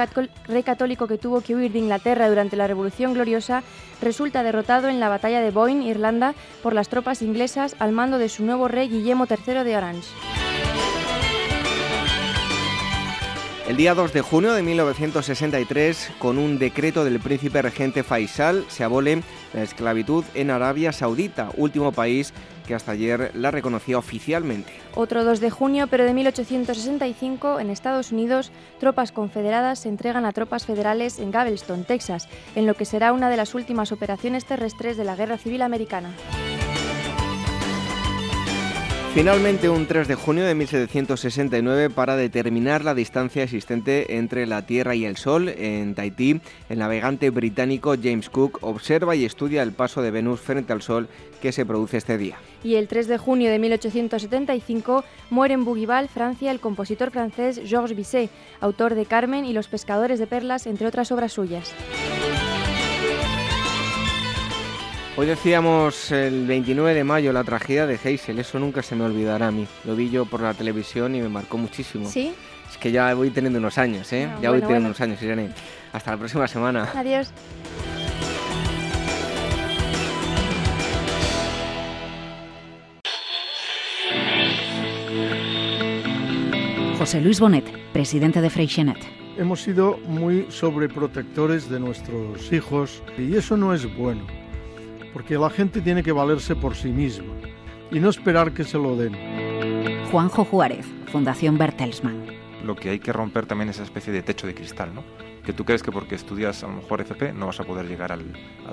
[0.46, 3.62] rey católico que tuvo que huir de Inglaterra durante la Revolución Gloriosa,
[4.00, 8.28] resulta derrotado en la batalla de Boyne, Irlanda, por las tropas inglesas al mando de
[8.28, 10.08] su nuevo rey Guillermo III de Orange.
[13.66, 18.84] El día 2 de junio de 1963, con un decreto del príncipe regente Faisal, se
[18.84, 19.22] abole
[19.54, 22.34] la esclavitud en Arabia Saudita, último país
[22.66, 24.70] que hasta ayer la reconocía oficialmente.
[24.94, 30.32] Otro 2 de junio, pero de 1865, en Estados Unidos, tropas confederadas se entregan a
[30.32, 34.98] tropas federales en Galveston, Texas, en lo que será una de las últimas operaciones terrestres
[34.98, 36.10] de la Guerra Civil Americana.
[39.14, 44.96] Finalmente, un 3 de junio de 1769, para determinar la distancia existente entre la Tierra
[44.96, 50.02] y el Sol en Tahití, el navegante británico James Cook observa y estudia el paso
[50.02, 51.08] de Venus frente al Sol
[51.40, 52.38] que se produce este día.
[52.64, 57.96] Y el 3 de junio de 1875 muere en Bougival, Francia, el compositor francés Georges
[57.96, 61.72] Bizet, autor de Carmen y Los pescadores de perlas, entre otras obras suyas.
[65.16, 69.46] Hoy decíamos el 29 de mayo la tragedia de Heysel, eso nunca se me olvidará
[69.46, 69.64] a mí.
[69.84, 72.08] Lo vi yo por la televisión y me marcó muchísimo.
[72.08, 72.34] ¿Sí?
[72.68, 74.28] Es que ya voy teniendo unos años, ¿eh?
[74.42, 75.50] ya voy teniendo unos años, Irene.
[75.92, 76.90] Hasta la próxima semana.
[76.92, 77.30] Adiós.
[86.98, 88.98] José Luis Bonet, presidente de Freixenet.
[89.38, 94.26] Hemos sido muy sobreprotectores de nuestros hijos y eso no es bueno
[95.14, 97.32] porque la gente tiene que valerse por sí misma
[97.90, 99.16] y no esperar que se lo den.
[100.10, 102.26] Juanjo Juárez, Fundación Bertelsmann.
[102.64, 105.04] Lo que hay que romper también es esa especie de techo de cristal, ¿no?
[105.44, 108.10] Que tú crees que porque estudias a lo mejor FP no vas a poder llegar
[108.10, 108.24] al,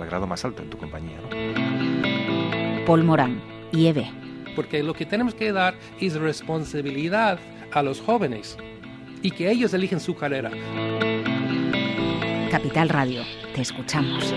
[0.07, 2.85] grado más alto en tu compañía, ¿no?
[2.85, 3.39] Paul Morán,
[3.71, 4.03] IEB.
[4.55, 7.39] Porque lo que tenemos que dar es responsabilidad
[7.71, 8.57] a los jóvenes
[9.21, 10.49] y que ellos eligen su carrera.
[12.49, 13.21] Capital Radio,
[13.53, 14.33] te escuchamos.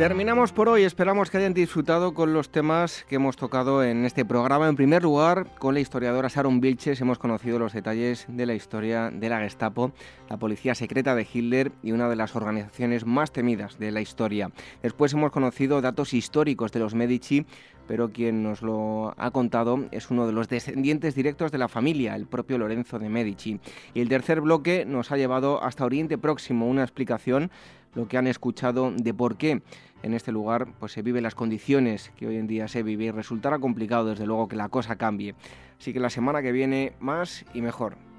[0.00, 4.24] Terminamos por hoy, esperamos que hayan disfrutado con los temas que hemos tocado en este
[4.24, 4.66] programa.
[4.66, 9.10] En primer lugar, con la historiadora Sharon Vilches hemos conocido los detalles de la historia
[9.10, 9.92] de la Gestapo,
[10.30, 14.50] la policía secreta de Hitler y una de las organizaciones más temidas de la historia.
[14.82, 17.44] Después hemos conocido datos históricos de los Medici,
[17.86, 22.16] pero quien nos lo ha contado es uno de los descendientes directos de la familia,
[22.16, 23.60] el propio Lorenzo de Medici.
[23.92, 27.50] Y el tercer bloque nos ha llevado hasta Oriente Próximo, una explicación
[27.94, 29.62] lo que han escuchado de por qué
[30.02, 33.10] en este lugar pues se viven las condiciones que hoy en día se vive y
[33.10, 35.34] resultará complicado desde luego que la cosa cambie.
[35.78, 38.09] Así que la semana que viene más y mejor.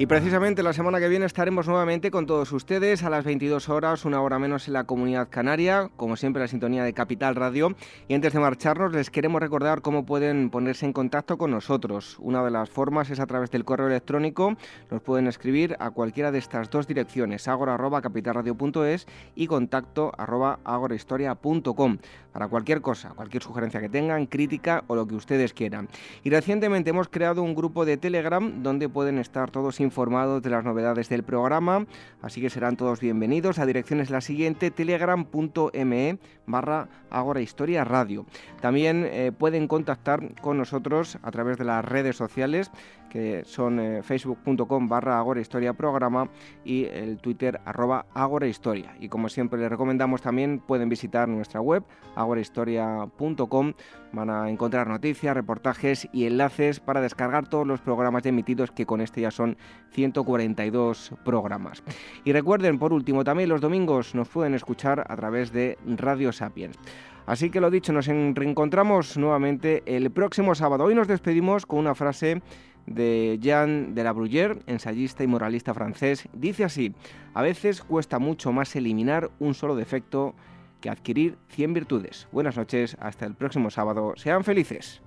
[0.00, 4.06] Y precisamente la semana que viene estaremos nuevamente con todos ustedes a las 22 horas,
[4.06, 7.76] una hora menos en la comunidad canaria, como siempre la sintonía de Capital Radio.
[8.08, 12.16] Y antes de marcharnos les queremos recordar cómo pueden ponerse en contacto con nosotros.
[12.18, 14.56] Una de las formas es a través del correo electrónico.
[14.90, 21.98] Nos pueden escribir a cualquiera de estas dos direcciones, agora.capitalradio.es y contacto agorahistoria.com
[22.32, 25.88] para cualquier cosa, cualquier sugerencia que tengan, crítica o lo que ustedes quieran.
[26.22, 30.64] Y recientemente hemos creado un grupo de Telegram donde pueden estar todos informados de las
[30.64, 31.86] novedades del programa,
[32.22, 33.58] así que serán todos bienvenidos.
[33.58, 38.26] La dirección es la siguiente, telegram.me barra Agora Historia Radio.
[38.60, 42.70] También eh, pueden contactar con nosotros a través de las redes sociales
[43.10, 46.30] que son eh, facebook.com barra Agora Historia Programa
[46.64, 48.96] y el Twitter arroba Agora Historia.
[48.98, 51.84] Y como siempre les recomendamos también pueden visitar nuestra web
[52.14, 53.74] agorahistoria.com.
[54.12, 59.00] Van a encontrar noticias, reportajes y enlaces para descargar todos los programas emitidos que con
[59.00, 59.56] este ya son
[59.90, 61.82] 142 programas.
[62.24, 66.78] Y recuerden por último también los domingos nos pueden escuchar a través de Radio Sapiens.
[67.26, 70.84] Así que lo dicho, nos reencontramos nuevamente el próximo sábado.
[70.84, 72.42] Hoy nos despedimos con una frase
[72.86, 76.94] de Jean de la Bruyère, ensayista y moralista francés, dice así,
[77.34, 80.34] a veces cuesta mucho más eliminar un solo defecto
[80.80, 82.28] que adquirir 100 virtudes.
[82.32, 85.02] Buenas noches, hasta el próximo sábado, sean felices.